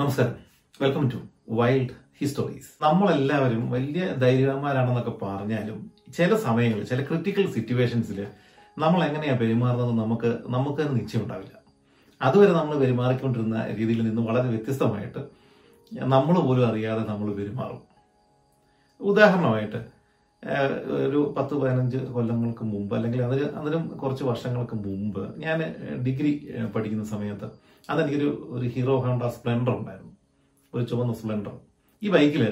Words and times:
നമസ്കാരം. 0.00 0.32
Welcome 0.80 1.04
to 1.12 1.18
wild 1.58 1.94
histories 2.18 2.70
നമ്മളെല്ലാവരും 2.84 3.62
വലിയ 3.74 4.02
ധൈര്യവാന്മാരാണെന്നൊക്കെ 4.22 5.12
പറഞ്ഞാലും 5.22 5.78
ചില 6.16 6.36
സമയങ്ങളിൽ 6.42 6.84
ചില 6.90 7.02
ക്രിട്ടിക്കൽ 7.08 7.46
സിറ്റുവേഷൻസിൽ 7.54 8.18
നമ്മൾ 8.76 9.00
എങ്ങനെയാണ് 9.06 9.40
പെരുമാറുന്നത് 9.42 9.92
നമുക്ക് 10.02 10.30
നമുക്ക് 10.56 10.82
നിശ്ചയം 10.96 11.22
ഉണ്ടാവില്ല 11.22 11.54
അതുവരെ 12.20 12.52
നമ്മൾ 12.58 12.74
പെരുമാറിക്കൊണ്ടിരുന്ന 12.82 13.62
രീതിയിൽ 13.78 14.02
നിന്ന് 14.08 14.24
വളരെ 14.28 14.50
വ്യത്യസ്തമായിട്ട് 14.54 15.22
നമ്മൾ 16.14 16.36
പോലും 16.48 16.66
അറിയാതെ 16.70 17.04
നമ്മൾ 17.12 17.30
പെരുമാറും. 17.40 17.80
ഉദാഹരണമായിട്ട് 19.00 19.80
ഒരു 21.06 21.34
പത്ത് 21.36 21.54
പതിനഞ്ച് 21.54 21.98
കൊല്ലങ്ങൾക്ക് 22.14 22.64
മുമ്പ് 22.64 22.94
അല്ലെങ്കിൽ 22.96 23.22
അതിന് 23.22 23.46
അതിനും 23.60 23.88
കുറച്ച് 24.02 24.24
വർഷങ്ങൾക്ക് 24.24 24.76
മുമ്പ് 24.86 25.22
ഞാൻ 25.36 25.58
ഡിഗ്രി 26.06 26.32
പഠിക്കുന്ന 26.74 27.04
സമയത്ത് 27.04 27.46
അതെനിക്കൊരു 27.90 28.28
ഒരു 28.48 28.66
ഹീറോ 28.68 28.96
ഹോണ്ട 28.96 29.22
സ്പ്ലെൻഡർ 29.36 29.72
ഉണ്ടായിരുന്നു. 29.76 30.12
ഒരു 30.72 30.84
ചുവന്ന 30.84 31.12
സ്പ്ലെൻഡർ. 31.12 31.54
ഈ 32.02 32.08
ബൈക്കിൽ 32.08 32.42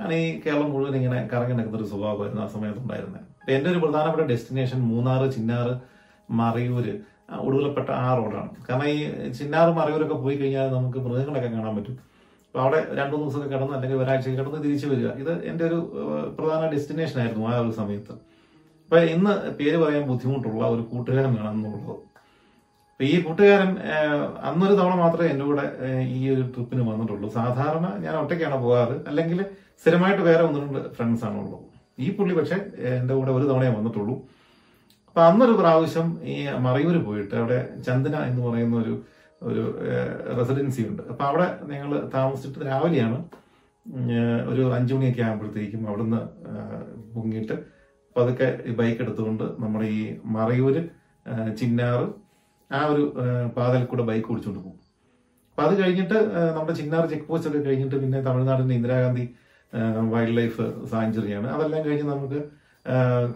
ആണ് 0.00 0.14
ഈ 0.14 0.40
കേരളം 0.40 0.70
മുഴുവൻ 0.72 0.96
ഇങ്ങനെ 0.96 1.28
കറങ്ങി 1.32 1.54
നടക്കുന്ന 1.54 1.78
ഒരു 1.78 1.88
സ്വഭാവമായിരുന്നു 1.88 2.42
ആ 2.42 2.46
സമയത്ത് 2.46 2.78
ഉണ്ടായിരുന്നത് 2.78 3.22
അപ്പം 3.40 3.52
എന്റെ 3.52 3.70
ഒരു 3.70 3.78
പ്രധാനപ്പെട്ട 3.78 4.26
ഡെസ്റ്റിനേഷൻ 4.26 4.80
മൂന്നാർ 4.90 5.30
ചിന്നാർ 5.36 5.68
മറയൂര് 6.32 6.94
ആ, 7.30 7.36
ഒടുവിലപ്പെട്ട 7.36 7.90
ആ 8.02 8.16
റോഡാണ്. 8.18 8.50
കാരണം 8.68 8.86
ഈ 8.88 8.98
ചിന്നാർ 9.30 9.70
മറയൂരൊക്കെ 9.70 10.14
പോയി 10.14 10.36
കഴിഞ്ഞാൽ 10.36 10.68
നമുക്ക് 10.72 10.98
മൃഗങ്ങളൊക്കെ 10.98 11.48
കാണാൻ 11.48 11.76
പറ്റും. 11.76 11.96
അപ്പൊ 12.48 12.60
അവിടെ 12.64 12.78
രണ്ട് 12.98 13.12
മൂന്ന് 13.14 13.24
ദിവസമൊക്കെ 13.26 13.50
കിടന്ന് 13.54 13.74
അല്ലെങ്കിൽ 13.76 13.98
ഒരാഴ്ച 14.02 14.28
കിടന്ന് 14.28 14.60
തിരിച്ചു 14.64 14.86
വരിക. 14.92 15.08
ഇത് 15.22 15.32
എന്റെ 15.50 15.64
ഒരു 15.68 15.78
പ്രധാന 16.36 16.62
ഡെസ്റ്റിനേഷൻ 16.74 17.18
ആയിരുന്നു 17.22 17.44
ആ 17.50 17.54
ഒരു 17.64 17.72
സമയത്ത്. 17.80 18.14
അപ്പോൾ 18.84 19.00
ഇന്ന് 19.14 19.32
പേര് 19.58 19.76
പറയാൻ 19.82 20.04
ബുദ്ധിമുട്ടുള്ള 20.10 20.62
ഒരു 20.74 20.82
കൂട്ടുകാരൻ 20.92 21.32
വേണം 21.38 21.52
എന്നുള്ളത് 21.56 21.90
അപ്പോൾ 22.92 23.06
ഈ 23.10 23.16
കൂട്ടുകാരൻ 23.24 23.70
അന്നൊരു 24.48 24.74
തവണ 24.78 24.94
മാത്രമേ 25.02 25.28
എന്റെ 25.32 25.44
കൂടെ 25.48 25.64
ഈ 26.18 26.20
ഒരു 26.34 26.44
ട്രിപ്പിന് 26.54 26.84
വന്നിട്ടുള്ളൂ. 26.88 27.28
സാധാരണ 27.36 27.86
ഞാൻ 28.04 28.14
ഒറ്റയ്ക്കാണ് 28.22 28.56
പോകാറ്. 28.64 28.96
അല്ലെങ്കിൽ 29.10 29.40
സ്ഥിരമായിട്ട് 29.82 30.22
വേറെ 30.28 30.42
ഒന്ന് 30.48 30.60
രണ്ട് 30.64 30.80
ഫ്രണ്ട്സ് 30.96 31.24
ആണ് 31.28 31.36
ഉള്ളത്. 31.42 31.66
ഈ 32.04 32.08
പുള്ളി 32.16 32.34
പക്ഷേ 32.38 32.58
എന്റെ 32.96 33.14
കൂടെ 33.18 33.30
ഒരു 33.36 33.44
തവണയേ 33.50 33.72
വന്നിട്ടുള്ളൂ. 33.76 34.16
അപ്പോൾ 35.08 35.22
അന്നൊരു 35.28 35.54
പ്രാവശ്യം 35.60 36.08
ഈ 36.32 36.34
മറയൂർ 36.66 36.96
പോയിട്ട് 37.04 37.34
അവിടെ 37.42 37.60
ചന്ദന 37.86 38.16
എന്ന് 38.30 38.42
പറയുന്ന 38.48 38.76
ഒരു 38.84 38.94
ഒരു 39.42 39.64
റെസിഡൻസി 40.38 40.82
ഉണ്ട്. 40.90 41.02
അപ്പൊ 41.10 41.24
അവിടെ 41.30 41.48
നിങ്ങൾ 41.72 41.90
താമസിച്ചിട്ട് 42.14 42.66
രാവിലെയാണ് 42.70 43.18
ഒരു 44.50 44.62
അഞ്ചു 44.76 44.94
മണിയൊക്കെ 44.94 45.22
ആകുമ്പോഴത്തേക്കും 45.26 45.82
അവിടുന്ന് 45.88 46.20
പൊങ്ങിയിട്ട് 47.14 47.56
ഈ 48.68 48.72
ബൈക്ക് 48.80 49.00
എടുത്തുകൊണ്ട് 49.04 49.44
നമ്മുടെ 49.62 49.86
ഈ 49.98 50.02
മറയൂര് 50.36 50.82
ചിന്നാറ് 51.60 52.06
ആ 52.70 52.80
ഒരു 52.92 53.04
പാതയിൽ 53.56 53.84
കൂടെ 53.90 54.04
ബൈക്ക് 54.10 54.28
ഓടിച്ചുകൊണ്ട് 54.32 54.60
പോകും. 54.64 54.78
അപ്പൊ 55.50 55.62
അത് 55.66 55.74
കഴിഞ്ഞിട്ട് 55.80 56.18
നമ്മുടെ 56.56 56.74
ചിന്നാർ 56.80 57.04
ചെക്ക് 57.12 57.26
പോസ്റ്റ് 57.28 57.48
ഒക്കെ 57.50 57.60
കഴിഞ്ഞിട്ട് 57.66 57.96
പിന്നെ 58.02 58.18
തമിഴ്നാടിന്റെ 58.26 58.74
ഇന്ദിരാഗാന്ധി 58.78 59.24
വൈൽഡ് 60.12 60.36
ലൈഫ് 60.38 60.64
സാഞ്ചുറിയാണ് 60.92 61.48
അതെല്ലാം 61.54 61.82
കഴിഞ്ഞ് 61.86 62.06
നമുക്ക് 62.12 62.38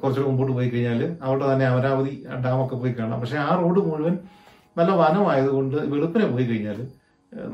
കുറച്ചുകൂടെ 0.00 0.28
മുമ്പോട്ട് 0.28 0.52
പോയി 0.58 0.68
കഴിഞ്ഞാൽ 0.74 1.00
അവിടെ 1.26 1.44
തന്നെ 1.52 1.64
അമരാവതി 1.70 2.12
ഡാമൊക്കെ 2.44 2.76
പോയി 2.82 2.92
കാണാം. 2.92 3.18
പക്ഷേ 3.22 3.38
ആ 3.46 3.48
റോഡ് 3.62 3.80
മുഴുവൻ 3.88 4.14
നല്ല 4.78 4.90
വനമായതുകൊണ്ട് 5.02 5.76
വെളുപ്പിനെ 5.92 6.26
പോയി 6.34 6.44
കഴിഞ്ഞാൽ 6.50 6.80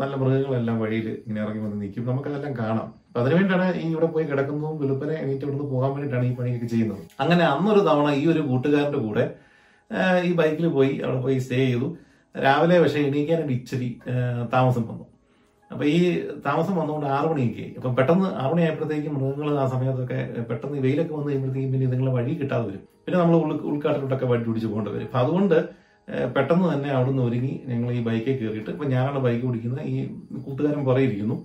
നല്ല 0.01 0.13
മൃഗങ്ങളെല്ലാം 0.21 0.77
വഴിയിൽ 0.83 1.09
ഇങ്ങനെ 1.25 1.41
ഇറങ്ങി 1.45 1.61
വന്ന് 1.65 1.77
നിൽക്കും. 1.83 2.07
നമുക്കതെല്ലാം 2.11 2.55
കാണാം. 2.61 2.87
അപ്പൊ 3.09 3.19
അതിനുവേണ്ടിയാണ് 3.23 3.67
ഈ 3.83 3.85
ഇവിടെ 3.95 4.09
പോയി 4.15 4.25
കിടക്കുന്നതും 4.31 4.79
വെളുപ്പിനെ 4.83 5.15
എണീറ്റ് 5.25 5.45
ഇവിടുന്ന് 5.47 5.67
പോകാൻ 5.75 5.91
വേണ്ടിയിട്ടാണ് 5.95 6.27
ഈ 6.31 6.33
പണിയൊക്കെ 6.39 6.69
ചെയ്യുന്നത്. 6.73 7.03
അങ്ങനെ 7.23 7.45
അന്നൊരു 7.53 7.83
തവണ 7.89 8.09
ഈ 8.21 8.25
ഒരു 8.33 8.43
കൂട്ടുകാരന്റെ 8.49 9.01
കൂടെ 9.07 9.25
ഈ 10.29 10.31
ബൈക്കിൽ 10.41 10.67
പോയി 10.79 10.93
അവിടെ 11.05 11.21
പോയി 11.27 11.37
സ്റ്റേ 11.45 11.61
ചെയ്തു. 11.67 11.89
രാവിലെ 12.35 12.77
പക്ഷേ 12.83 13.01
എണീക്കാനായിട്ട് 13.11 13.55
ഇച്ചിരി 13.59 13.89
താമസം 14.55 14.85
വന്നു. 14.91 15.05
അപ്പൊ 15.71 15.85
ഈ 15.95 15.99
താമസം 16.47 16.75
വന്നുകൊണ്ട് 16.81 17.07
ആറു 17.17 17.29
മണിയൊക്കെ 17.33 17.63
ആയി. 17.65 17.73
അപ്പൊ 17.79 17.91
പെട്ടെന്ന് 17.99 18.29
ആറു 18.43 18.53
മണിയായപ്പോഴത്തേക്കും 18.53 19.15
മൃഗങ്ങൾ 19.17 19.49
ആ 19.63 19.67
സമയത്തൊക്കെ 19.73 20.19
പെട്ടെന്ന് 20.51 20.79
വെയിലൊക്കെ 20.87 21.13
വന്നു 21.17 21.29
കഴിയുമ്പോഴത്തേക്കും 21.29 21.73
പിന്നെ 21.75 21.87
ഇതുങ്ങളെ 21.89 22.13
വഴി 22.19 22.33
കിട്ടാതെ 22.43 22.65
വരും. 22.69 22.85
പിന്നെ 23.05 23.19
നമ്മൾ 23.23 23.37
ഉൾ 23.45 23.53
ഉൾക്കാട്ടിലോട്ടൊക്കെ 23.71 24.27
വഴി 24.33 24.43
പിടിച്ച് 24.49 24.69
പോകേണ്ടി 24.73 24.93
വരും. 24.95 25.09
അപ്പൊ 25.11 25.21
അതുകൊണ്ട് 25.25 25.59
പെട്ടെന്ന് 26.35 26.67
തന്നെ 26.73 26.91
അവിടുന്ന് 26.91 27.23
ഒരുങ്ങി 27.23 27.55
ഞങ്ങൾ 27.67 27.89
ഈ 27.93 28.01
ബൈക്കിൽ 28.01 28.37
കയറിയിട്ട് 28.39 28.71
ഇപ്പം 28.71 28.89
ഞാനാണ് 28.91 29.19
ബൈക്ക് 29.19 29.45
ഓടിക്കുന്നത്. 29.49 29.83
ഈ 29.93 29.97
കൂട്ടുകാരൻ 30.45 30.85
പറയിരിക്കുന്നു 30.85 31.37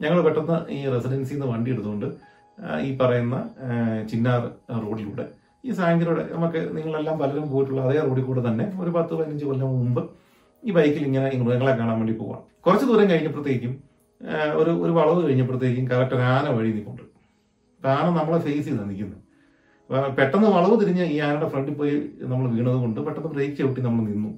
ഞങ്ങൾ 0.00 0.18
പെട്ടെന്ന് 0.22 0.56
ഈ 0.76 0.80
റെസിഡൻസിയിൽ 0.94 1.38
നിന്ന് 1.38 1.52
വണ്ടി 1.52 1.70
എടുത്തുകൊണ്ട് 1.70 2.08
ഈ 2.86 2.96
പറയുന്ന 2.96 3.36
ചിന്നാർ 4.10 4.42
റോഡിലൂടെ 4.84 5.24
ഈ 5.64 5.72
സായങ്കരയുടെ 5.72 6.22
നമുക്ക് 6.34 6.60
നിങ്ങളെല്ലാം 6.76 7.16
പലരും 7.18 7.46
പോയിട്ടുള്ള 7.50 7.80
അതേ 7.80 8.00
റോഡിൽ 8.00 8.24
കൂടെ 8.24 8.42
തന്നെ 8.48 8.64
ഒരു 8.80 8.90
പത്ത് 8.90 9.12
പതിനഞ്ച് 9.14 9.44
കൊല്ലം 9.44 9.70
മുമ്പ് 9.78 10.02
ഈ 10.62 10.72
ബൈക്കിൽ 10.72 11.04
ഇങ്ങനെ 11.06 11.28
ഈ 11.34 11.38
മൃഗങ്ങളെ 11.42 11.72
കാണാൻ 11.76 11.96
വേണ്ടി 12.00 12.14
പോവാം. 12.18 12.40
കുറച്ച് 12.64 12.86
ദൂരം 12.86 13.10
കഴിഞ്ഞപ്പോഴത്തേക്കും 13.10 13.72
ഒരു 14.54 14.72
ഒരു 14.84 14.92
വളവ് 14.98 15.20
കഴിഞ്ഞപ്പോഴത്തേക്കും 15.26 15.84
കറക്റ്റ് 15.92 16.14
ഒരു 16.14 16.24
ആന 16.32 16.46
വഴി 16.56 16.70
നിൽക്കുന്നുണ്ട് 16.72 17.06
ആന 17.82 18.06
നമ്മളെ 18.18 18.38
ഫേസ് 18.38 18.64
ചെയ്താണ് 18.68 18.90
നിൽക്കുന്നത് 18.90 19.18
അപ്പൊ 19.18 19.21
പെട്ടെന്ന് 20.18 20.48
വളവ് 20.56 20.74
തിരിഞ്ഞ് 20.80 21.04
ഈ 21.14 21.16
ആനയുടെ 21.26 21.48
ഫ്രണ്ടിൽ 21.52 21.74
പോയി 21.80 21.94
നമ്മൾ 22.30 22.44
വീണത് 22.54 22.78
കൊണ്ട് 22.84 23.00
പെട്ടെന്ന് 23.06 23.30
ബ്രേക്ക് 23.34 23.56
ചവിട്ടി 23.58 23.80
നമ്മൾ 23.86 24.02
നിന്നു. 24.10 24.30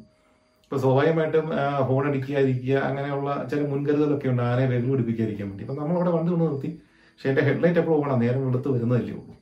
ഇപ്പൊ 0.65 0.76
സ്വാഭാവികമായിട്ടും 0.82 1.47
ഹോൺ 1.88 2.03
അടിക്കാതിരിക്കുക 2.10 2.76
അങ്ങനെയുള്ള 2.88 3.31
ചില 3.50 3.60
മുൻകരുതലൊക്കെ 3.72 4.28
ഉണ്ട് 4.32 4.43
ആനയെ 4.43 4.66
വെല്ലു 4.72 4.88
പിടിപ്പിക്കാതിരിക്കാൻ 4.93 5.47
വേണ്ടി. 5.50 5.64
അപ്പൊ 5.64 5.76
നമ്മളവിടെ 5.81 6.10
വണ്ടി 6.16 6.31
കൊണ്ട് 6.32 6.44
നിർത്തി. 6.44 6.70
പക്ഷെ 7.12 7.28
എന്റെ 7.32 7.43
ഹെഡ്ലൈറ്റ് 7.48 7.81
എപ്പോഴും 7.82 7.98
പോകണം 8.00 8.20
നേരം 8.25 8.41
വെളുത്ത് 8.47 8.69
വരുന്നതല്ലേ 8.75 9.14
ഉള്ളൂ. 9.19 9.34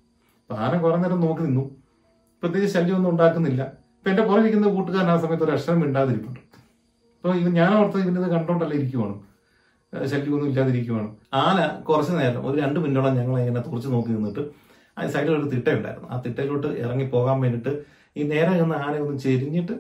അപ്പൊ 0.43 0.55
ആന 0.65 0.73
കുറെ 0.83 0.97
നേരം 1.05 1.21
നോക്കി 1.27 1.43
നിന്നു. 1.49 1.65
പ്രത്യേകിച്ച് 2.43 2.75
ശല്യമൊന്നും 2.77 3.11
ഉണ്ടാക്കുന്നില്ല. 3.11 3.63
ഇപ്പൊ 3.99 4.11
എന്റെ 4.13 4.23
പുറകെ 4.29 4.43
ഇരിക്കുന്ന 4.45 4.71
കൂട്ടുകാരൻ 4.77 5.11
ആ 5.13 5.17
സമയത്ത് 5.25 5.45
ഒരു 5.47 5.53
അക്ഷരം 5.57 5.79
മിണ്ടാതിരിപ്പുണ്ട്. 5.83 6.41
അപ്പൊ 7.25 7.35
ഇത് 7.41 7.49
ഞാൻ 7.61 7.71
ഓർത്ത് 7.81 7.99
ഇതിന്റെ 8.05 8.31
കണ്ടോണ്ടല്ല 8.35 8.75
ഇരിക്കുവാണ്. 8.81 9.15
ശല്യമൊന്നും 10.13 10.49
ഇല്ലാതിരിക്കുവാണ്. 10.51 11.09
ആന 11.45 11.59
കുറച്ച് 11.89 12.13
നേരം 12.21 12.43
ഒരു 12.49 12.57
രണ്ട് 12.65 12.79
മിനിറ്റോളം 12.81 13.17
ഞങ്ങൾ 13.21 13.35
ഇങ്ങനെ 13.43 13.63
തുറച്ച് 13.69 13.89
നോക്കി 13.95 14.11
നിന്നിട്ട് 14.17 14.45
ആ 14.97 15.07
സൈഡിൽ 15.15 15.33
ഒരു 15.39 15.49
തിട്ടയുണ്ടായിരുന്നു. 15.55 16.09
ആ 16.13 16.17
തിട്ടയിലോട്ട് 16.27 16.69
ഇറങ്ങി 16.85 17.07
പോകാൻ 17.15 17.37
വേണ്ടിയിട്ട് 17.45 17.73
ഈ 18.17 18.25
നേരെ 18.33 18.53
നിന്ന് 18.61 18.77
ആന 18.85 18.95
ഒന്ന് 19.05 19.19
ചെരിഞ്ഞിട്ട് 19.27 19.75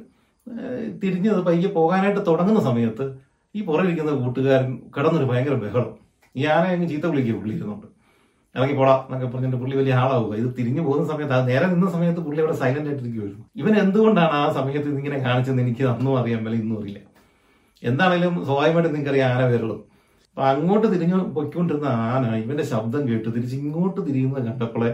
തിരിഞ്ഞത് 1.02 1.40
പയ്യെ 1.48 1.68
പോകാനായിട്ട് 1.78 2.20
തുടങ്ങുന്ന 2.28 2.60
സമയത്ത് 2.68 3.04
ഈ 3.54 3.62
പുറകിരിക്കുന്ന 3.68 4.12
കൂട്ടുകാരൻ 4.22 4.70
കിടന്നൊരു 4.94 5.26
ഭയങ്കര 5.30 5.56
ബഹളം. 5.64 5.90
ഈ 6.34 6.44
ആന 6.54 6.64
അങ്ങ് 6.74 6.86
ചീത്ത 6.92 7.06
വിളിക്കുക 7.12 7.34
പുള്ളി 7.40 7.54
ഇരുന്നുണ്ട്. 7.56 7.86
ഇറങ്ങി 8.54 8.74
പോടാ 8.78 8.94
എന്നൊക്കെ 9.04 9.28
പറഞ്ഞിട്ട് 9.34 9.58
പുള്ളി 9.60 9.74
വലിയ 9.80 9.94
ആളാവുക. 10.02 10.32
ഇത് 10.40 10.48
തിരിഞ്ഞു 10.58 10.82
പോകുന്ന 10.86 11.04
സമയത്ത് 11.12 11.34
അത് 11.36 11.44
നേരെ 11.52 11.66
നിന്ന 11.72 11.86
സമയത്ത് 11.94 12.22
പുള്ളി 12.26 12.40
അവിടെ 12.42 12.56
സൈലന്റ് 12.62 12.88
ആയിട്ടിരിക്കുമായിരുന്നു 12.90 13.44
ഇവൻ 13.60 13.72
എന്തുകൊണ്ടാണ് 13.84 14.36
ആ 14.42 14.46
സമയത്ത് 14.58 14.88
ഇതിങ്ങനെ 14.92 15.18
കാണിച്ചെന്ന് 15.26 15.62
എനിക്ക് 15.66 15.84
അന്നും 15.92 16.16
അറിയാൻ 16.20 16.40
മേലെ 16.46 16.58
ഇന്നും 16.62 16.76
അറിയില്ല. 16.80 17.00
എന്താണെങ്കിലും 17.82 18.34
സ്വാഭാവികമായിട്ട് 18.48 18.90
നിങ്ങൾക്കറിയാം 18.94 19.30
ആന 19.36 19.44
വിരളും 19.52 19.80
അപ്പൊ 20.32 20.42
അങ്ങോട്ട് 20.50 20.86
തിരിഞ്ഞു 20.92 21.16
പൊയ്ക്കൊണ്ടിരുന്ന 21.36 21.88
ആന 22.10 22.26
ഇവന്റെ 22.42 22.64
ശബ്ദം 22.72 23.02
കേട്ട് 23.08 23.28
തിരിച്ച് 23.34 23.56
ഇങ്ങോട്ട് 23.62 24.00
തിരിയുന്നത് 24.06 24.42
കണ്ടപ്പോളെ 24.48 24.90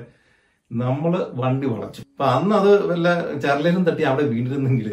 നമ്മൾ 0.70 1.12
വണ്ടി 1.40 1.66
വളച്ചു. 1.72 2.00
അപ്പൊ 2.14 2.26
അന്ന് 2.36 2.54
അത് 2.60 2.70
വല്ല 2.90 3.08
ചരലിലും 3.44 3.82
തട്ടി 3.88 4.02
അവിടെ 4.10 4.24
വീണിരുന്നെങ്കിൽ 4.32 4.88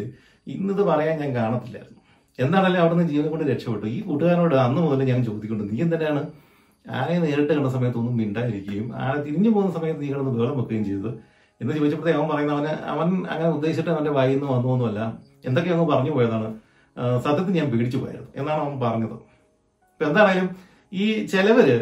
ഇന്നത് 0.54 0.82
പറയാൻ 0.90 1.14
ഞാൻ 1.22 1.30
കാണത്തില്ലായിരുന്നു. 1.38 2.00
എന്താണല്ലേ 2.38 2.78
അവിടുന്ന് 2.82 3.04
ജീവനെ 3.10 3.28
കൊണ്ട് 3.32 3.44
രക്ഷപ്പെട്ടു? 3.50 3.86
ഈ 3.96 3.98
കൂട്ടുകാരനോട് 4.08 4.56
അന്ന് 4.66 4.80
മുതൽ 4.86 5.02
ഞാൻ 5.12 5.20
ചോദിക്കൊണ്ട് 5.28 5.64
നീ 5.70 5.76
എന്തിനാണ് 5.84 6.22
ആനയെ 6.86 7.18
നേരിട്ട് 7.24 7.52
കണ്ട 7.52 7.68
സമയത്തൊന്നും 7.76 8.16
മിണ്ടായിരിക്കുകയും 8.20 8.88
ആന 9.04 9.14
തിരിഞ്ഞു 9.26 9.50
പോകുന്ന 9.54 9.72
സമയത്ത് 9.78 10.00
നീ 10.04 10.08
കിടന്ന് 10.12 10.34
വേളം 10.40 10.56
വെക്കുകയും 10.60 10.84
ചെയ്തത്? 10.88 11.10
എന്ന് 11.60 11.72
ചോദിച്ചപ്പോഴത്തേ 11.78 12.14
അവൻ 12.18 12.26
പറയുന്ന 12.32 12.52
അവന് 12.56 12.72
അവൻ 12.92 13.08
അങ്ങനെ 13.32 13.50
ഉദ്ദേശിച്ചിട്ട് 13.56 13.92
അവന്റെ 13.94 14.12
വായിൽ 14.18 14.36
നിന്ന് 14.36 14.48
വന്നൊന്നുമല്ല 14.54 15.00
എന്തൊക്കെയോ 15.48 15.86
പറഞ്ഞു 15.92 16.12
പോയതാണ്. 16.16 16.48
സത്യത്തിൽ 17.24 17.54
ഞാൻ 17.60 17.68
പേടിച്ചു 17.72 17.98
പോയത് 18.02 18.26
എന്നാണ് 18.38 18.60
അവൻ 18.64 18.74
പറഞ്ഞത്. 18.84 19.16
ഇപ്പൊ 19.96 20.04
എന്താണേലും 20.08 20.48
ഈ 20.92 21.04
ചിലവര് 21.26 21.76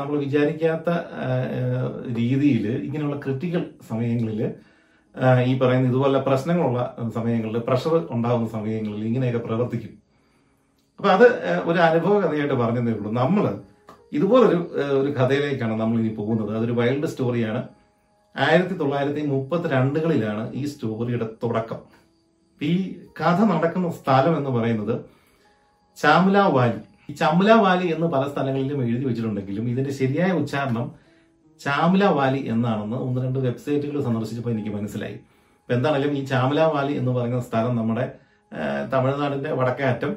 നമ്മൾ 0.00 0.16
വിചാരിക്കാത്ത 0.24 0.90
രീതിയിൽ 2.18 2.66
ഇങ്ങനെയുള്ള 2.86 3.16
ക്രിട്ടിക്കൽ 3.24 3.62
സമയങ്ങളിൽ 3.88 4.40
ഈ 5.46 5.52
പറയുന്ന 5.58 5.90
ഇതുപോലെ 5.92 6.18
പ്രശ്നങ്ങളുള്ള 6.18 6.80
സമയങ്ങളിൽ 7.14 7.58
പ്രഷർ 7.68 7.94
ഉണ്ടാകുന്ന 8.10 8.48
സമയങ്ങളിൽ 8.48 9.02
ഇങ്ങനെയൊക്കെ 9.06 9.38
പ്രവർത്തിക്കും. 9.38 9.92
അപ്പൊ 10.98 11.08
അത് 11.16 11.26
ഒരു 11.64 11.78
അനുഭവ 11.88 12.14
കഥയായിട്ട് 12.20 12.54
പറഞ്ഞതേ 12.54 12.92
ഉള്ളൂ. 12.92 13.10
നമ്മൾ 13.22 13.44
ഇതുപോലൊരു 14.12 14.60
ഒരു 15.00 15.10
കഥയിലേക്കാണ് 15.18 15.74
നമ്മൾ 15.80 15.98
ഇനി 16.00 16.14
പോകുന്നത്. 16.14 16.56
അതൊരു 16.56 16.72
വൈൽഡ് 16.72 17.06
സ്റ്റോറിയാണ്. 17.06 17.62
ആയിരത്തി 18.36 18.74
തൊള്ളായിരത്തി 18.74 19.22
മുപ്പത്തി 19.34 19.68
രണ്ടുകളിലാണ് 19.76 20.44
ഈ 20.54 20.64
സ്റ്റോറിയുടെ 20.64 21.28
തുടക്കം. 21.42 21.80
ഈ 22.60 22.74
കഥ 23.20 23.40
നടക്കുന്ന 23.52 23.90
സ്ഥലം 23.90 24.36
എന്ന് 24.36 24.50
പറയുന്നത് 24.50 24.94
ചാമുല 25.96 26.38
വാലി. 26.38 26.80
ഈ 27.08 27.12
ചാമുല 27.20 27.50
വാലി 27.64 27.86
എന്ന് 27.94 28.06
പല 28.14 28.22
സ്ഥലങ്ങളിലും 28.32 28.78
എഴുതി 28.84 29.04
വെച്ചിട്ടുണ്ടെങ്കിലും 29.08 29.64
ഇതിന്റെ 29.72 29.92
ശരിയായ 30.00 30.30
ഉച്ചാരണം 30.40 30.86
ചാമുല 31.60 32.04
വാലി 32.18 32.40
എന്നാണെന്ന് 32.52 32.96
ഒന്ന് 33.06 33.18
രണ്ട് 33.24 33.38
വെബ്സൈറ്റുകൾ 33.46 33.98
സന്ദർശിച്ചപ്പോൾ 34.06 34.52
എനിക്ക് 34.54 34.72
മനസ്സിലായി. 34.76 35.16
അപ്പൊ 35.60 35.74
എന്താണെങ്കിലും 35.76 36.14
ഈ 36.18 36.22
ചാമുല 36.24 36.60
വാലി 36.74 36.94
എന്ന് 37.00 37.12
പറയുന്ന 37.12 37.40
സ്ഥലം 37.40 37.76
നമ്മുടെ 37.76 38.04
തമിഴ്നാടിന്റെ 38.92 39.52
വടക്കേ 39.60 39.86
അറ്റം 39.92 40.12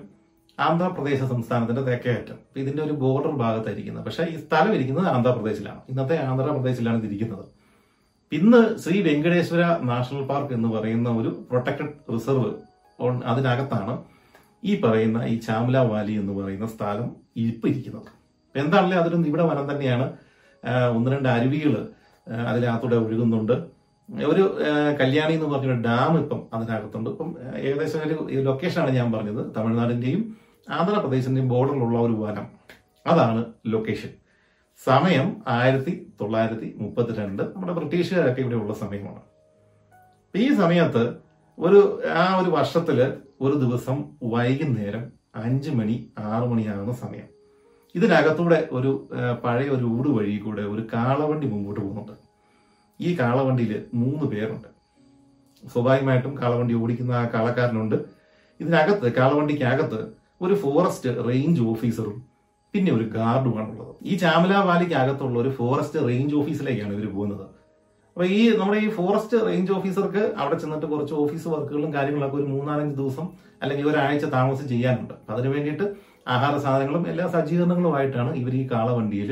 ആന്ധ്രാപ്രദേശ് 0.58 1.26
സംസ്ഥാനത്തിന്റെ 1.34 1.84
തെക്കേ 1.90 2.12
അറ്റം 2.20 2.40
ഇതിന്റെ 2.62 2.82
ഒരു 2.88 2.96
ബോർഡർ 3.04 3.32
ഭാഗത്തായിരിക്കുന്നത്. 3.44 4.06
പക്ഷേ 4.06 4.24
ഈ 4.34 4.36
സ്ഥലം 4.46 4.72
ഇരിക്കുന്നത് 4.78 5.08
ആന്ധ്രാപ്രദേശിലാണ്. 5.14 5.82
ഇന്നത്തെ 5.92 6.18
ആന്ധ്രാപ്രദേശിലാണ് 6.30 6.98
ഇതിരിക്കുന്നത്. 7.04 7.46
ഇന്ന് 8.32 8.62
ശ്രീ 8.82 8.98
വെങ്കടേശ്വര 9.02 9.64
നാഷണൽ 9.92 10.24
പാർക്ക് 10.32 10.54
എന്ന് 10.58 10.70
പറയുന്ന 10.74 11.10
ഒരു 11.20 11.30
പ്രൊട്ടക്റ്റഡ് 11.50 11.94
റിസർവ് 12.16 12.50
അതിനകത്താണ് 13.32 13.94
ഈ 14.64 14.82
പറയുന്ന 14.82 15.24
ഈ 15.24 15.40
ചാമല 15.40 15.78
വാലി 15.78 16.14
എന്ന് 16.22 16.34
പറയുന്ന 16.34 16.68
സ്ഥലം 16.68 17.10
ഇപ്പൊ 17.36 17.68
ഇരിക്കുന്നത് 17.68 18.10
എന്താണല്ലേ 18.56 18.98
അതൊരു 18.98 19.16
നിബിഡ 19.16 19.42
വനം 19.42 19.72
തന്നെയാണ് 19.72 20.06
ഒന്ന് 20.96 21.12
രണ്ട് 21.12 21.30
അരുവികൾ 21.30 21.74
അതിനകത്തൂടെ 22.50 22.96
ഒഴുകുന്നുണ്ട്. 22.96 23.54
ഒരു 24.32 24.44
കല്യാണി 25.00 25.34
എന്ന് 25.34 25.46
പറഞ്ഞൊരു 25.46 25.82
ഡാം 25.82 26.14
ഇപ്പം 26.20 26.48
അതിനകത്തുണ്ട്. 26.54 27.10
ഇപ്പം 27.10 27.30
ഏകദേശം 27.56 28.00
ഒരു 28.04 28.42
ലൊക്കേഷനാണ് 28.48 28.92
ഞാൻ 28.92 29.12
പറഞ്ഞത്. 29.12 29.56
തമിഴ്നാടിന്റെയും 29.56 30.38
ആന്ധ്രാപ്രദേശിന്റെയും 30.78 31.48
ബോർഡറിലുള്ള 31.50 32.00
ഒരു 32.00 32.16
വനം. 32.24 32.48
അതാണ് 33.06 33.46
ലൊക്കേഷൻ 33.68 34.12
സമയം 34.86 35.42
ആയിരത്തി 35.48 35.94
തൊള്ളായിരത്തി 36.22 36.68
മുപ്പത്തിരണ്ട് 36.82 37.44
നമ്മുടെ 37.44 37.74
ബ്രിട്ടീഷുകാരൊക്കെ 37.74 38.42
ഇവിടെ 38.42 38.56
ഉള്ള 38.56 38.74
സമയമാണ്. 38.74 39.22
ഈ 40.36 40.54
സമയത്ത് 40.54 41.04
ഒരു 41.58 42.02
ആ 42.22 42.24
ഒരു 42.42 42.50
വർഷത്തിൽ 42.50 43.00
ഒരു 43.42 43.56
ദിവസം 43.64 43.98
വൈകുന്നേരം 44.24 45.04
അഞ്ച് 45.36 45.70
മണി 45.70 45.96
ആറു 46.18 46.46
മണിയാകുന്ന 46.46 46.94
സമയം. 46.94 47.28
ഇതിനകത്തൂടെ 47.96 48.58
ഒരു 48.72 48.92
പഴയ 49.44 49.70
ഒരു 49.76 49.86
ഊട് 49.98 50.10
വഴി 50.18 50.38
കൂടെ 50.38 50.62
ഒരു 50.62 50.84
കാളവണ്ടി 50.94 51.48
മുമ്പോട്ട് 51.48 51.80
പോകുന്നുണ്ട്. 51.82 52.16
ഈ 53.00 53.10
കാളവണ്ടിയിൽ 53.20 53.74
മൂന്ന് 53.94 54.26
പേരുണ്ട്. 54.32 54.68
സ്വാഭാവികമായിട്ടും 55.64 56.34
കാളവണ്ടി 56.42 56.74
ഓടിക്കുന്ന 56.74 57.12
ആ 57.12 57.24
കാളക്കാരനുണ്ട്. 57.36 57.98
ഇതിനകത്ത് 58.60 59.08
കാളവണ്ടിക്കകത്ത് 59.20 60.02
ഒരു 60.42 60.56
ഫോറസ്റ്റ് 60.64 61.10
റേഞ്ച് 61.28 61.62
ഓഫീസറും 61.62 62.18
പിന്നെ 62.74 62.92
ഒരു 62.98 63.06
ഗാർഡുമാണുള്ളത് 63.16 63.94
ഈ 64.06 64.16
ചാമല 64.24 64.54
വാലിക്കകത്തുള്ള 64.70 65.40
ഒരു 65.40 65.52
ഫോറസ്റ്റ് 65.60 66.00
റേഞ്ച് 66.08 66.36
ഓഫീസിലേക്കാണ് 66.36 66.94
ഇവർ 66.94 67.08
പോകുന്നത്. 67.16 67.46
അപ്പൊ 68.20 68.30
ഈ 68.38 68.40
നമ്മുടെ 68.60 68.80
ഈ 68.86 68.88
ഫോറസ്റ്റ് 68.96 69.38
റേഞ്ച് 69.46 69.72
ഓഫീസർക്ക് 69.76 70.22
അവിടെ 70.40 70.56
ചെന്നിട്ട് 70.62 70.88
കുറച്ച് 70.94 71.14
ഓഫീസ് 71.22 71.48
വർക്കുകളും 71.52 71.92
കാര്യങ്ങളൊക്കെ 71.94 72.36
ഒരു 72.40 72.48
മൂന്നാലഞ്ച് 72.54 72.96
ദിവസം 72.98 73.26
അല്ലെങ്കിൽ 73.62 73.86
ഒരാഴ്ച 73.92 74.26
താമസം 74.34 74.66
ചെയ്യാനുണ്ട്. 74.72 75.14
അപ്പൊ 75.14 75.32
അതിന് 75.34 75.52
വേണ്ടിയിട്ട് 75.54 75.86
ആഹാര 76.34 76.54
സാധനങ്ങളും 76.66 77.04
എല്ലാ 77.12 77.26
സജ്ജീകരണങ്ങളുമായിട്ടാണ് 77.36 78.32
ഇവർ 78.42 78.54
ഈ 78.62 78.64
കാളവണ്ടിയിൽ 78.74 79.32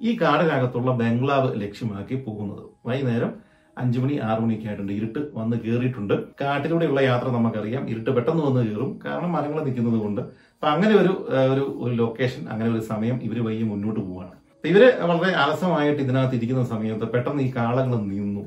ഈ 0.00 0.12
കാടിനകത്തുള്ള 0.20 0.92
ബംഗ്ലാവ് 1.00 1.48
ലക്ഷ്യമാക്കി 1.62 2.18
പോകുന്നത്. 2.26 2.62
വൈകുന്നേരം 2.88 3.32
അഞ്ചു 3.76 3.98
മണി 4.02 4.14
ആറു 4.28 4.40
മണിയൊക്കെ 4.44 4.68
ആയിട്ടുണ്ട്. 4.68 4.92
ഇരുട്ട് 4.98 5.20
വന്ന് 5.38 5.58
കയറിയിട്ടുണ്ട് 5.64 6.14
കാട്ടിലൂടെയുള്ള 6.42 7.02
യാത്ര 7.10 7.28
നമുക്കറിയാം. 7.38 7.82
ഇരുട്ട് 7.94 8.10
പെട്ടെന്ന് 8.18 8.44
വന്ന് 8.48 8.62
കയറും 8.68 8.92
കാരണം 9.06 9.32
മരങ്ങൾ 9.38 9.60
നിൽക്കുന്നത് 9.68 9.98
കൊണ്ട്. 10.04 10.22
അപ്പൊ 10.54 10.68
അങ്ങനെ 10.74 10.94
ഒരു 11.02 11.14
ഒരു 11.52 11.64
ലൊക്കേഷൻ 12.02 12.44
അങ്ങനെ 12.52 12.70
ഒരു 12.76 12.84
സമയം 12.92 13.18
ഇവർ 13.28 13.40
വയ്യ 13.48 13.66
മുന്നോട്ട് 13.72 14.00
അപ്പൊ 14.10 14.39
ഇവർ 14.68 14.82
വളരെ 15.10 15.30
അലസമായിട്ട് 15.42 16.00
ഇതിനകത്ത് 16.06 16.36
ഇരിക്കുന്ന 16.38 16.62
സമയത്ത് 16.72 17.06
പെട്ടെന്ന് 17.12 17.42
ഈ 17.46 17.50
കാളകൾ 17.56 17.92
നീന്നു. 18.10 18.42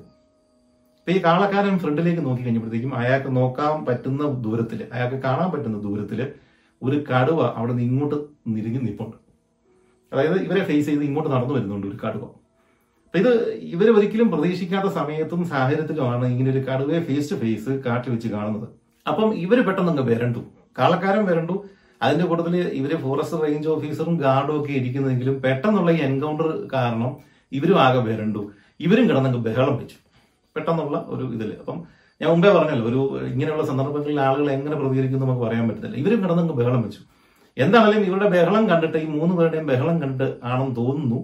അപ്പൊ 1.00 1.12
ഈ 1.15 1.19
കാളക്കാരൻ 1.24 1.75
ഫ്രണ്ടിലേക്ക് 1.83 2.21
നോക്കി 2.27 2.42
കഴിഞ്ഞപ്പോഴത്തേക്കും 2.44 2.92
അയാൾക്ക് 3.00 3.30
നോക്കാൻ 3.38 3.74
പറ്റുന്ന 3.88 4.30
ദൂരത്തിൽ 4.45 4.80
അയാൾക്ക് 4.94 5.18
കാണാൻ 5.25 5.50
പറ്റുന്ന 5.54 5.77
ദൂരത്തിൽ 5.88 6.19
ഒരു 6.81 6.98
കടുവ 7.10 7.39
അവിടെ 7.57 7.74
നിന്ന് 7.74 7.83
ഇങ്ങോട്ട് 7.89 8.18
നിരുങ്ങി 8.56 8.80
നിൽപ്പുണ്ട് 8.86 9.18
അതായത് 10.12 10.38
ഇവരെ 10.45 10.63
ഫേസ് 10.69 10.88
ചെയ്ത് 10.89 11.04
ഇങ്ങോട്ട് 11.10 11.30
നടന്നു 11.33 11.54
വരുന്നുണ്ട് 11.57 11.88
ഒരു 11.92 11.98
കടുവ. 12.04 12.24
അപ്പൊ 13.06 13.18
ഇത് 13.24 13.31
ഇവർ 13.74 13.88
ഒരിക്കലും 13.98 14.27
പ്രതീക്ഷിക്കാത്ത 14.33 14.89
സമയത്തും 15.00 15.42
സാഹചര്യത്തിലുമാണ് 15.51 16.25
ഇങ്ങനെ 16.33 16.50
ഒരു 16.54 16.62
കടുവയെ 16.69 17.00
ഫേസ് 17.07 17.30
ടു 17.31 17.36
ഫേസ് 17.44 17.71
കാട്ടിൽ 17.86 18.12
വെച്ച് 18.13 18.30
കാണുന്നത്. 18.36 18.68
അപ്പം 19.06 19.30
ഇവർ 19.45 19.60
പെട്ടെന്ന് 19.68 19.92
അങ്ങ് 19.94 20.06
വരണ്ടു. 20.12 20.42
കാളക്കാരൻ 20.80 21.24
വരണ്ടു. 21.31 21.56
അതിന്റെ 22.04 22.26
കൂട്ടത്തിൽ 22.26 22.56
ഇവർ 22.80 22.92
ഫോറസ്റ്റ് 23.04 23.38
റേഞ്ച് 23.44 23.70
ഓഫീസറും 23.70 24.16
ഗാർഡും 24.18 24.56
ഒക്കെ 24.62 24.72
ഇരിക്കുന്നെങ്കിലും 24.72 25.36
പെട്ടെന്നുള്ള 25.42 25.92
ഈ 25.92 26.00
എൻകൗണ്ടർ 26.10 26.48
കാരണം 26.74 27.12
ഇവരും 27.52 27.78
ആകെ 27.82 28.00
വരണ്ടു. 28.00 28.42
ഇവരും 28.80 29.10
കിടന്നങ്ങ് 29.10 29.40
ബഹളം 29.48 29.76
വെച്ചു. 29.78 29.98
പെട്ടെന്നുള്ള 30.56 30.98
ഒരു 31.08 31.26
ഇതിൽ. 31.36 31.52
അപ്പം 31.60 31.78
ഞാൻ 32.22 32.30
മുമ്പേ 32.32 32.50
പറഞ്ഞല്ലോ 32.50 32.86
ഒരു 32.92 33.02
ഇങ്ങനെയുള്ള 33.28 33.64
സന്ദർഭങ്ങളിൽ 33.66 34.20
ആളുകൾ 34.20 34.52
എങ്ങനെ 34.52 34.76
പ്രതികരിക്കുന്നു 34.76 35.26
നമുക്ക് 35.26 35.44
പറയാൻ 35.46 35.70
പറ്റത്തില്ല. 35.70 35.96
ഇവരും 35.96 36.24
കിടന്നങ്ങ് 36.24 36.54
ബഹളം 36.54 36.82
വെച്ചു. 36.82 37.02
എന്താണെങ്കിലും 37.58 38.06
ഇവരുടെ 38.06 38.30
ബഹളം 38.36 38.70
കണ്ടിട്ട് 38.70 38.98
ഈ 38.98 39.06
മൂന്ന് 39.06 39.34
പേരുടെയും 39.36 39.66
ബഹളം 39.68 40.02
കണ്ടിട്ട് 40.02 40.38
ആണെന്ന് 40.44 40.76
തോന്നുന്നു. 40.76 41.20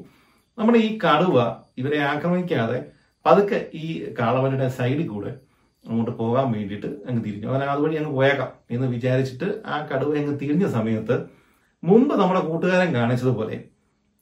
നമ്മുടെ 0.57 0.79
ഈ 0.79 0.89
കടുവ 0.97 1.37
ഇവരെ 1.77 1.99
ആക്രമിക്കാതെ 1.99 2.79
പതുക്കെ 3.25 3.59
ഈ 3.73 3.85
കാളവനുടെ 4.19 4.67
സൈഡിൽ 4.67 5.07
കൂടെ 5.07 5.31
അങ്ങോട്ട് 5.85 6.11
പോകാൻ 6.21 6.47
വേണ്ടിയിട്ട് 6.55 6.89
അങ്ങ് 7.07 7.21
തിരിഞ്ഞു. 7.25 7.47
അങ്ങനെ 7.49 7.65
അതുവഴി 7.73 7.95
അങ്ങ് 8.01 8.13
പോയേക്കാം 8.17 8.49
എന്ന് 8.75 8.87
വിചാരിച്ചിട്ട് 8.87 9.47
ആ 9.65 9.75
കടുവ 9.91 10.17
അങ്ങ് 10.21 10.33
തിരിഞ്ഞ 10.41 10.65
സമയത്ത് 10.77 11.17
മുമ്പ് 11.83 12.13
നമ്മുടെ 12.21 12.41
കൂട്ടുകാരൻ 12.47 12.89
കാണിച്ചതുപോലെ 12.95 13.57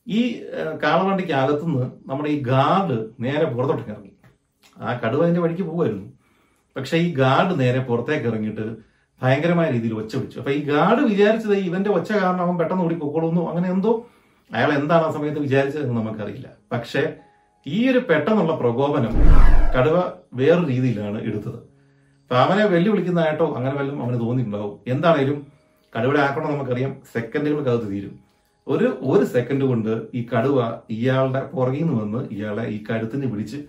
ഈ 0.08 0.20
കാളവണ്ടിക്ക് 0.84 1.34
അകത്തുനിന്ന് 1.42 1.86
നമ്മുടെ 2.10 2.30
ഈ 2.36 2.38
ഗാർഡ് 2.42 2.98
നേരെ 3.20 3.46
പുറത്തോട്ട് 3.54 3.84
ഇറങ്ങി. 3.92 4.12
ആ 4.78 5.00
കടുവ 5.04 5.22
അതിന്റെ 5.26 5.42
വഴിക്ക് 5.46 5.64
പോകുമായിരുന്നു. 5.70 6.06
പക്ഷെ 6.76 6.98
ഈ 7.06 7.08
ഗാർഡ് 7.14 7.54
നേരെ 7.60 7.80
പുറത്തേക്ക് 7.90 8.28
ഇറങ്ങിയിട്ട് 8.32 8.66
ഭയങ്കരമായ 9.22 9.68
രീതിയിൽ 9.76 9.94
ഒച്ച 10.02 10.14
വിളിച്ചു 10.16 10.40
അപ്പൊ 10.40 10.52
ഈ 10.58 10.60
ഗാർഡ് 10.74 11.02
വിചാരിച്ചത് 11.12 11.56
ഇവന്റെ 11.68 11.90
ഒച്ച 11.90 12.10
കാരണം 12.22 12.44
അവൻ 12.46 12.56
പെട്ടെന്ന് 12.58 12.84
ഓടി 12.84 12.96
പൊക്കോളൂന്നു 12.96 13.44
അങ്ങനെ 13.50 13.68
എന്തോ 13.76 13.92
അയാൾ 14.52 14.70
എന്താണ് 14.80 15.06
ആ 15.08 15.12
സമയത്ത് 15.16 15.40
വിചാരിച്ചതെന്ന് 15.46 15.96
നമുക്കറിയില്ല. 16.00 16.50
പക്ഷെ 16.74 17.02
ഈ 17.74 17.78
ഒരു 17.92 18.00
പെട്ടെന്നുള്ള 18.10 18.54
പ്രകോപനം 18.62 19.14
കടുവ 19.76 19.98
വേറെ 20.40 20.62
രീതിയിലാണ് 20.72 21.20
എടുത്തത്. 21.30 21.60
അപ്പൊ 22.24 22.36
അവനെ 22.44 22.64
വെല്ലുവിളിക്കുന്നതായിട്ടോ 22.74 23.46
അങ്ങനെ 23.58 23.74
വല്ലതും 23.80 24.00
അവന് 24.06 24.18
തോന്നിയിട്ടുണ്ടാവും. 24.24 24.76
എന്താണേലും 24.94 25.38
കടുവയുടെ 25.94 26.22
ആക്രമണം 26.28 26.54
നമുക്കറിയാം. 26.56 26.92
സെക്കൻഡുകൾക്കകത്ത് 27.14 27.88
തീരും. 27.94 28.14
ഒരു 28.68 28.88
ഒരു 29.12 29.26
സെക്കൻഡ് 29.34 29.66
കൊണ്ട് 29.72 29.92
ഈ 30.20 30.22
കടുവ 30.32 30.58
ഇയാളുടെ 30.96 31.42
പുറകിൽ 31.54 31.84
നിന്ന് 31.84 31.96
വന്ന് 32.02 32.22
ഇയാളെ 32.36 32.64
ഈ 32.76 32.78
കഴുത്തിന് 32.88 33.28
പിടിച്ച് 33.32 33.60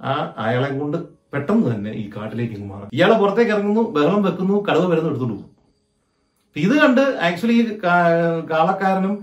ആ 0.00 0.12
അയാളെ 0.44 0.70
കൊണ്ട് 0.80 0.98
പെട്ടെന്ന് 1.32 1.66
തന്നെ 1.72 1.90
ഈ 2.02 2.04
കാട്ടിലേക്ക് 2.14 2.58
മാറും. 2.70 2.92
ഇയാളെ 2.96 3.16
പുറത്തേക്ക് 3.22 3.52
ഇറങ്ങുന്നു 3.56 3.82
ബഹളം 3.96 4.22
വെക്കുന്നു 4.28 4.54
കടുവ 4.68 4.84
വരുന്നു 4.92 5.10
എടുത്തോണ്ട് 5.10 5.34
പോകും. 5.34 5.50
ഇത് 6.56 6.74
കണ്ട് 6.82 7.04
ആക്ച്വലി 7.26 7.58
കാളക്കാരനും 8.52 9.14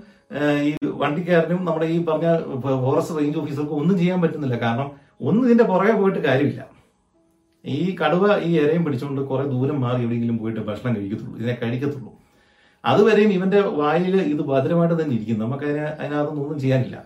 ഈ 0.69 0.71
വണ്ടിക്കാരനും 1.01 1.65
നമ്മുടെ 1.65 1.85
ഈ 1.85 2.05
പറഞ്ഞ 2.05 2.27
ഫോറസ്റ്റ് 2.85 3.17
റേഞ്ച് 3.19 3.37
ഓഫീസർക്കും 3.37 3.79
ഒന്നും 3.81 3.97
ചെയ്യാൻ 3.97 4.21
പറ്റുന്നില്ല. 4.21 4.55
കാരണം 4.55 4.91
ഒന്നും 5.21 5.45
ഇതിന്റെ 5.45 5.63
പുറകെ 5.63 5.93
പോയിട്ട് 5.93 6.19
കാര്യമില്ല. 6.19 6.61
ഈ 7.65 7.95
കടുവ 8.01 8.37
ഈ 8.47 8.59
ഇരയും 8.59 8.83
പിടിച്ചുകൊണ്ട് 8.85 9.21
കുറെ 9.21 9.43
ദൂരം 9.43 9.81
മാറി 9.81 10.01
എവിടെയെങ്കിലും 10.01 10.37
പോയിട്ട് 10.37 10.59
ഭക്ഷണം 10.59 10.95
കഴിക്കത്തുള്ളൂ. 10.95 11.37
ഇതിനെ 11.39 11.55
കഴിക്കത്തുള്ളൂ. 11.61 12.11
അതുവരെയും 12.85 13.31
ഇവന്റെ 13.37 13.61
വായിൽ 13.61 14.15
ഇത് 14.33 14.41
ഭദ്രമായിട്ട് 14.41 15.03
തന്നെ 15.03 15.15
ഇരിക്കും 15.15 15.39
നമുക്ക് 15.39 15.65
അതിനെ 15.65 15.85
അതിനകത്തൊന്നും 16.01 16.43
ഒന്നും 16.43 16.59
ചെയ്യാനില്ല. 16.59 16.97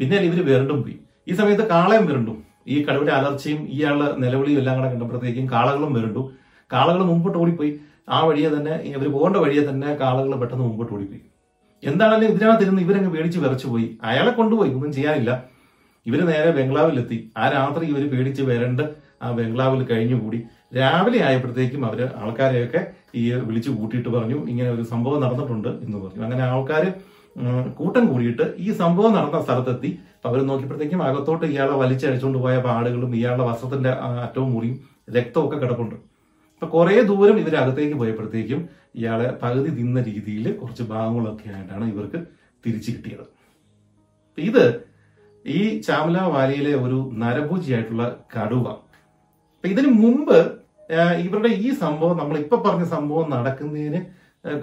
പിന്നെ 0.00 0.16
ഇവർ 0.28 0.40
വിരണ്ടും 0.48 0.82
പോയി. 0.82 0.96
ഈ 1.28 1.34
സമയത്ത് 1.34 1.68
കാളയും 1.68 2.06
വിരണ്ടും. 2.06 2.38
ഈ 2.68 2.76
കടുവയുടെ 2.84 3.12
അലർച്ചയും 3.12 3.60
ഇയാളുടെ 3.74 4.08
നിലവിളിയും 4.18 4.58
എല്ലാം 4.58 4.76
കൂടെ 4.76 4.88
കണ്ടപ്പോഴത്തേക്കും 4.92 5.50
കാളകളും 5.50 5.92
വിരണ്ടു. 5.94 6.22
കാളകൾ 6.72 7.02
മുമ്പോട്ട് 7.02 7.38
ഓടിപ്പോയി. 7.38 7.72
ആ 8.08 8.18
വഴിയെ 8.26 8.48
തന്നെ 8.56 8.74
ഇവർ 8.88 9.06
പോകേണ്ട 9.12 9.36
വഴിയെ 9.36 9.62
തന്നെ 9.70 9.94
കാളകൾ 9.94 10.36
പെട്ടെന്ന് 10.42 10.64
മുമ്പോട്ട് 10.64 10.92
ഓടിപ്പോയി. 10.92 11.22
എന്താണെങ്കിലും 11.90 12.32
ഇതിനകത്തിരുന്ന് 12.34 12.82
ഇവരങ്ങ് 12.86 13.10
പേടിച്ച് 13.14 13.38
വിറച്ചു 13.44 13.66
പോയി 13.72 13.86
അയാളെ 14.08 14.32
കൊണ്ടുപോയി 14.38 14.70
ഒന്നും 14.76 14.92
ചെയ്യാനില്ല. 14.96 15.30
ഇവർ 16.06 16.20
നേരെ 16.30 16.50
ബംഗ്ലാവിലെത്തി. 16.58 17.18
ആ 17.40 17.44
രാത്രി 17.56 17.84
ഇവർ 17.92 18.02
പേടിച്ച് 18.12 18.42
വരണ്ട് 18.50 18.84
ആ 19.24 19.28
ബംഗ്ലാവിൽ 19.38 19.82
കഴിഞ്ഞുകൂടി. 19.90 20.38
രാവിലെ 20.78 21.18
ആയപ്പോഴത്തേക്കും 21.26 21.82
അവർ 21.88 22.00
ആൾക്കാരെയൊക്കെ 22.22 22.80
ഈ 23.20 23.22
വിളിച്ചു 23.48 23.70
കൂട്ടിയിട്ട് 23.78 24.10
പറഞ്ഞു 24.16 24.38
ഇങ്ങനെ 24.52 24.70
ഒരു 24.76 24.84
സംഭവം 24.92 25.20
നടന്നിട്ടുണ്ട് 25.24 25.70
എന്ന് 25.84 25.98
പറഞ്ഞു. 26.02 26.22
അങ്ങനെ 26.26 26.42
ആൾക്കാർ 26.52 26.84
കൂട്ടം 27.78 28.04
കൂടിയിട്ട് 28.10 28.44
ഈ 28.66 28.68
സംഭവം 28.82 29.12
നടന്ന 29.16 29.38
സ്ഥലത്തെത്തി. 29.46 29.90
അവർ 30.26 30.38
നോക്കിയപ്പോഴത്തേക്കും 30.50 31.00
അകത്തോട്ട് 31.08 31.46
ഇയാളെ 31.52 31.74
വലിച്ചഴിച്ചുകൊണ്ട് 31.82 32.38
പോയ 32.44 32.54
പാടുകളും 32.66 33.10
ഇയാളുടെ 33.18 33.44
വസ്ത്രത്തിന്റെ 33.50 33.90
അറ്റവും 34.26 34.48
മുറിയും 34.54 34.76
രക്തമൊക്കെ 35.16 35.56
കിടപ്പുണ്ട്. 35.62 35.96
അപ്പൊ 36.56 36.66
കുറെ 36.74 36.94
ദൂരം 37.08 37.36
ഇവരകത്തേക്ക് 37.42 37.96
പോയപ്പോഴത്തേക്കും 38.00 38.60
ഇയാളെ 38.98 39.26
പകുതി 39.42 39.70
തിന്ന 39.78 39.98
രീതിയിൽ 40.02 40.46
കുറച്ച് 40.60 40.84
ഭാഗങ്ങളൊക്കെ 40.92 41.48
ആയിട്ടാണ് 41.54 41.86
ഇവർക്ക് 41.92 42.18
തിരിച്ചു 42.64 42.90
കിട്ടിയത്. 42.92 43.26
ഇത് 44.38 44.64
ഈ 45.44 45.60
ചാമല 45.86 46.18
വാലിയിലെ 46.34 46.72
ഒരു 46.84 46.98
നരഭൂജിയായിട്ടുള്ള 47.22 48.04
കടുവ. 48.34 48.66
ഇതിനു 49.64 49.90
മുമ്പ് 50.02 50.38
ഇവരുടെ 51.24 51.50
ഈ 51.66 51.68
സംഭവം 51.82 52.16
നമ്മൾ 52.16 52.36
ഇപ്പൊ 52.44 52.56
പറഞ്ഞ 52.66 52.84
സംഭവം 52.96 53.26
നടക്കുന്നതിന് 53.34 54.00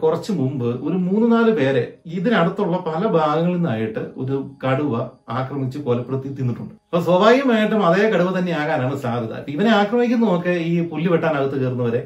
കുറച്ച് 0.02 0.32
മുമ്പ് 0.32 0.68
ഒരു 0.88 0.98
മൂന്ന് 1.06 1.28
നാല് 1.34 1.52
പേരെ 1.52 1.84
ഇതിനടുത്തുള്ള 2.06 2.78
പല 2.88 3.02
ഭാഗങ്ങളിൽ 3.08 3.56
നിന്നായിട്ട് 3.56 4.00
ഒരു 4.18 4.36
കടുവ 4.64 4.94
ആക്രമിച്ച് 5.30 5.80
കൊലപ്പെടുത്തി 5.80 6.30
തിന്നിട്ടുണ്ട്. 6.38 6.74
അപ്പൊ 6.88 7.00
സ്വാഭാവികമായിട്ടും 7.00 7.86
അതേ 7.86 8.06
കടുവ 8.10 8.40
തന്നെ 8.40 8.52
ആകാനാണ് 8.52 8.96
സാധ്യത. 8.96 9.44
ഇവനെ 9.48 9.72
ആക്രമിക്കുന്നതൊക്കെ 9.72 10.50
ഈ 10.50 10.88
പുല്ല് 10.92 11.10
വെട്ടാനകത്ത് 11.12 11.58
കയറുന്നവരെ. 11.62 12.02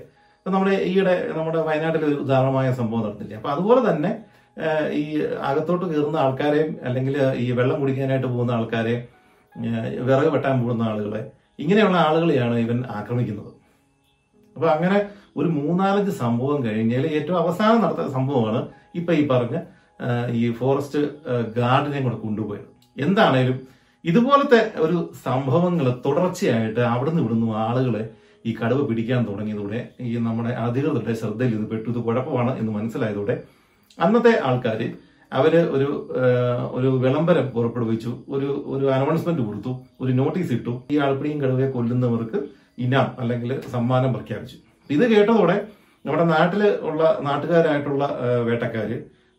നമ്മുടെ 0.45 0.75
ഈയിടെ 0.89 1.33
നമ്മുടെ 1.37 1.59
വയനാട്ടിൽ 1.59 2.03
ഒരു 2.05 2.15
ഉദാഹരണമായ 2.15 2.67
സംഭവം 2.71 3.03
നടന്നില്ലേ? 3.05 3.37
അപ്പൊ 3.37 3.49
അതുപോലെ 3.49 3.81
തന്നെ 3.89 4.11
ഈ 4.93 5.03
അകത്തോട്ട് 5.41 5.85
കയറുന്ന 5.85 6.17
ആൾക്കാരെയും 6.17 6.77
അല്ലെങ്കിൽ 6.83 7.15
ഈ 7.35 7.51
വെള്ളം 7.51 7.79
കുടിക്കാനായിട്ട് 7.81 8.27
പോകുന്ന 8.27 8.51
ആൾക്കാരെ 8.51 8.95
ആ, 9.55 9.69
വിറക് 10.07 10.29
വെട്ടാൻ 10.33 10.55
പോകുന്ന 10.63 10.83
ആളുകളെ 10.83 11.21
ഇങ്ങനെയുള്ള 11.59 11.97
ആളുകളെയാണ് 11.97 12.55
ഇവൻ 12.55 12.85
ആക്രമിക്കുന്നത്. 12.89 13.51
അപ്പൊ 14.57 14.67
അങ്ങനെ 14.75 14.99
ഒരു 15.39 15.49
മൂന്നാലഞ്ച് 15.57 16.13
സംഭവം 16.21 16.59
കഴിഞ്ഞാൽ 16.65 17.03
ഏറ്റവും 17.17 17.37
അവസാനം 17.41 17.81
നടത്ത 17.81 18.03
സംഭവമാണ് 18.13 18.59
ഇപ്പൊ 18.99 19.11
ഈ 19.13 19.23
പറഞ്ഞ 19.27 19.57
ഈ 20.39 20.43
ഫോറസ്റ്റ് 20.59 20.99
ഗാർഡിനെ 21.57 21.99
കൂടെ 22.05 22.17
കൊണ്ടുപോയത്. 22.23 22.67
എന്താണേലും 23.05 23.57
ഇതുപോലത്തെ 24.05 24.59
ഒരു 24.85 24.97
സംഭവങ്ങൾ 25.27 25.85
തുടർച്ചയായിട്ട് 26.05 26.81
അവിടുന്ന് 26.93 27.21
ഇവിടുന്ന് 27.23 27.47
ആളുകളെ 27.67 28.03
ഈ 28.45 28.51
കടുവ 28.59 28.79
പിടിക്കാൻ 28.89 29.21
തുടങ്ങിയതോടെ 29.29 29.79
ഈ 30.09 30.11
നമ്മുടെ 30.27 30.51
അധികൃതരുടെ 30.65 31.13
ശ്രദ്ധയിൽ 31.21 31.53
ഇത് 31.57 31.65
പെട്ടു. 31.71 31.87
ഇത് 31.93 31.99
കുഴപ്പമാണ് 32.07 32.51
എന്ന് 32.59 32.71
മനസ്സിലായതോടെ 32.77 33.35
അന്നത്തെ 34.05 34.33
ആൾക്കാർ 34.49 34.81
അവർ 35.31 35.53
ഒരു 35.75 35.87
ഒരു 36.77 36.89
വിളംബരം 37.03 37.47
പുറപ്പെടുവിച്ചു. 37.55 38.11
ഒരു 38.35 38.49
ഒരു 38.73 38.85
അനൗൺസ്മെന്റ് 38.97 39.43
കൊടുത്തു. 39.47 39.71
ഒരു 40.01 40.11
നോട്ടീസ് 40.21 40.53
ഇട്ടു. 40.57 40.73
ഈ 40.93 40.97
ആൾപ്പിടിയും 41.05 41.41
കടുവയെ 41.43 41.69
കൊല്ലുന്നവർക്ക് 41.75 42.39
ഇനാം 42.85 43.07
അല്ലെങ്കിൽ 43.21 43.51
സമ്മാനം 43.75 44.11
പ്രഖ്യാപിച്ചു. 44.15 44.57
ഇത് 44.95 45.05
കേട്ടതോടെ 45.13 45.57
നമ്മുടെ 46.05 46.25
നാട്ടിൽ 46.33 46.61
ഉള്ള 46.87 47.03
നാട്ടുകാരായിട്ടുള്ള 47.27 48.03
വേട്ടക്കാർ 48.47 48.89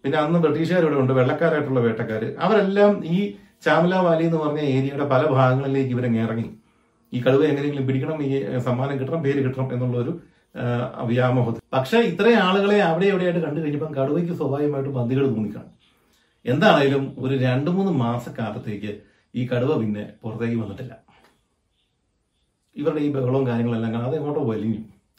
പിന്നെ 0.05 0.17
അന്ന് 0.23 0.39
ബ്രിട്ടീഷുകാർ 0.45 0.83
ഇവിടെ 0.87 0.99
ഉണ്ട് 1.03 1.13
വെള്ളക്കാരായിട്ടുള്ള 1.19 1.81
വേട്ടക്കാര് 1.87 2.29
അവരെല്ലാം 2.45 2.93
ഈ 3.17 3.19
ചാമല 3.67 3.95
വാലി 4.07 4.25
എന്ന് 4.29 4.39
പറഞ്ഞ 4.43 4.61
ഏരിയയുടെ 4.75 5.07
പല 5.13 5.23
ഭാഗങ്ങളിലേക്ക് 5.37 5.93
ഇവരങ്ങ് 5.95 6.21
ഇറങ്ങി. 6.25 6.49
ഈ 7.13 7.19
കടുവ 7.25 7.43
എങ്ങനെയെങ്കിലും 7.51 7.87
പിടിക്കണം 7.89 8.19
ഈ 8.27 8.31
സമ്മാനം 8.67 8.97
കിട്ടണം 9.01 9.23
പേര് 9.27 9.41
കിട്ടണം 9.47 9.69
എന്നുള്ള 9.75 9.97
ഒരു 10.05 10.13
വ്യാമോഹത്തിൽ. 11.11 11.63
പക്ഷേ 11.75 11.99
ഇത്രയും 12.11 12.41
ആളുകളെ 12.47 12.79
അവിടെ 12.91 13.07
എവിടെയായിട്ട് 13.13 13.43
കണ്ടു 13.47 13.59
കഴിഞ്ഞപ്പം 13.63 13.93
കടുവയ്ക്ക് 13.99 14.35
സ്വാഭാവികമായിട്ടും 14.41 14.95
പന്തികൾ 14.99 15.25
തോന്നിക്കാണും. 15.35 15.75
എന്താണേലും 16.45 17.05
ഒരു 17.25 17.35
രണ്ടു 17.47 17.71
മൂന്ന് 17.77 17.93
മാസക്കാലത്തേക്ക് 18.05 18.93
ഈ 19.35 19.45
കടുവ 19.53 19.73
പിന്നെ 19.83 20.05
പുറത്തേക്ക് 20.23 20.59
വന്നിട്ടില്ല. 20.63 20.95
ഇവരുടെ 22.79 23.01
ഈ 23.01 23.13
ബഹളവും 23.13 23.47
കാര്യങ്ങളെല്ലാം 23.47 23.95
കാണാതെ 23.95 24.17
ഇങ്ങോട്ട് 24.17 24.41
വലിഞ്ഞു. 24.41 24.79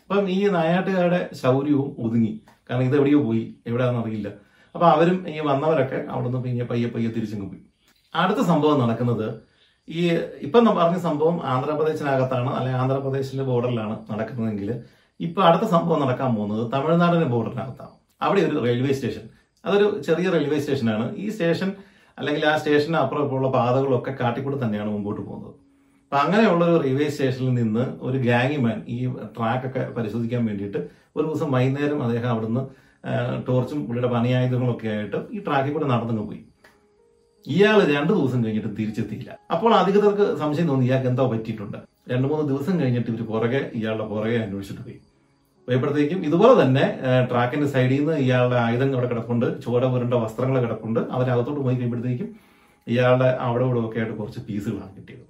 അപ്പം 0.09 0.29
ഈ 0.29 0.47
നായാട്ടുകാരുടെ 0.47 1.29
ശൗര്യവും 1.33 1.95
ഒതുങ്ങി. 1.99 2.41
കാരണം 2.69 2.83
ഇത് 2.83 2.95
എവിടെയോ 2.95 3.23
പോയി. 3.23 3.55
എവിടെയാണെന്ന് 3.67 4.01
അറിയില്ല. 4.01 4.27
അപ്പൊ 4.75 4.87
അവരും 4.87 5.29
ഈ 5.29 5.39
വന്നവരൊക്കെ 5.39 6.05
അവിടുന്ന് 6.09 6.43
പിന്നെ 6.43 6.65
പയ്യെ 6.65 6.89
പയ്യെ 6.89 7.11
തിരിച്ചങ്ങ് 7.11 7.49
പോയി. 7.49 7.61
അടുത്ത 8.15 8.39
സംഭവം 8.39 8.79
നടക്കുന്നത് 8.79 9.41
ഈ 9.89 10.09
ഇപ്പം 10.41 10.65
പറഞ്ഞ 10.65 10.97
സംഭവം 10.97 11.45
ആന്ധ്രാപ്രദേശിനകത്താണ് 11.45 12.49
അല്ലെങ്കിൽ 12.49 12.79
ആന്ധ്രാപ്രദേശിന്റെ 12.79 13.43
ബോർഡറിലാണ് 13.43 13.97
നടക്കുന്നതെങ്കിൽ 14.11 14.83
ഇപ്പൊ 15.19 15.41
അടുത്ത 15.41 15.69
സംഭവം 15.69 15.99
നടക്കാൻ 15.99 16.35
പോകുന്നത് 16.35 16.71
തമിഴ്നാടിന്റെ 16.71 17.25
ബോർഡറിനകത്താണ്. 17.25 17.91
അവിടെ 18.21 18.41
ഒരു 18.41 18.63
റെയിൽവേ 18.63 18.93
സ്റ്റേഷൻ. 18.93 19.21
അതൊരു 19.65 20.01
ചെറിയ 20.01 20.29
റെയിൽവേ 20.29 20.59
സ്റ്റേഷനാണ്. 20.59 21.15
ഈ 21.15 21.29
സ്റ്റേഷൻ 21.29 21.71
അല്ലെങ്കിൽ 22.17 22.45
ആ 22.45 22.57
സ്റ്റേഷന് 22.57 22.95
അപ്പുറം 22.95 23.23
ഇപ്പുറമുള്ള 23.23 23.51
പാതകളൊക്കെ 23.51 24.11
കാട്ടിക്കൂടെ 24.11 24.65
തന്നെയാണ് 24.65 24.89
മുമ്പോട്ട് 24.89 25.21
പോകുന്നത്. 25.21 25.68
അപ്പൊ 26.11 26.19
അങ്ങനെയുള്ള 26.25 26.63
ഒരു 26.65 26.77
റെയിൽവേ 26.83 27.07
സ്റ്റേഷനിൽ 27.13 27.49
നിന്ന് 27.53 27.83
ഒരു 28.01 28.17
ഗ്യാങ്ങിമാൻ 28.17 28.77
ഈ 28.93 28.95
ട്രാക്കൊക്കെ 29.35 29.81
പരിശോധിക്കാൻ 29.97 30.41
വേണ്ടിയിട്ട് 30.49 30.79
ഒരു 31.15 31.25
ദിവസം 31.27 31.51
വൈകുന്നേരം 31.55 31.99
അദ്ദേഹം 32.05 32.29
അവിടുന്ന് 32.29 32.61
ടോർച്ചും 33.47 33.79
പുള്ളിയുടെ 33.87 34.09
പണിയായുധങ്ങളൊക്കെ 34.13 34.87
ആയിട്ട് 34.93 35.19
ഈ 35.35 35.39
ട്രാക്കിൽ 35.47 35.73
കൂടെ 35.75 35.87
നടന്നു 35.91 36.23
പോയി. 36.29 36.41
ഇയാൾ 37.47 37.77
രണ്ടു 37.93 38.11
ദിവസം 38.19 38.39
കഴിഞ്ഞിട്ട് 38.45 38.71
തിരിച്ചെത്തിയില്ല. 38.79 39.29
അപ്പോൾ 39.53 39.71
അധികൃതർക്ക് 39.81 40.25
സംശയം 40.41 40.67
തോന്നി 40.71 40.85
ഇയാൾക്ക് 40.89 41.09
എന്തോ 41.11 41.27
പറ്റിയിട്ടുണ്ട്. 41.35 41.77
രണ്ടു 42.13 42.27
മൂന്ന് 42.31 42.45
ദിവസം 42.53 42.73
കഴിഞ്ഞിട്ട് 42.81 43.09
ഇവർ 43.13 43.23
പുറകെ 43.31 43.61
ഇയാളുടെ 43.79 44.07
പുറകെ 44.13 44.37
അന്വേഷിച്ചിട്ട് 44.45 44.83
പോയി. 44.89 44.99
പോയപ്പോഴത്തേക്കും 45.67 46.19
ഇതുപോലെ 46.27 46.53
തന്നെ 46.63 46.85
ട്രാക്കിന്റെ 47.31 47.67
സൈഡിൽ 47.75 47.97
നിന്ന് 47.99 48.17
ഇയാളുടെ 48.25 48.59
ആയുധങ്ങൾ 48.65 48.97
അവിടെ 48.99 49.09
കിടപ്പുണ്ട് 49.13 49.47
ചോര 49.65 49.85
പുരണ്ട 49.93 50.15
വസ്ത്രങ്ങൾ 50.25 50.57
കിടപ്പുണ്ട്. 50.65 51.01
അവരകത്തോട്ട് 51.15 51.61
പോയി 51.65 51.75
കഴിയുമ്പോഴത്തേക്കും 51.75 52.29
ഇയാളുടെ 52.87 53.31
അവിടെ 53.47 53.65
ഇവിടെ 53.69 53.81
ഒക്കെ 53.87 53.99
ആയിട്ട് 53.99 54.15
കുറച്ച് 54.21 54.41
പീസുകളാണ് 54.47 54.93
കിട്ടിയത്. 54.97 55.28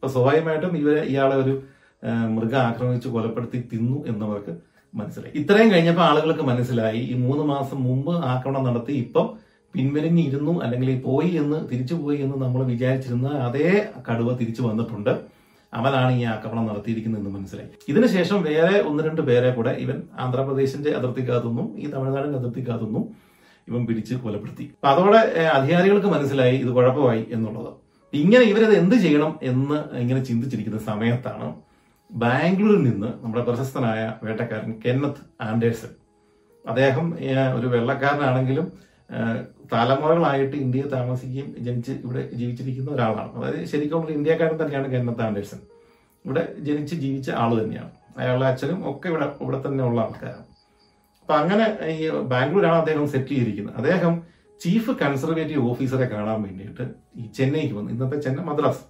അപ്പൊ 0.00 0.10
സ്വാഭാവികമായിട്ടും 0.12 0.74
ഇവരെ 0.80 1.00
ഇയാളെ 1.12 1.34
ഒരു 1.42 1.54
മൃഗം 2.34 2.60
ആക്രമിച്ച് 2.68 3.08
കൊലപ്പെടുത്തി 3.14 3.58
തിന്നു 3.72 3.96
എന്നവർക്ക് 4.10 4.52
മനസ്സിലായി. 4.94 5.32
ഇത്രയും 5.40 5.68
കഴിഞ്ഞപ്പോൾ 5.72 6.04
ആളുകൾക്ക് 6.06 6.44
മനസ്സിലായി. 6.50 7.00
ഈ 7.10 7.14
മൂന്ന് 7.24 7.42
മാസം 7.50 7.78
മുമ്പ് 7.88 8.14
ആക്രമണം 8.34 8.62
നടത്തി 8.68 8.92
ഇപ്പം 9.02 9.26
പിൻവലിഞ്ഞിരുന്നു 9.74 10.54
അല്ലെങ്കിൽ 10.64 10.90
പോയി 11.08 11.30
എന്ന് 11.42 11.58
തിരിച്ചു 11.72 11.94
പോയി 11.94 12.16
എന്ന് 12.24 12.36
നമ്മൾ 12.44 12.60
വിചാരിച്ചിരുന്ന 12.70 13.28
അതേ 13.48 13.68
കടുവ 14.08 14.32
തിരിച്ചു 14.40 14.62
വന്നിട്ടുണ്ട്. 14.68 15.12
അവനാണ് 15.72 16.12
ഈ 16.20 16.24
ആക്രമണം 16.34 16.64
നടത്തിയിരിക്കുന്നതെന്ന് 16.70 17.32
മനസ്സിലായി. 17.36 17.70
ഇതിനുശേഷം 17.88 18.38
വേറെ 18.48 18.76
ഒന്ന് 18.88 19.02
രണ്ട് 19.08 19.22
പേരെ 19.28 19.50
കൂടെ 19.58 19.74
ഇവൻ 19.84 19.98
ആന്ധ്രാപ്രദേശിന്റെ 20.22 20.90
അതിർത്തിക്കകത്തുനിന്നും 21.00 21.68
ഈ 21.82 21.86
തമിഴ്നാടിന്റെ 21.92 22.38
അതിർത്തിക്കകത്തുനിന്നും 22.38 23.04
ഇവൻ 23.68 23.84
പിടിച്ച് 23.90 24.14
കൊലപ്പെടുത്തി. 24.24 24.64
അപ്പൊ 24.76 24.88
അതോടെ 24.94 25.20
അധികാരികൾക്ക് 25.58 26.10
മനസ്സിലായി 26.16 26.56
ഇത് 26.64 26.72
കുഴപ്പമായി 26.78 27.22
എന്നുള്ളത്. 27.36 27.70
ഇങ്ങനെ 28.12 28.44
ഇവരത് 28.50 28.74
എന്ത് 28.78 28.94
ചെയ്യണം 29.02 29.32
എന്ന് 29.50 29.78
ഇങ്ങനെ 30.02 30.20
ചിന്തിച്ചിരിക്കുന്ന 30.28 30.78
സമയത്താണ് 30.90 31.48
ബാംഗ്ലൂരിൽ 32.10 32.80
നിന്ന് 32.82 33.10
നമ്മുടെ 33.22 33.42
പ്രശസ്തനായ 33.48 34.00
വേട്ടക്കാരൻ 34.22 34.70
കെന്നത്ത് 34.84 35.22
ആൻഡേഴ്സൺ. 35.48 35.92
അദ്ദേഹം 36.64 37.06
ഒരു 37.58 37.66
വെള്ളക്കാരനാണെങ്കിലും 37.74 38.66
തലമുറകളായിട്ട് 39.72 40.56
ഇന്ത്യയിൽ 40.56 40.88
താമസിക്കുകയും 40.94 41.48
ജനിച്ച് 41.66 41.92
ഇവിടെ 42.04 42.22
ജീവിച്ചിരിക്കുന്ന 42.38 42.90
ഒരാളാണ്. 42.96 43.30
അതായത് 43.38 43.68
ശരിക്കും 43.72 44.10
ഇന്ത്യക്കാരൻ 44.16 44.56
തന്നെയാണ് 44.62 44.88
കെന്നത്ത് 44.94 45.22
ആൻഡേഴ്സൺ. 45.26 45.60
ഇവിടെ 46.24 46.42
ജനിച്ച് 46.66 46.94
ജീവിച്ച 47.04 47.30
ആൾ 47.42 47.50
തന്നെയാണ്. 47.62 47.92
അയാളുടെ 48.20 48.46
അച്ഛനും 48.50 48.80
ഒക്കെ 48.90 49.08
ഇവിടെ 49.12 49.26
ഇവിടെ 49.44 49.58
തന്നെ 49.66 49.82
ഉള്ള 49.88 50.00
ആൾക്കാരാണ്. 50.06 50.46
അപ്പൊ 51.22 51.34
അങ്ങനെ 51.42 51.66
ഈ 51.94 52.10
ബാംഗ്ലൂരാണ് 52.32 52.78
അദ്ദേഹം 52.82 53.04
സെറ്റ് 53.14 53.32
ചെയ്തിരിക്കുന്നത്. 53.34 53.76
അദ്ദേഹം 53.80 54.14
ചീഫ് 54.60 54.90
കൺസർവേറ്റീവ് 55.02 55.62
ഓഫീസറെ 55.70 56.06
കാണാൻ 56.06 56.42
വേണ്ടിയിട്ട് 56.42 56.84
ഈ 57.16 57.26
ചെന്നൈക്ക് 57.36 57.74
വന്നു. 57.74 57.90
ഇന്നത്തെ 57.90 58.16
ചെന്നൈ 58.16 58.44
മദ്രാസ് 58.44 58.82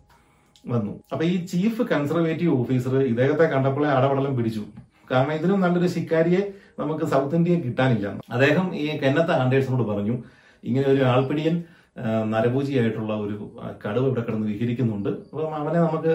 വന്നു. 0.68 0.92
അപ്പൊ 1.12 1.24
ഈ 1.24 1.36
ചീഫ് 1.44 1.82
കൺസർവേറ്റീവ് 1.82 2.52
ഓഫീസർ 2.60 2.94
ഇദ്ദേഹത്തെ 3.02 3.44
കണ്ടപ്പോഴേ 3.44 3.88
അടപടലം 3.88 4.36
പിടിച്ചു. 4.36 4.62
കാരണം 5.10 5.32
ഇതിനും 5.32 5.60
നല്ലൊരു 5.60 5.86
ശിക്കാരിയെ 5.86 6.40
നമുക്ക് 6.78 7.04
സൗത്ത് 7.04 7.36
ഇന്ത്യയെ 7.36 7.60
കിട്ടാനില്ല. 7.60 8.06
അദ്ദേഹം 8.30 8.66
ഈ 8.76 8.98
കെന്നത്ത 8.98 9.30
ആൻഡേഴ്സിനോട് 9.30 9.82
പറഞ്ഞു 9.82 10.16
ഇങ്ങനെ 10.64 10.86
ഒരു 10.86 11.02
ആൾപ്പിടിയൻ 11.02 11.56
ആ, 11.96 12.02
നരഭൂജിയായിട്ടുള്ള 12.24 13.12
ഒരു 13.14 13.36
കടുവ 13.84 14.04
ഇവിടെ 14.06 14.22
കിടന്ന് 14.26 14.46
വിഹരിക്കുന്നുണ്ട്. 14.46 15.08
അപ്പം 15.08 15.54
അവനെ 15.54 15.78
നമുക്ക് 15.80 16.12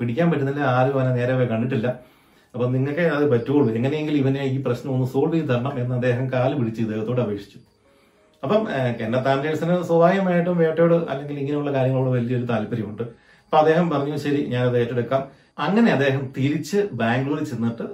പിടിക്കാൻ 0.00 0.30
പറ്റുന്നില്ല. 0.30 0.60
ആരും 0.60 0.94
അവനെ 1.00 1.12
നേരെ 1.16 1.46
കണ്ടിട്ടില്ല. 1.52 1.88
അപ്പൊ 2.54 2.66
നിങ്ങൾക്ക് 2.70 3.00
അത് 3.00 3.24
പറ്റുള്ളൂ. 3.32 3.70
എങ്ങനെയെങ്കിലും 3.78 4.18
ഇവനെ 4.18 4.42
ഈ 4.54 4.62
പ്രശ്നം 4.62 4.92
ഒന്ന് 4.94 5.06
സോൾവ് 5.06 5.34
ചെയ്ത് 5.34 5.48
തരണം 5.52 5.74
എന്ന് 5.82 5.94
അദ്ദേഹം 5.94 6.32
കാൽ 6.32 6.52
പിടിച്ച് 6.58 6.80
ഇദ്ദേഹത്തോട് 6.82 7.20
അപേക്ഷിച്ചു. 7.20 7.58
അപ്പം 8.42 8.62
കെന്നത്ത് 9.00 9.28
ആൻഡേഴ്സിന് 9.28 9.76
സ്വാഭാവികമായിട്ടും 9.88 10.58
വേട്ടയോട് 10.58 10.96
അല്ലെങ്കിൽ 11.12 11.36
ഇങ്ങനെയുള്ള 11.42 11.70
കാര്യങ്ങളോട് 11.76 12.10
വലിയൊരു 12.16 12.46
താല്പര്യമുണ്ട്. 12.52 13.02
അപ്പൊ 13.44 13.56
അദ്ദേഹം 13.58 13.86
പറഞ്ഞു 13.90 14.16
ശരി 14.24 14.40
ഞാനത് 14.54 14.76
ഏറ്റെടുക്കാം. 14.80 15.22
അങ്ങനെ 15.66 15.90
അദ്ദേഹം 15.90 16.32
തിരിച്ച് 16.36 16.78
ബാംഗ്ലൂരിൽ 17.00 17.44
ചെന്നിട്ട് 17.44 17.86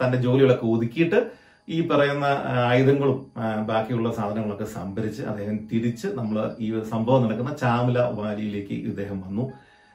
തന്റെ 0.00 0.18
ജോലികളൊക്കെ 0.24 0.66
ഒതുക്കിയിട്ട് 0.66 1.20
ഈ 1.68 1.78
പറയുന്ന 1.88 2.26
ആയുധങ്ങളും 2.70 3.18
ബാക്കിയുള്ള 3.66 4.08
സാധനങ്ങളൊക്കെ 4.12 4.66
സംഭരിച്ച് 4.78 5.22
അദ്ദേഹം 5.22 5.56
തിരിച്ച് 5.72 6.08
നമ്മൾ 6.18 6.36
ഈ 6.58 6.68
സംഭവം 6.92 7.24
നടക്കുന്ന 7.24 7.52
ചാമല 7.62 7.98
വാലിയിലേക്ക് 8.20 8.76
ഇദ്ദേഹം 8.90 9.18
വന്നു. 9.26 9.44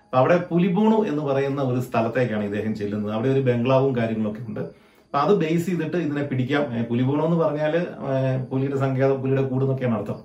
അപ്പൊ 0.06 0.18
അവിടെ 0.18 0.38
പുലിബോണു 0.50 0.98
എന്ന് 1.12 1.24
പറയുന്ന 1.30 1.62
ഒരു 1.62 1.80
സ്ഥലത്തേക്കാണ് 1.80 2.44
ഇദ്ദേഹം 2.44 2.74
ചെല്ലുന്നത്. 2.76 3.14
അവിടെ 3.14 3.30
ഒരു 3.30 3.42
ബംഗ്ലാവും 3.50 3.92
കാര്യങ്ങളൊക്കെ 3.98 4.44
ഉണ്ട്. 4.50 4.64
അപ്പൊ 5.16 5.28
അത് 5.28 5.38
ബേസ് 5.42 5.66
ചെയ്തിട്ട് 5.66 5.98
ഇതിനെ 6.06 6.24
പിടിക്കാം. 6.30 6.64
പുലി 6.88 7.04
പറഞ്ഞാൽ 7.42 7.74
ഏഹ് 8.14 8.40
പുലിയുടെ 8.50 8.78
സംഖ്യാതം 8.82 9.18
പുലിയുടെ 9.22 9.44
കൂടുന്നൊക്കെയാണ് 9.52 9.96
അർത്ഥം. 9.98 10.18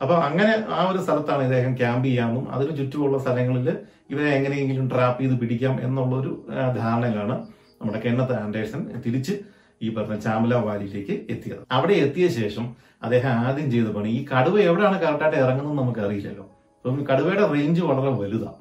അപ്പൊ 0.00 0.14
അങ്ങനെ 0.26 0.52
ആ 0.76 0.80
ഒരു 0.90 0.98
സ്ഥലത്താണ് 0.98 1.42
ഇദ്ദേഹം 1.46 1.72
ക്യാമ്പ് 1.76 2.06
ചെയ്യാമെന്നും 2.08 2.44
അതിന് 2.54 2.76
ചുറ്റുമുള്ള 2.76 3.16
സ്ഥലങ്ങളിൽ 3.18 3.66
ഇവരെ 4.12 4.28
എങ്ങനെയെങ്കിലും 4.36 4.86
ട്രാപ്പ് 4.92 5.20
ചെയ്ത് 5.22 5.34
പിടിക്കാം 5.40 5.74
എന്നുള്ളൊരു 5.86 6.30
ധാരണയിലാണ് 6.78 7.34
നമ്മുടെ 7.80 8.00
കെന്നത്ത് 8.06 8.36
ആൻഡേഴ്സൺ 8.44 8.82
തിരിച്ച് 9.06 9.34
ഈ 9.80 9.90
പറഞ്ഞ 9.94 10.18
ചാമല 10.26 10.54
വാലിയിലേക്ക് 10.68 11.16
എത്തിയത്. 11.34 11.60
അവിടെ 11.72 11.96
എത്തിയ 12.06 12.28
ശേഷം 12.40 12.64
അദ്ദേഹം 13.02 13.32
ആദ്യം 13.46 13.68
ചെയ്ത 13.70 13.90
പണി 13.98 14.10
ഈ 14.20 14.22
കടുവ 14.32 14.56
എവിടെയാണ് 14.68 14.96
കറക്റ്റായിട്ട് 15.02 15.38
ഇറങ്ങുന്നത് 15.44 15.78
നമുക്ക് 15.82 16.00
അറിയില്ലല്ലോ 16.00 16.46
അപ്പം 16.84 17.04
കടുവയുടെ 17.10 17.46
റേഞ്ച് 17.54 17.82
വളരെ 17.90 18.12
വലുതാണ് 18.22 18.60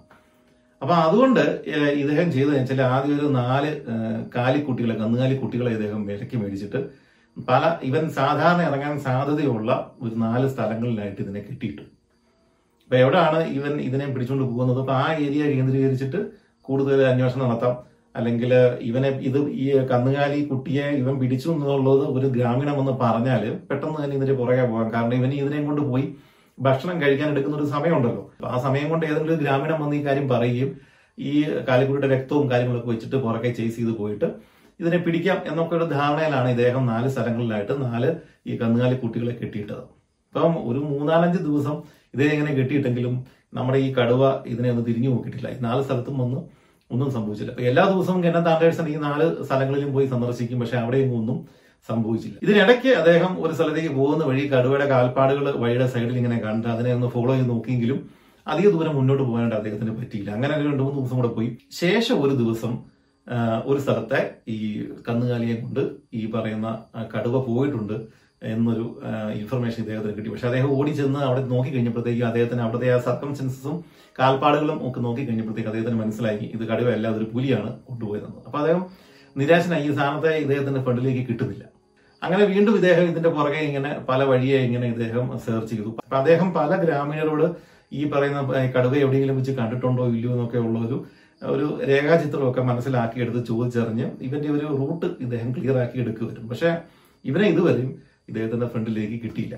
അപ്പൊ 0.82 0.94
അതുകൊണ്ട് 1.06 1.44
ഇദ്ദേഹം 2.02 2.28
ചെയ്തത് 2.34 2.56
വെച്ചാൽ 2.58 2.82
ആദ്യം 2.94 3.16
ഒരു 3.20 3.30
നാല് 3.40 3.72
കാലിക്കുട്ടികളെ 4.36 4.96
കന്നുകാലി 5.02 5.36
കുട്ടികളെ 5.42 5.72
ഇദ്ദേഹം 5.78 6.02
വിലക്ക് 6.10 6.38
മേടിച്ചിട്ട് 6.42 6.80
പല 7.50 7.64
ഇവൻ 7.90 8.04
സാധാരണ 8.20 8.62
ഇറങ്ങാൻ 8.70 8.96
സാധ്യതയുള്ള 9.08 9.72
ഒരു 10.04 10.16
നാല് 10.24 10.46
സ്ഥലങ്ങളിലായിട്ട് 10.54 11.22
ഇതിനെ 11.26 11.42
കെട്ടിയിട്ടു. 11.48 11.84
അപ്പൊ 12.86 12.96
എവിടെയാണ് 13.04 13.40
ഇവൻ 13.58 13.74
ഇതിനെ 13.88 14.06
പിടിച്ചുകൊണ്ട് 14.14 14.46
പോകുന്നത്? 14.52 14.80
അപ്പൊ 14.84 14.96
ആ 15.04 15.08
ഏരിയ 15.26 15.44
കേന്ദ്രീകരിച്ചിട്ട് 15.56 16.20
കൂടുതൽ 16.68 17.02
അന്വേഷണം 17.12 17.46
നടത്താം. 17.46 17.76
അല്ലെങ്കിൽ 18.16 18.52
ഇവനെ 18.90 19.10
ഇത് 19.30 19.38
ഈ 19.64 19.66
കന്നുകാലി 19.92 20.40
കുട്ടിയെ 20.52 20.86
ഇവൻ 21.02 21.14
പിടിച്ചു 21.22 21.50
എന്നുള്ളത് 21.56 22.06
ഒരു 22.16 22.28
ഗ്രാമീണം 22.38 22.78
എന്ന് 22.84 22.94
പറഞ്ഞാൽ 23.04 23.44
പെട്ടെന്ന് 23.70 24.00
തന്നെ 24.04 24.16
ഇതിന്റെ 24.20 24.36
പുറകെ 24.42 24.66
പോകാം. 24.72 24.90
കാരണം 24.96 25.16
ഇവന് 25.20 25.36
ഇതിനെ 25.44 25.60
കൊണ്ട് 25.68 25.82
പോയി. 25.92 26.06
ഭക്ഷണം 26.60 27.02
കഴിക്കാൻ 27.02 27.30
എടുക്കുന്ന 27.30 27.58
ഒരു 27.58 27.66
സമയമുണ്ടല്ലോ 27.66 28.24
ആ 28.46 28.58
സമയം 28.58 28.90
കൊണ്ട് 28.90 29.06
ഏതെങ്കിലും 29.06 29.36
ഒരു 29.36 29.44
ഗ്രാമീണം 29.44 29.82
വന്ന് 29.82 29.96
ഈ 29.96 30.06
കാര്യം 30.06 30.28
പറയുകയും 30.30 30.72
ഈ 31.18 31.34
കാലിക്കുട്ടിയുടെ 31.68 32.10
രക്തവും 32.16 32.52
കാര്യങ്ങളൊക്കെ 32.52 32.90
വെച്ചിട്ട് 32.90 33.16
പുറകെ 33.16 33.50
ചേസ് 33.54 33.76
ചെയ്ത് 33.76 33.92
പോയിട്ട് 33.92 34.28
ഇതിനെ 34.80 34.98
പിടിക്കാം 34.98 35.38
എന്നൊക്കെ 35.52 35.76
ഒരു 35.76 35.86
ധാരണയിലാണ് 35.86 36.50
ഇദ്ദേഹം 36.50 36.86
നാല് 36.86 37.08
സ്ഥലങ്ങളിലായിട്ട് 37.08 37.82
നാല് 37.82 38.10
ഈ 38.48 38.58
കന്നുകാലി 38.58 38.96
കുട്ടികളെ 38.96 39.32
കെട്ടിയിട്ടത്. 39.32 39.84
അപ്പം 40.36 40.70
ഒരു 40.70 40.80
മൂന്നാലഞ്ച് 40.80 41.38
ദിവസം 41.38 41.76
ഇതേ 42.16 42.28
ഇങ്ങനെ 42.36 42.52
കെട്ടിയിട്ടെങ്കിലും 42.56 43.26
നമ്മുടെ 43.54 43.80
ഈ 43.80 43.94
കടുവ 43.94 44.24
ഇതിനെ 44.46 44.70
ഒന്ന് 44.72 44.86
തിരിഞ്ഞു 44.86 45.10
നോക്കിയിട്ടില്ല. 45.10 45.50
ഈ 45.50 45.60
നാല് 45.60 45.82
സ്ഥലത്തും 45.84 46.18
വന്ന് 46.18 46.40
ഒന്നും 46.92 47.12
സംഭവിച്ചില്ല. 47.12 47.52
എല്ലാ 47.60 47.84
ദിവസവും 47.90 48.24
കെന്നത്ത് 48.24 48.50
ആൻഡേഴ്സൺ 48.50 48.88
ഈ 48.90 48.96
നാല് 49.08 49.26
സ്ഥലങ്ങളിലും 49.44 49.94
പോയി 49.94 50.08
സന്ദർശിക്കും. 50.08 50.60
പക്ഷെ 50.60 50.78
അവിടെയും 50.78 51.12
ഒന്നും 51.20 51.38
സംഭവിച്ചില്ല. 51.90 52.38
ഇതിനിടയ്ക്ക് 52.46 52.92
അദ്ദേഹം 53.02 53.32
ഒരു 53.44 53.54
സ്ഥലത്തേക്ക് 53.58 53.92
പോകുന്ന 54.00 54.24
വഴി 54.30 54.44
കടുവയുടെ 54.54 54.88
കാൽപ്പാടുകൾ 54.94 55.46
വഴിയുടെ 55.64 55.88
സൈഡിൽ 55.94 56.16
ഇങ്ങനെ 56.22 56.38
കണ്ട് 56.46 56.68
അതിനെ 56.76 56.92
ഒന്ന് 56.98 57.10
ഫോളോ 57.16 57.34
ചെയ്ത് 57.36 57.50
നോക്കിയെങ്കിലും 57.54 58.00
അധിക 58.48 58.68
ദൂരം 58.76 58.94
മുന്നോട്ട് 59.00 59.24
പോകാനായിട്ട് 59.24 59.58
അദ്ദേഹത്തിന് 59.60 59.92
പറ്റിയില്ല. 59.98 60.30
അങ്ങനെ 60.38 60.54
രണ്ട് 60.68 60.82
മൂന്ന് 60.84 60.98
ദിവസം 61.00 61.18
കൂടെ 61.20 61.32
പോയി. 61.38 61.50
ശേഷം 61.82 62.18
ഒരു 62.24 62.34
ദിവസം 62.42 62.72
ഒരു 63.70 63.80
സ്ഥലത്തെ 63.84 64.20
ഈ 64.56 64.58
കന്നുകാലിയെ 65.08 65.56
കൊണ്ട് 65.56 65.82
ഈ 66.20 66.22
പറയുന്ന 66.36 66.70
കടുവ 67.14 67.36
പോയിട്ടുണ്ട് 67.48 67.96
എന്നൊരു 68.52 68.86
ഇൻഫർമേഷൻ 69.40 69.80
ഇദ്ദേഹത്തിന് 69.84 70.14
കിട്ടി. 70.18 70.30
പക്ഷെ 70.30 70.48
അദ്ദേഹം 70.50 70.70
ഓടി 70.78 70.92
ചെന്ന് 71.00 71.20
അവിടെ 71.28 71.42
നോക്കി 71.54 71.70
കഴിഞ്ഞപ്പോഴത്തേക്കും 71.74 72.28
അദ്ദേഹത്തിന് 72.28 72.62
അവിടുത്തെ 72.66 72.90
ആ 72.96 72.98
സർക്കംസ്റ്റൻസസും 73.08 73.76
കാൽപ്പാടുകളും 74.20 74.80
ഒക്കെ 74.88 75.00
നോക്കി 75.08 75.22
കഴിഞ്ഞപ്പോഴത്തേക്ക് 75.26 75.70
അദ്ദേഹത്തിന് 75.72 76.00
മനസ്സിലായി 76.04 76.46
ഇത് 76.56 76.64
കടുവയല്ല 76.72 77.06
അതൊരു 77.08 77.28
പുലിയാണ് 77.34 77.70
കൊണ്ടുപോയതെന്ന്. 77.90 78.42
അപ്പൊ 78.48 78.60
അദ്ദേഹം 78.60 78.84
നിരാശനായി 79.40 79.86
ഈ 79.88 79.92
സ്ഥാനത്തെ 79.96 80.32
ഇദ്ദേഹത്തിന്റെ 80.44 80.82
ഫണ്ടിലേക്ക് 80.88 81.24
കിട്ടുന്നില്ല. 81.30 81.64
അങ്ങനെ 82.22 82.44
വീണ്ടും 82.54 82.74
ഇദ്ദേഹം 82.80 83.06
ഇതിന്റെ 83.12 83.30
പുറകെ 83.38 83.62
ഇങ്ങനെ 83.70 83.92
പല 84.10 84.22
വഴിയെ 84.30 84.58
ഇങ്ങനെ 84.68 84.88
ഇദ്ദേഹം 84.94 85.26
സെർച്ച് 85.46 85.72
ചെയ്തു. 85.74 85.92
അപ്പൊ 86.04 86.16
അദ്ദേഹം 86.22 86.50
പല 86.58 86.72
ഗ്രാമീണരോട് 86.84 87.46
ഈ 88.00 88.02
പറയുന്ന 88.14 88.40
കടുവ 88.76 88.94
എവിടെയെങ്കിലും 89.04 89.38
വെച്ച് 89.40 89.54
കണ്ടിട്ടുണ്ടോ 89.60 90.04
ഇല്ലയോ 90.14 90.32
എന്നൊക്കെ 90.36 90.60
ഉള്ള 90.68 90.80
ഒരു 90.88 90.98
ഒരു 91.42 91.68
രേഖാചിത്രമൊക്കെ 91.90 92.62
മനസ്സിലാക്കിയെടുത്ത് 92.70 93.42
ചോദിച്ചറിഞ്ഞ് 93.50 94.06
ഇവന്റെ 94.28 94.50
ഒരു 94.56 94.68
റൂട്ട് 94.80 95.08
ഇദ്ദേഹം 95.26 95.50
ക്ലിയർ 95.56 95.78
ആക്കി 95.84 96.02
എടുക്കുവരും 96.04 96.48
പക്ഷെ 96.52 96.70
ഇവനെ 97.26 97.46
ഇതുവരെയും 97.54 97.92
ഇദ്ദേഹത്തിന്റെ 98.30 98.68
ഫ്രണ്ടിലേക്ക് 98.74 99.18
കിട്ടിയില്ല. 99.24 99.56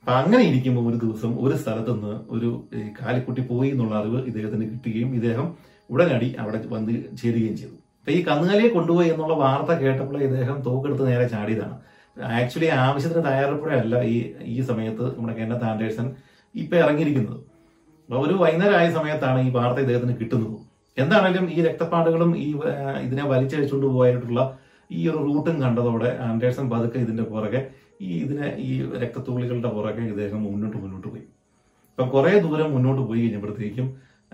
അപ്പൊ 0.00 0.12
അങ്ങനെ 0.18 0.42
ഇരിക്കുമ്പോൾ 0.50 0.84
ഒരു 0.90 0.98
ദിവസം 1.04 1.30
ഒരു 1.44 1.54
സ്ഥലത്ത് 1.62 1.92
നിന്ന് 1.94 2.14
ഒരു 2.34 2.50
കാലിക്കുട്ടി 2.98 3.42
പോയി 3.50 3.70
എന്നുള്ള 3.74 3.94
അറിവ് 4.00 4.20
ഇദ്ദേഹത്തിന് 4.30 4.66
കിട്ടുകയും 4.72 5.10
ഇദ്ദേഹം 5.20 5.46
ഉടനടി 5.90 6.28
അവിടെ 6.42 6.60
വന്ന് 6.74 6.92
ചേരുകയും 7.20 7.56
ചെയ്തു. 7.60 7.76
അപ്പൊ 8.06 8.14
ഈ 8.16 8.20
കന്നുകാലിയെ 8.26 8.68
കൊണ്ടുപോയി 8.74 9.08
എന്നുള്ള 9.12 9.34
വാർത്ത 9.40 9.72
കേട്ടപ്പോൾ 9.80 10.18
ഇദ്ദേഹം 10.26 10.56
തോക്കെടുത്ത് 10.66 11.04
നേരെ 11.08 11.24
ചാടിയതാണ്. 11.32 11.76
ആക്ച്വലി 12.40 12.68
ആവശ്യത്തിന് 12.82 13.22
തയ്യാറെടുപ്പോഴല്ല 13.24 13.96
ഈ 14.10 14.12
ഈ 14.52 14.56
സമയത്ത് 14.68 15.04
നമ്മുടെ 15.14 15.34
കെന്നത്ത് 15.38 15.66
ആൻഡേഴ്സൺ 15.70 16.06
ഇപ്പൊ 16.54 16.76
ഇറങ്ങിയിരിക്കുന്നത്. 16.82 17.40
അപ്പൊ 18.08 18.20
ഒരു 18.26 18.34
വൈകുന്നേരം 18.42 18.76
ആയ 18.80 18.86
സമയത്താണ് 18.98 19.40
ഈ 19.46 19.50
വാർത്ത 19.56 19.78
ഇദ്ദേഹത്തിന് 19.84 20.14
കിട്ടുന്നത്. 20.20 20.54
എന്താണെങ്കിലും 20.96 21.48
ഈ 21.56 21.58
രക്തപ്പാടുകളും 21.68 22.30
ഈ 22.44 22.48
ഇതിനെ 23.06 23.24
വലിച്ചഴിച്ചുകൊണ്ട് 23.32 23.88
പോയിട്ടുള്ള 23.96 24.40
ഈ 24.90 25.02
ഒരു 25.12 25.18
റൂട്ടും 25.26 25.58
കണ്ടതോടെ 25.64 26.12
ആൻഡേഴ്സൺ 26.28 26.68
പതുക്കെ 26.74 27.00
ഇതിന്റെ 27.06 27.26
പുറകെ 27.32 27.62
ഈ 28.06 28.12
ഇതിനെ 28.24 28.48
ഈ 28.68 28.72
രക്തത്തുള്ളികളുടെ 29.04 29.72
പുറകെ 29.78 30.04
ഇദ്ദേഹം 30.12 30.40
മുന്നോട്ട് 30.46 30.76
മുന്നോട്ട് 30.84 31.08
പോയി. 31.08 31.26
അപ്പൊ 31.92 32.06
കുറെ 32.16 32.34
ദൂരം 32.46 32.70
മുന്നോട്ട് 32.76 33.02
പോയി 33.08 33.20
കഴിഞ്ഞപ്പോഴത്തേക്കും 33.22 33.88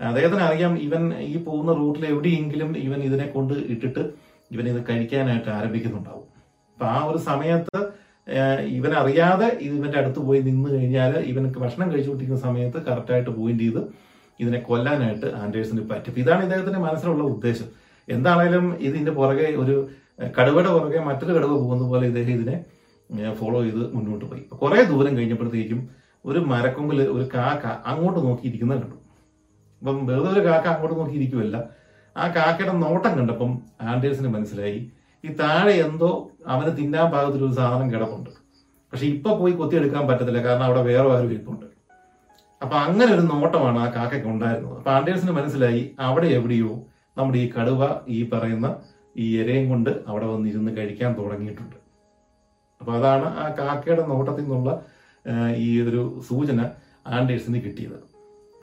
അദ്ദേഹത്തിന് 0.09 0.43
അറിയാം 0.49 0.73
ഇവൻ 0.85 1.03
ഈ 1.31 1.35
പോകുന്ന 1.47 1.71
റൂട്ടിൽ 1.79 2.03
എവിടെയെങ്കിലും 2.11 2.69
ഇവൻ 2.85 2.99
ഇതിനെ 3.07 3.25
കൊണ്ട് 3.35 3.53
ഇട്ടിട്ട് 3.73 4.03
ഇവൻ 4.51 4.65
ഇത് 4.71 4.79
കഴിക്കാനായിട്ട് 4.89 5.49
ആരംഭിക്കുന്നുണ്ടാവും. 5.57 6.25
അപ്പൊ 6.73 6.85
ആ 6.95 6.97
ഒരു 7.09 7.19
സമയത്ത് 7.29 7.79
ഇവനറിയാതെ 8.77 9.47
ഇവന്റെ 9.67 9.97
അടുത്ത് 10.01 10.19
പോയി 10.27 10.39
നിന്ന് 10.47 10.69
കഴിഞ്ഞാൽ 10.75 11.13
ഇവനക്ക് 11.31 11.59
ഭക്ഷണം 11.63 11.87
കഴിച്ചുകൊണ്ടിരിക്കുന്ന 11.91 12.41
സമയത്ത് 12.47 12.79
കറക്റ്റായിട്ട് 12.87 13.31
പോയിന്റ് 13.39 13.63
ചെയ്ത് 13.65 13.81
ഇതിനെ 14.39 14.59
കൊല്ലാനായിട്ട് 14.67 15.27
ആൻഡേഴ്സിന് 15.41 15.83
പറ്റും 15.89 16.15
ഇതാണ് 16.21 16.43
ഇദ്ദേഹത്തിന്റെ 16.45 16.81
മനസ്സിലുള്ള 16.85 17.23
ഉദ്ദേശം. 17.33 17.67
എന്താണേലും 18.07 18.65
ഇതിന്റെ 18.87 19.11
പുറകെ 19.19 19.47
ഒരു 19.63 19.75
കടുവയുടെ 20.37 20.71
പുറകെ 20.75 21.01
മറ്റൊരു 21.09 21.33
കടുവ 21.37 21.53
പോകുന്ന 21.63 21.83
പോലെ 21.91 22.05
ഇദ്ദേഹം 22.11 22.33
ഇതിനെ 22.37 22.55
ഫോളോ 23.39 23.59
ചെയ്ത് 23.65 23.83
മുന്നോട്ട് 23.95 24.25
പോയി. 24.31 24.43
കുറെ 24.61 24.79
ദൂരം 24.91 25.13
കഴിഞ്ഞപ്പോഴത്തേക്കും 25.17 25.79
ഒരു 26.25 26.39
മരക്കൊമ്പിൽ 26.51 26.99
ഒരു 27.15 27.25
കാക്ക 27.35 27.65
അങ്ങോട്ട് 27.91 28.19
നോക്കിയിരിക്കുന്നത് 28.27 28.79
കണ്ടു. 28.83 28.97
അപ്പം 29.83 29.97
വെറുതെ 30.09 30.29
ഒരു 30.33 30.41
കാക്ക 30.47 30.67
അങ്ങോട്ട് 30.71 30.95
നോക്കിയിരിക്കുമല്ല 30.99 31.57
ആ 32.15 32.25
കാക്കയുടെ 32.35 32.73
നോട്ടം 32.83 33.13
കണ്ടപ്പം 33.17 33.51
ആൻഡേഴ്സിന് 33.91 34.29
മനസ്സിലായി. 34.35 34.79
ഈ 35.23 35.29
താഴെ 35.39 35.73
എന്തോ 35.87 36.09
അവന് 36.53 36.71
തിന്നാൻ 36.77 37.07
പാകത്തിലൊരു 37.13 37.55
സാധനം 37.57 37.87
കിടപ്പുണ്ട്. 37.93 38.29
പക്ഷെ 38.93 39.05
ഇപ്പൊ 39.13 39.29
പോയി 39.39 39.53
കൊത്തിയെടുക്കാൻ 39.59 40.03
പറ്റത്തില്ല 40.09 40.41
കാരണം 40.45 40.65
അവിടെ 40.67 40.81
വേറെ 40.89 41.07
ആരും 41.15 41.29
ഇരിപ്പുണ്ട്. 41.31 41.65
അപ്പൊ 42.61 42.75
അങ്ങനെ 42.85 43.09
ഒരു 43.15 43.25
നോട്ടമാണ് 43.31 43.79
ആ 43.85 43.87
കാക്കയ്ക്ക് 43.97 44.29
ഉണ്ടായിരുന്നത്. 44.33 44.77
അപ്പൊ 44.79 44.91
ആൻഡേഴ്സിന് 44.91 45.33
മനസ്സിലായി 45.39 45.83
അവിടെ 46.07 46.29
എവിടെയോ 46.37 46.71
നമ്മുടെ 47.17 47.39
ഈ 47.43 47.47
കടുവ 47.57 47.81
ഈ 48.07 48.19
പറയുന്ന 48.33 48.69
ഈ 49.23 49.27
ഇരയും 49.41 49.67
കൊണ്ട് 49.71 49.91
അവിടെ 50.09 50.29
വന്നിരുന്ന് 50.33 50.71
കഴിക്കാൻ 50.77 51.11
തുടങ്ങിയിട്ടുണ്ട്. 51.19 51.77
അപ്പൊ 52.81 52.93
അതാണ് 52.99 53.27
ആ 53.43 53.47
കാക്കയുടെ 53.59 54.05
നോട്ടത്തിൽ 54.13 54.43
നിന്നുള്ള 54.47 54.71
ഈ 55.67 55.69
ഒരു 55.87 56.03
സൂചന 56.29 56.61
ആൻഡേഴ്സിന് 57.17 57.61
കിട്ടിയത്. 57.67 57.99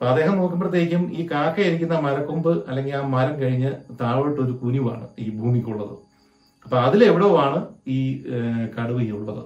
അപ്പൊ 0.01 0.11
അദ്ദേഹം 0.11 0.37
നോക്കുമ്പോഴത്തേക്കും 0.37 1.11
ഈ 1.13 1.23
കാക്ക 1.31 1.57
ഇരിക്കുന്ന 1.59 1.95
മരക്കൊമ്പ് 1.95 2.49
അല്ലെങ്കിൽ 2.67 2.93
ആ 2.99 3.01
മരം 3.07 3.39
കഴിഞ്ഞ് 3.41 3.71
താഴോട്ട് 3.99 4.39
ഒരു 4.41 4.53
കുനിവാണ് 4.61 5.07
ഈ 5.19 5.25
ഭൂമിക്കുള്ളത്. 5.39 5.93
അപ്പൊ 6.65 6.77
അതിലെവിടോ 6.77 7.27
ആണ് 7.43 7.59
ഈ 7.87 8.23
കടുവ 8.77 8.97
ഉള്ളത്. 9.17 9.43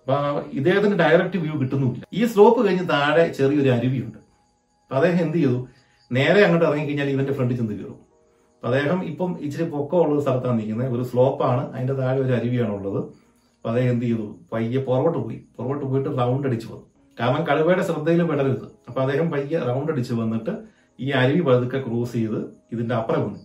അപ്പൊ 0.00 0.16
ഇദ്ദേഹത്തിന് 0.52 0.96
ഡയറക്റ്റ് 1.02 1.38
വ്യൂ 1.44 1.54
കിട്ടുന്നുമില്ല 1.60 2.04
ഈ 2.12 2.24
സ്ലോപ്പ് 2.32 2.66
കഴിഞ്ഞ് 2.66 2.88
താഴെ 2.88 3.32
ചെറിയൊരു 3.38 3.70
അരുവിയുണ്ട്. 3.76 4.18
അപ്പൊ 4.82 4.96
അദ്ദേഹം 4.96 5.20
എന്ത് 5.26 5.38
ചെയ്തു? 5.38 5.58
നേരെ 6.10 6.40
അങ്ങോട്ട് 6.44 6.66
ഇറങ്ങിക്കഴിഞ്ഞാൽ 6.66 7.10
ഇവന്റെ 7.14 7.34
ഫ്രണ്ടിൽ 7.38 7.56
ചെന്ന് 7.56 7.74
കയറും. 7.74 7.98
അപ്പൊ 8.56 8.68
അദ്ദേഹം 8.70 9.04
ഇപ്പം 9.04 9.30
ഇച്ചിരി 9.40 9.64
പൊക്കമുള്ള 9.70 10.14
ഒരു 10.14 10.22
സ്ഥലത്താണ് 10.26 10.58
നിൽക്കുന്നത്. 10.60 10.92
ഒരു 10.96 11.02
സ്ലോപ്പാണ് 11.02 11.62
അതിന്റെ 11.74 11.94
താഴെ 12.02 12.18
ഒരു 12.24 12.32
അരുവിയാണ് 12.38 12.74
ഉള്ളത്. 12.78 13.00
അപ്പൊ 13.56 13.68
അദ്ദേഹം 13.70 13.90
എന്ത് 13.94 14.06
ചെയ്തു? 14.06 14.26
പയ്യെ 14.52 14.82
പുറകോട്ട് 14.88 15.18
പോയി. 15.18 15.38
പുറകോട്ട് 15.56 15.84
പോയിട്ട് 15.84 16.10
റൗണ്ട് 16.18 16.48
അടിച്ചു 16.48 16.68
വന്നു. 16.72 16.86
കാരണം 17.18 17.42
കടുവയുടെ 17.48 17.84
ശ്രദ്ധയിൽ 17.88 18.20
പെടരുത് 18.30 18.66
അപ്പൊ 18.88 18.98
അദ്ദേഹം 19.04 19.26
പയ്യെ 19.34 19.58
റൗണ്ട് 19.68 19.92
അടിച്ച് 19.92 20.14
വന്നിട്ട് 20.20 20.52
ഈ 20.98 21.08
അരുവി 21.20 21.42
പതുക്കെ 21.48 21.78
ക്രോസ് 21.86 22.12
ചെയ്ത് 22.12 22.40
ഇതിന്റെ 22.72 22.94
അപ്പുറം 23.00 23.22
വന്നു. 23.26 23.40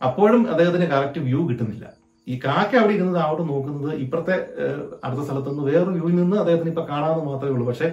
അപ്പോഴും 0.00 0.42
അദ്ദേഹത്തിന് 0.50 0.86
കറക്റ്റ് 0.92 1.20
വ്യൂ 1.28 1.40
കിട്ടുന്നില്ല. 1.48 1.86
ഈ 2.26 2.34
കാക്ക 2.44 2.72
അവിടെ 2.80 2.92
ഇരുന്നത് 2.96 3.18
അവിടെ 3.26 3.42
നോക്കുന്നത് 3.50 3.92
ഇപ്പുറത്തെ 4.04 4.34
അടുത്ത 5.04 5.22
സ്ഥലത്തുനിന്ന് 5.26 5.64
വേറൊരു 5.70 5.94
വ്യൂവിൽ 5.96 6.14
നിന്ന് 6.22 6.36
അദ്ദേഹത്തിന് 6.42 6.70
ഇപ്പൊ 6.74 6.84
കാണാമെന്ന് 6.90 7.24
മാത്രമേ 7.30 7.52
ഉള്ളൂ. 7.54 7.66
പക്ഷെ 7.70 7.88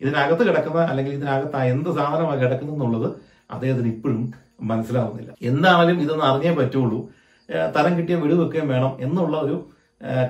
ഇതിനകത്ത് 0.00 0.42
കിടക്കുന്ന 0.48 0.80
അല്ലെങ്കിൽ 0.92 1.12
ഇതിനകത്ത് 1.18 1.62
എന്ത് 1.74 1.90
സാധനമാണ് 1.98 2.40
കിടക്കുന്നത് 2.42 2.76
എന്നുള്ളത് 2.76 3.08
അദ്ദേഹത്തിന് 3.54 3.88
ഇപ്പോഴും 3.94 4.22
മനസ്സിലാവുന്നില്ല. 4.70 5.30
എന്താണെങ്കിലും 5.50 6.02
ഇതൊന്നും 6.04 6.26
അറിഞ്ഞേ 6.30 6.52
പറ്റുള്ളൂ. 6.60 6.98
തരം 7.76 7.92
കിട്ടിയ 7.98 8.16
വെടിവെക്കുകയും 8.22 8.68
വേണം 8.74 8.92
എന്നുള്ള 9.06 9.36
ഒരു 9.46 9.56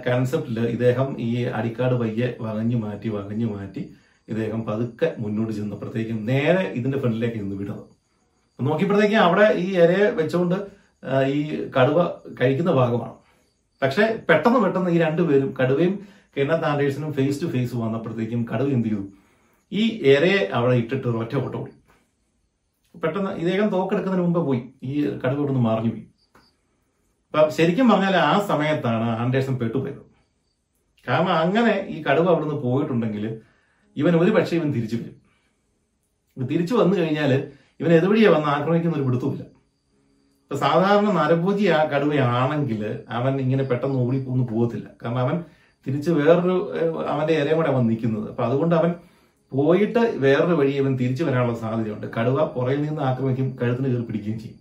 കൺസെപ്റ്റിൽ 0.06 0.58
ഇദ്ദേഹം 0.74 1.08
ഈ 1.26 1.30
അടിക്കാട് 1.58 1.94
പയ്യെ 2.02 2.28
വകഞ്ഞു 2.44 2.78
മാറ്റി 2.84 3.08
വകഞ്ഞു 3.16 3.46
മാറ്റി 3.54 3.82
ഇദ്ദേഹം 4.28 4.60
പതുക്കെ 4.68 5.08
മുന്നോട്ട് 5.22 5.52
ചെന്നപ്പോഴത്തേക്കും 5.52 6.18
നേരെ 6.30 6.62
ഇതിന്റെ 6.78 6.98
ഫ്രണ്ടിലേക്ക് 7.02 7.38
നിന്ന് 7.42 7.56
വിടുന്നത് 7.60 7.84
നോക്കിയപ്പോഴത്തേക്കും 8.58 9.20
അവിടെ 9.26 9.46
ഈ 9.64 9.66
ഇരയെ 9.84 10.06
വെച്ചുകൊണ്ട് 10.18 10.56
ഈ 11.36 11.40
കടുവ 11.76 11.98
കഴിക്കുന്ന 12.38 12.72
ഭാഗമാണ്. 12.80 13.14
പക്ഷെ 13.82 14.04
പെട്ടെന്ന് 14.28 14.60
പെട്ടെന്ന് 14.64 14.90
ഈ 14.94 14.98
രണ്ടുപേരും 15.06 15.50
കടുവയും 15.58 15.94
കെന്നത്ത് 16.36 16.66
ആൻഡേഴ്സനും 16.70 17.12
ഫേസ് 17.18 17.40
ടു 17.42 17.46
ഫേസ് 17.54 17.74
വന്നപ്പോഴത്തേക്കും 17.82 18.40
കടുവ 18.50 18.68
എന്ത് 18.76 18.88
ചെയ്തു? 18.88 19.04
ഈ 19.72 19.82
ഇരയെ 20.12 20.40
അവിടെ 20.56 20.74
ഇട്ടിട്ട് 20.82 21.08
ഒറ്റ 21.22 21.34
ഓട്ടം 21.42 21.58
ഓടി. 21.60 21.72
പെട്ടെന്ന് 23.02 23.30
ഇദ്ദേഹം 23.42 23.68
തോക്കെടുക്കുന്നതിന് 23.74 24.26
മുമ്പേ 24.26 24.42
പോയി. 24.48 24.62
ഈ 24.82 24.92
കടുവ 25.22 25.38
ഇവിടെ 25.40 25.52
നിന്ന് 25.52 25.64
മറിഞ്ഞു 25.68 25.90
പോയി. 25.94 26.04
അപ്പൊ 27.36 27.50
ശരിക്കും 27.58 27.86
പറഞ്ഞാൽ 27.90 28.14
ആ 28.28 28.34
സമയത്താണ് 28.50 29.08
ആൻഡേഴ്സൺ 29.22 29.54
പെട്ടുപോയത്. 29.60 30.02
കാരണം 31.06 31.34
അങ്ങനെ 31.42 31.74
ഈ 31.94 31.96
കടുവ 32.06 32.26
അവിടുന്ന് 32.32 32.56
പോയിട്ടുണ്ടെങ്കിൽ 32.62 33.24
ഇവൻ 33.96 34.14
ഒരു 34.22 34.30
പക്ഷേ 34.36 34.54
ഇവൻ 34.56 34.68
തിരിച്ചു 34.76 34.96
വരും. 34.96 35.16
തിരിച്ചു 36.36 36.74
വന്നു 36.80 36.94
കഴിഞ്ഞാൽ 37.00 37.32
ഇവൻ 37.80 37.90
എതുവഴിയാ 37.98 38.30
വന്ന് 38.36 38.48
ആക്രമിക്കുന്ന 38.54 38.98
ഒരു 38.98 39.06
പിടുത്തമില്ല 39.08 39.44
ഇപ്പൊ 40.44 40.56
സാധാരണ 40.64 41.08
നരഭൂജി 41.18 41.64
ആ 41.76 41.78
കടുവയാണെങ്കിൽ 41.92 42.82
അവൻ 43.18 43.32
ഇങ്ങനെ 43.44 43.64
പെട്ടെന്ന് 43.70 43.98
ഓടിപ്പോന്ന് 44.02 44.44
പോകത്തില്ല. 44.50 44.86
കാരണം 45.02 45.20
അവൻ 45.24 45.36
തിരിച്ച് 45.86 46.10
വേറൊരു 46.18 46.56
അവന്റെ 47.12 47.34
ഇരയും 47.40 47.58
കൂടെ 47.58 47.70
അവൻ 47.72 47.82
നിൽക്കുന്നത്. 47.90 48.26
അപ്പൊ 48.32 48.44
അതുകൊണ്ട് 48.48 48.74
അവൻ 48.80 48.90
പോയിട്ട് 49.52 50.02
വേറൊരു 50.24 50.54
വഴി 50.60 50.72
ഇവൻ 50.82 50.92
തിരിച്ചു 51.00 51.24
വരാനുള്ള 51.24 51.56
സാധ്യതയുണ്ട്. 51.64 52.06
കടുവ 52.16 52.46
പുറയിൽ 52.54 52.80
നിന്ന് 52.86 53.02
ആക്രമിക്കും 53.08 53.48
കഴുത്തിന് 53.60 53.88
കയറി 53.88 54.04
പിടിക്കുകയും 54.08 54.38
ചെയ്യും. 54.44 54.60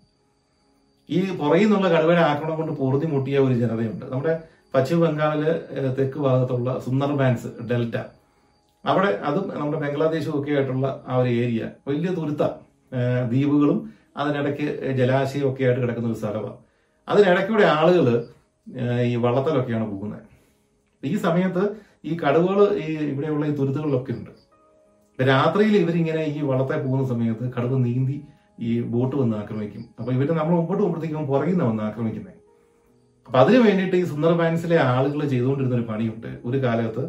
ഈ 1.09 1.37
പുറകിൽ 1.37 1.65
നിന്നുള്ള 1.65 1.89
കടുവയുടെ 1.89 2.21
ആക്രമണം 2.21 2.57
കൊണ്ട് 2.57 2.71
പൊറുതി 2.71 3.05
മുട്ടിയ 3.05 3.39
ഒരു 3.39 3.53
ജനതയുണ്ട്. 3.53 4.05
നമ്മുടെ 4.11 4.33
പശ്ചിമ 4.73 4.99
ബംഗാളിൽ 5.05 5.43
തെക്ക് 5.97 6.19
ഭാഗത്തുള്ള 6.19 6.69
സുന്ദർബാൻസ് 6.85 7.49
ഡെൽറ്റ. 7.69 7.97
അവിടെ 8.85 9.07
അതും 9.07 9.45
നമ്മുടെ 9.59 9.79
ബംഗ്ലാദേശും 9.83 10.33
ഒക്കെ 10.39 10.51
ആയിട്ടുള്ള 10.51 11.03
ആ 11.07 11.17
ഒരു 11.17 11.29
ഏരിയ 11.29 11.69
വലിയ 11.87 12.09
തുരുത്ത 12.11 12.43
ദ്വീപുകളും 13.29 13.93
അതിനിടയ്ക്ക് 14.17 14.95
ജലാശയം 14.97 15.45
ഒക്കെ 15.51 15.63
ആയിട്ട് 15.63 15.81
കിടക്കുന്ന 15.81 16.09
ഒരു 16.09 16.17
സ്ഥലമാണ്. 16.17 16.57
അതിനിടയ്ക്കൂടെ 17.09 17.63
ആളുകൾ 17.63 18.07
ഈ 19.03 19.15
വള്ളത്തിലൊക്കെയാണ് 19.15 19.85
പോകുന്നത്. 19.91 20.21
ഈ 21.03 21.15
സമയത്ത് 21.15 21.63
ഈ 22.05 22.17
കടുവകൾ 22.17 22.59
ഈ 22.77 22.87
ഇവിടെയുള്ള 23.11 23.45
ഈ 23.45 23.55
തുരുത്തുകളിലൊക്കെ 23.55 24.11
ഉണ്ട്. 24.11 24.31
രാത്രിയിൽ 25.19 25.75
ഇവരിങ്ങനെ 25.77 26.23
ഈ 26.23 26.41
വള്ളത്തെ 26.41 26.77
പോകുന്ന 26.85 27.07
സമയത്ത് 27.07 27.45
കടുവ 27.53 27.77
നീന്തി 27.77 28.17
ഈ 28.59 28.81
ബോട്ട് 28.81 29.15
വന്ന് 29.15 29.37
ആക്രമിക്കും. 29.37 29.85
അപ്പൊ 29.99 30.09
ഇവർ 30.11 30.27
നമ്മൾ 30.31 30.53
മുമ്പോട്ട് 30.55 30.81
പോകുമ്പോഴത്തേക്കും 30.81 31.27
പുറകിൽ 31.27 31.51
നിന്ന് 31.51 31.65
വന്ന് 31.65 31.83
ആക്രമിക്കുന്നത് 31.83 32.33
അപ്പൊ 33.27 33.39
അതിനു 33.39 33.59
വേണ്ടിയിട്ട് 33.65 33.95
ഈ 33.95 34.03
സുന്ദർ 34.03 34.33
ബാൻസിലെ 34.33 34.77
ആളുകൾ 34.77 35.27
ചെയ്തുകൊണ്ടിരുന്ന 35.27 35.75
ഒരു 35.75 35.85
പണിയുണ്ട്. 35.91 36.27
ഒരു 36.45 36.57
കാലത്ത് 36.63 37.03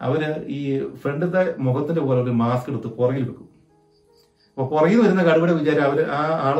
അവർ 0.00 0.22
ഈ 0.48 0.60
ഫ്രണ്ടിന്റെ 1.02 1.42
മുഖത്തിന്റെ 1.58 2.00
പോലെ 2.00 2.22
ഒരു 2.22 2.30
മാസ്ക് 2.30 2.70
എടുത്ത് 2.70 2.86
പുറകിൽ 2.86 3.22
വെക്കും. 3.28 3.48
അപ്പൊ 4.50 4.64
പുറകിൽ 4.72 4.98
വരുന്ന 5.00 5.22
കടുവയുടെ 5.22 5.52
വിചാരം 5.52 5.84
അവർ 5.84 5.98
ആ 6.18 6.20
ആൾ 6.46 6.56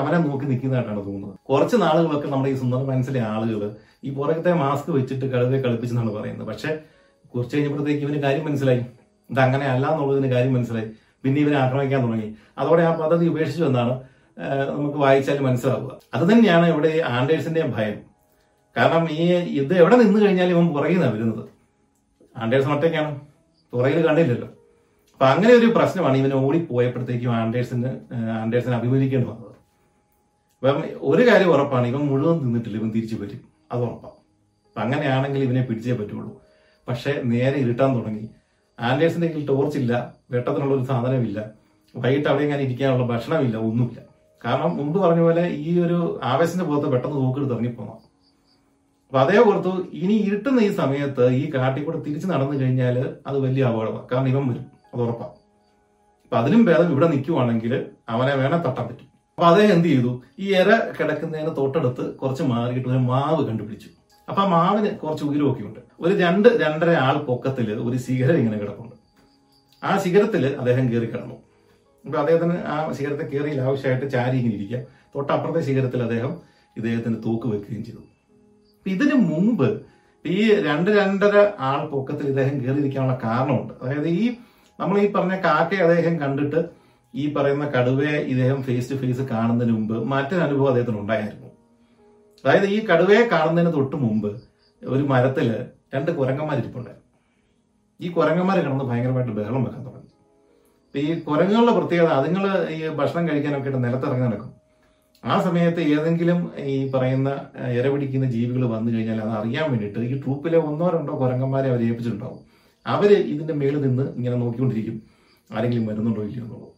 അവനെ 0.00 0.18
നോക്കി 0.26 0.46
നിൽക്കുന്നതായിട്ടാണ് 0.50 1.00
തോന്നുന്നത്. 1.06 1.34
കുറച്ച് 1.50 1.76
നാളുകളൊക്കെ 1.76 2.28
നമ്മുടെ 2.28 2.50
ഈ 2.50 2.54
സുന്ദർ 2.54 2.82
ബാൻസിലെ 2.88 3.20
ആളുകൾ 3.20 3.62
ഈ 4.04 4.10
പുറകത്തെ 4.10 4.52
മാസ്ക് 4.54 4.90
വെച്ചിട്ട് 4.90 5.24
കടുവയെ 5.24 5.60
കളിപ്പിച്ചെന്നാണ് 5.62 6.10
പറയുന്നത്. 6.10 6.46
പക്ഷെ 6.48 6.70
കുറച്ച് 7.34 7.56
കഴിഞ്ഞപ്പോഴത്തേക്ക് 7.56 8.04
ഇവന് 8.06 8.22
കാര്യം 8.22 8.44
മനസ്സിലായി. 8.44 8.82
ഇത് 9.30 9.40
അങ്ങനെ 9.40 9.66
അല്ല 9.66 9.86
എന്നുള്ളതിന് 9.92 10.30
കാര്യം 10.32 10.54
മനസ്സിലായി. 10.54 10.88
പിന്നെ 11.24 11.38
ഇവരെ 11.44 11.56
ആക്രമിക്കാൻ 11.64 12.00
തുടങ്ങി. 12.06 12.28
അതോടെ 12.58 12.82
ആ 12.88 12.90
പദ്ധതി 13.02 13.26
ഉപേക്ഷിച്ചു 13.32 13.64
എന്നാണ് 13.70 13.94
നമുക്ക് 14.70 14.98
വായിച്ചാൽ 15.04 15.38
മനസ്സിലാവുക. 15.46 15.92
അത് 16.14 16.24
തന്നെയാണ് 16.30 16.66
ഇവിടെ 16.72 16.90
ആൻഡേഴ്സിന്റെയും 17.16 17.70
ഭയം. 17.76 17.98
കാരണം 18.76 19.04
ഈ 19.18 19.24
ഇത് 19.60 19.74
എവിടെ 19.82 19.96
നിന്ന് 20.02 20.18
കഴിഞ്ഞാൽ 20.24 20.48
ഇവൻ 20.54 20.66
പുറകിൽ 20.76 20.96
നിന്നാണ് 20.96 21.14
വരുന്നത്. 21.16 21.44
ആൻഡേഴ്സൺ 22.42 22.72
ഒറ്റയ്ക്കാണ് 22.76 23.12
പുറകിൽ 23.72 24.00
കണ്ടില്ലല്ലോ. 24.08 24.48
അപ്പൊ 25.14 25.24
അങ്ങനെ 25.32 25.52
ഒരു 25.58 25.68
പ്രശ്നമാണ് 25.76 26.16
ഇവനെ 26.20 26.36
ഓടിപ്പോയപ്പോഴത്തേക്കും 26.46 27.32
ആൻഡേഴ്സിന് 27.40 27.90
ആൻഡേഴ്സിനെ 28.42 28.76
അഭിമുഖീകരിക്കേണ്ടി 28.78 29.28
വന്നത്. 29.30 29.50
അപ്പം 30.58 30.82
ഒരു 31.10 31.22
കാര്യം 31.28 31.50
ഉറപ്പാണ് 31.54 31.86
ഇവൻ 31.92 32.02
മുഴുവൻ 32.10 32.36
നിന്നിട്ടില്ല 32.44 32.76
ഇവൻ 32.80 32.90
തിരിച്ചു 32.96 33.16
വരും. 33.22 33.40
അത് 33.72 33.80
ഉറപ്പാണ് 33.86 34.18
അങ്ങനെയാണെങ്കിൽ 34.84 35.42
ഇവനെ 35.46 35.62
പിടിച്ചേ 35.68 35.94
പറ്റുള്ളൂ. 35.98 36.32
പക്ഷെ 36.88 37.12
നേരെ 37.32 37.56
ഇരുട്ടാൻ 37.64 37.90
തുടങ്ങി. 37.98 38.24
ആൻഡേഴ്സിന്റെ 38.78 39.28
കയ്യിൽ 39.28 39.46
ടോർച്ച് 39.50 39.78
ഇല്ല 39.82 39.92
വെട്ടത്തിനുള്ള 40.32 40.72
ഒരു 40.78 40.84
സാധനമില്ല 40.90 41.38
വൈകിട്ട് 41.94 42.28
അവിടെ 42.30 42.46
ഞാൻ 42.52 42.60
ഇരിക്കാനുള്ള 42.66 43.04
ഭക്ഷണമില്ല 43.12 43.56
ഒന്നുമില്ല. 43.68 44.00
കാരണം 44.44 44.72
മുമ്പ് 44.78 44.98
പറഞ്ഞ 45.04 45.20
പോലെ 45.26 45.44
ഈ 45.68 45.70
ഒരു 45.84 45.98
ആവേശത്തിന്റെ 46.30 46.66
പുറത്ത് 46.70 46.88
പെട്ടെന്ന് 46.94 47.18
തൂക്കെടുത്ത് 47.20 47.54
ഇറങ്ങിപ്പോണം. 47.54 47.98
അപ്പൊ 49.06 49.18
അതേ 49.24 49.38
ഓർത്തു 49.48 49.72
ഇനി 50.02 50.14
ഇരുട്ടുന്ന 50.26 50.60
ഈ 50.68 50.70
സമയത്ത് 50.80 51.24
ഈ 51.40 51.42
കാട്ടിൽ 51.54 51.82
കൂടെ 51.84 51.98
തിരിച്ചു 52.06 52.26
നടന്നു 52.32 52.56
കഴിഞ്ഞാൽ 52.60 52.96
അത് 53.28 53.36
വലിയ 53.44 53.64
അപകടമാണ് 53.70 54.06
കാരണം 54.10 54.28
ഇവൻ 54.32 54.44
വരും 54.50 54.64
അത് 54.92 55.00
ഉറപ്പാണ് 55.04 55.34
അപ്പൊ 56.24 56.36
അതിലും 56.40 56.62
ഭേദം 56.68 56.88
ഇവിടെ 56.94 57.08
നിൽക്കുവാണെങ്കിൽ 57.14 57.72
അവനെ 58.12 58.32
വേണേ 58.40 58.58
തട്ടാൻ 58.66 58.84
പറ്റും. 58.88 59.08
അപ്പൊ 59.38 59.46
അദ്ദേഹം 59.50 59.72
എന്ത് 59.76 59.88
ചെയ്തു? 59.88 60.10
ഈ 60.42 60.46
ഇര 60.60 60.70
കിടക്കുന്നതിന് 60.96 61.52
തൊട്ടടുത്ത് 61.60 62.04
കുറച്ച് 62.20 62.44
മാറിയിട്ട് 62.50 62.88
ഒരു 62.88 63.00
മാവ് 63.10 63.42
കണ്ടുപിടിച്ചു. 63.48 63.88
അപ്പൊ 64.28 64.40
ആ 64.44 64.48
മാവിന് 64.54 64.90
കുറച്ച് 65.02 65.24
ഉയരമൊക്കെ 65.28 65.64
ഉണ്ട്. 65.68 65.80
ഒരു 66.00 66.14
രണ്ട് 66.24 66.48
രണ്ടര 66.62 66.90
ആൾ 67.06 67.16
പൊക്കത്തിൽ 67.28 67.68
ഒരു 67.88 67.96
ശിഖരം 68.06 68.38
ഇങ്ങനെ 68.40 68.58
കിടപ്പുണ്ട്. 68.58 68.96
ആ 69.82 69.98
ശിഖരത്തിൽ 70.04 70.44
അദ്ദേഹം 70.60 70.84
കയറി 70.92 71.06
കിടന്നു. 71.06 71.36
അപ്പൊ 72.04 72.18
അദ്ദേഹത്തിന് 72.18 72.56
ആ 72.72 72.76
ശിഖരത്തെ 72.98 73.24
കയറിയിൽ 73.32 73.60
ആവശ്യമായിട്ട് 73.60 74.06
ചാരി 74.14 74.36
ഇങ്ങനെ 74.40 74.54
ഇരിക്കാം 74.54 74.82
തൊട്ടപ്പുറത്തെ 75.14 75.60
ശിഖരത്തിൽ 75.68 76.02
അദ്ദേഹം 76.02 76.32
ഇദ്ദേഹത്തിന് 76.76 77.16
തൂക്ക് 77.24 77.46
വെക്കുകയും 77.46 77.84
ചെയ്തു. 77.84 78.02
ഇതിനു 78.86 79.14
മുമ്പ് 79.30 79.68
ഈ 80.24 80.38
രണ്ട് 80.66 80.90
രണ്ടര 80.90 81.36
ആൾ 81.68 81.80
പൊക്കത്തിൽ 81.92 82.26
ഇദ്ദേഹം 82.32 82.56
കയറിയിരിക്കാനുള്ള 82.62 83.16
കാരണമുണ്ട്. 83.24 83.72
അതായത് 83.82 84.08
ഈ 84.08 84.24
നമ്മൾ 84.80 84.96
ഈ 85.04 85.06
പറഞ്ഞ 85.12 85.34
കാക്കയെ 85.46 85.82
അദ്ദേഹം 85.86 86.14
കണ്ടിട്ട് 86.20 86.60
ഈ 87.14 87.24
പറയുന്ന 87.32 87.66
കടുവയെ 87.74 88.16
ഇദ്ദേഹം 88.32 88.62
ഫേസ് 88.62 88.90
ടു 88.90 88.96
ഫേസ് 89.02 89.24
കാണുന്നതിന് 89.32 89.74
മുമ്പ് 89.76 89.96
മറ്റൊരു 90.12 90.42
അനുഭവം 90.46 90.68
അദ്ദേഹത്തിന് 90.68 90.98
ഉണ്ടായിരുന്നു. 91.02 91.48
അതായത് 92.44 92.66
ഈ 92.76 92.78
കടുവയെ 92.86 93.22
കാണുന്നതിന് 93.34 93.72
തൊട്ട് 93.74 93.96
മുമ്പ് 93.96 94.30
ഒരു 94.82 95.04
മരത്തിൽ 95.12 95.48
രണ്ട് 95.94 96.10
കുരങ്ങന്മാർ 96.18 96.56
ഇരിപ്പുണ്ടായിരുന്നു. 96.62 97.08
ഈ 98.00 98.08
കുരങ്ങന്മാർ 98.16 98.56
കിടന്ന് 98.64 98.84
ഭയങ്കരമായിട്ട് 98.90 99.34
ബഹളം 99.38 99.62
വെക്കാൻ 99.66 99.82
തുടങ്ങി. 99.86 100.10
അപ്പൊ 100.86 100.98
ഈ 101.06 101.10
കുരങ്ങുകളുടെ 101.28 101.72
പ്രത്യേകത 101.78 102.10
അതുങ്ങൾ 102.20 102.44
ഈ 102.76 102.80
ഭക്ഷണം 102.98 103.24
കഴിക്കാനൊക്കെ 103.28 103.68
ആയിട്ട് 103.68 103.84
നിലത്തിറങ്ങി 103.86 104.24
നടക്കും. 104.26 104.50
ആ 105.32 105.34
സമയത്ത് 105.44 105.82
ഏതെങ്കിലും 105.94 106.38
ഈ 106.72 106.74
പറയുന്ന 106.94 107.28
ഇര 107.78 107.84
പിടിക്കുന്ന 107.92 108.26
ജീവികൾ 108.34 108.62
വന്നു 108.74 108.90
കഴിഞ്ഞാൽ 108.94 109.20
അത് 109.26 109.32
അറിയാൻ 109.38 109.66
വേണ്ടിയിട്ട് 109.72 110.00
ഈ 110.08 110.20
ട്രൂപ്പിലെ 110.22 110.58
ഒന്നോ 110.68 110.88
രണ്ടോ 110.96 111.12
കുരങ്ങന്മാരെ 111.22 111.68
അവർ 111.72 111.82
ഏൽപ്പിച്ചിട്ടുണ്ടാവും. 111.88 112.40
അവർ 112.86 113.10
ഇതിന്റെ 113.32 113.54
മേളിൽ 113.60 113.80
നിന്ന് 113.86 114.04
ഇങ്ങനെ 114.18 114.36
നോക്കിക്കൊണ്ടിരിക്കും 114.42 114.96
ആരെങ്കിലും 115.50 115.86
വരുന്നുണ്ടോ 115.90 116.22
ഇല്ലയോ 116.28 116.44
എന്നുള്ളത്. 116.44 116.70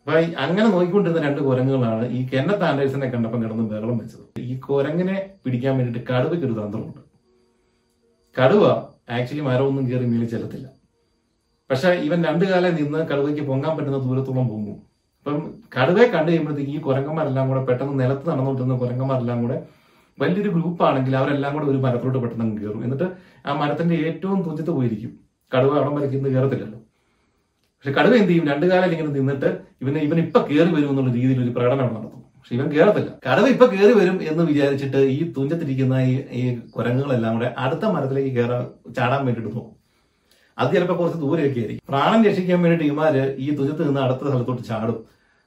അപ്പൊ 0.00 0.14
അങ്ങനെ 0.44 0.66
നോക്കിക്കൊണ്ടിരുന്ന 0.74 1.20
രണ്ട് 1.26 1.40
കുരങ്ങുകളാണ് 1.48 2.06
ഈ 2.16 2.22
കെന്നത്ത് 2.32 2.66
ആൻഡേഴ്സിനെ 2.70 3.06
കണ്ടപ്പം 3.14 3.42
കിടന്ന് 3.44 3.64
ബഹളം 3.72 3.98
വെച്ചത്. 4.02 4.26
ഈ 4.50 4.54
കുരങ്ങിനെ 4.66 5.16
പിടിക്കാൻ 5.44 5.72
വേണ്ടിയിട്ട് 5.78 6.02
കടുവയ്ക്ക് 6.12 6.46
ഒരു 6.48 6.56
തന്ത്രമുണ്ട്. 6.60 7.00
കടുവ 8.38 8.64
ആക്ച്വലി 9.10 9.40
മരമൊന്നും 9.40 9.90
കയറി 9.90 10.04
നീളി 10.04 10.24
ചെല്ലത്തില്ല. 10.24 10.68
പക്ഷെ 11.70 11.88
ഇവൻ 11.88 12.24
രണ്ടു 12.24 12.44
കാലം 12.44 12.74
നിന്ന് 12.74 12.98
കടുവയ്ക്ക് 12.98 13.42
പൊങ്ങാൻ 13.42 13.76
പറ്റുന്ന 13.76 13.98
ദൂരത്തോളം 13.98 14.48
പൊങ്ങും. 14.48 14.76
അപ്പം 15.18 15.54
കടുവയെ 15.76 16.06
കണ്ടു 16.08 16.30
കഴിയുമ്പോഴത്തേക്ക് 16.30 16.70
ഈ 16.70 16.78
കുരങ്ങന്മാരെല്ലാം 16.78 17.48
കൂടെ 17.48 17.64
പെട്ടെന്ന് 17.64 18.00
നിലത്ത് 18.00 18.28
നടന്നുകൊണ്ടിരുന്ന 18.28 18.76
കുരങ്ങന്മാരെല്ലാം 18.76 19.42
കൂടെ 19.42 19.66
വലിയൊരു 20.20 20.50
ഗ്രൂപ്പ് 20.50 20.84
ആണെങ്കിൽ 20.84 21.16
അവരെല്ലാം 21.16 21.54
കൂടെ 21.54 21.66
ഒരു 21.66 21.76
മരത്തോട്ട് 21.76 22.18
പെട്ടെന്ന് 22.18 22.60
കയറും. 22.60 22.84
എന്നിട്ട് 22.84 23.04
ആ 23.46 23.54
മരത്തിന്റെ 23.54 23.94
ഏറ്റവും 23.94 24.42
തുഞ്ചത്ത് 24.42 24.70
പോയിരിക്കും. 24.70 25.20
കടുവ 25.56 25.76
അവിടം 25.76 25.94
വരയ്ക്കുന്നത് 25.94 26.32
കയറത്തില്ലല്ലോ. 26.32 26.78
പക്ഷെ 27.78 28.00
കടുവ 28.00 28.14
എന്ത് 28.14 28.28
ചെയ്യും? 28.28 28.46
രണ്ടു 28.48 28.66
കാലം 28.66 28.92
ഇങ്ങനെ 28.92 29.08
നിന്നിട്ട് 29.08 29.58
ഇവന് 29.82 29.98
ഇവൻ 29.98 30.18
ഇപ്പൊ 30.18 30.40
കയറി 30.40 30.74
വരും 30.74 30.90
എന്നുള്ള 30.90 31.12
രീതിയിൽ 31.12 31.44
ഒരു 31.44 31.50
പ്രകടനം 31.50 31.94
നടത്തും. 31.94 32.23
പക്ഷെ 32.44 32.54
ഇവൻ 32.56 32.66
കേറത്തില്ല. 32.72 33.10
കടവ് 33.26 33.48
ഇപ്പൊ 33.52 33.66
കയറി 33.66 33.92
വരും 33.98 34.16
എന്ന് 34.30 34.42
വിചാരിച്ചിട്ട് 34.48 34.96
ഈ 35.12 35.20
തുഞ്ചത്തിരിക്കുന്ന 35.36 35.94
ഈ 36.08 36.14
ഈ 36.38 36.42
കുരങ്ങുകളെല്ലാം 36.74 37.32
കൂടെ 37.36 37.48
അടുത്ത 37.58 37.84
മരത്തിലേക്ക് 37.94 38.32
കയറാൻ 38.36 38.64
ചാടാൻ 38.96 39.20
വേണ്ടിയിട്ട് 39.26 39.52
പോകും 39.54 39.70
അത് 40.58 40.68
ചിലപ്പോൾ 40.74 40.96
കുറച്ച് 40.98 41.18
ദൂരെയൊക്കെ 41.18 41.60
ആയിരിക്കും. 41.60 41.84
പ്രാണൻ 41.88 42.20
രക്ഷിക്കാൻ 42.26 42.58
വേണ്ടിയിട്ട് 42.62 42.88
ഇമാര് 42.94 43.22
ഈ 43.44 43.46
തുഞ്ചത്ത് 43.58 43.86
നിന്ന് 43.88 44.00
അടുത്ത 44.00 44.22
സ്ഥലത്തോട്ട് 44.28 44.64
ചാടും. 44.70 44.98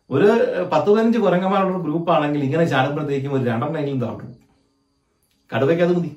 ഒരു 0.10 0.28
പത്ത് 0.74 0.90
പതിനഞ്ച് 0.90 1.20
കുരങ്ങന്മാരുള്ള 1.26 1.78
ഗ്രൂപ്പ് 1.84 2.12
ആണെങ്കിൽ 2.16 2.42
ഇങ്ങനെ 2.48 2.66
ചാടുമ്പോഴത്തേക്കും 2.66 3.36
ഒരു 3.38 3.46
രണ്ടെണ്ണെങ്കിലും 3.50 4.02
താട്ടും 4.06 4.34
കടുവയ്ക്ക് 5.52 5.84
അത് 5.84 5.94
മതി. 5.98 6.12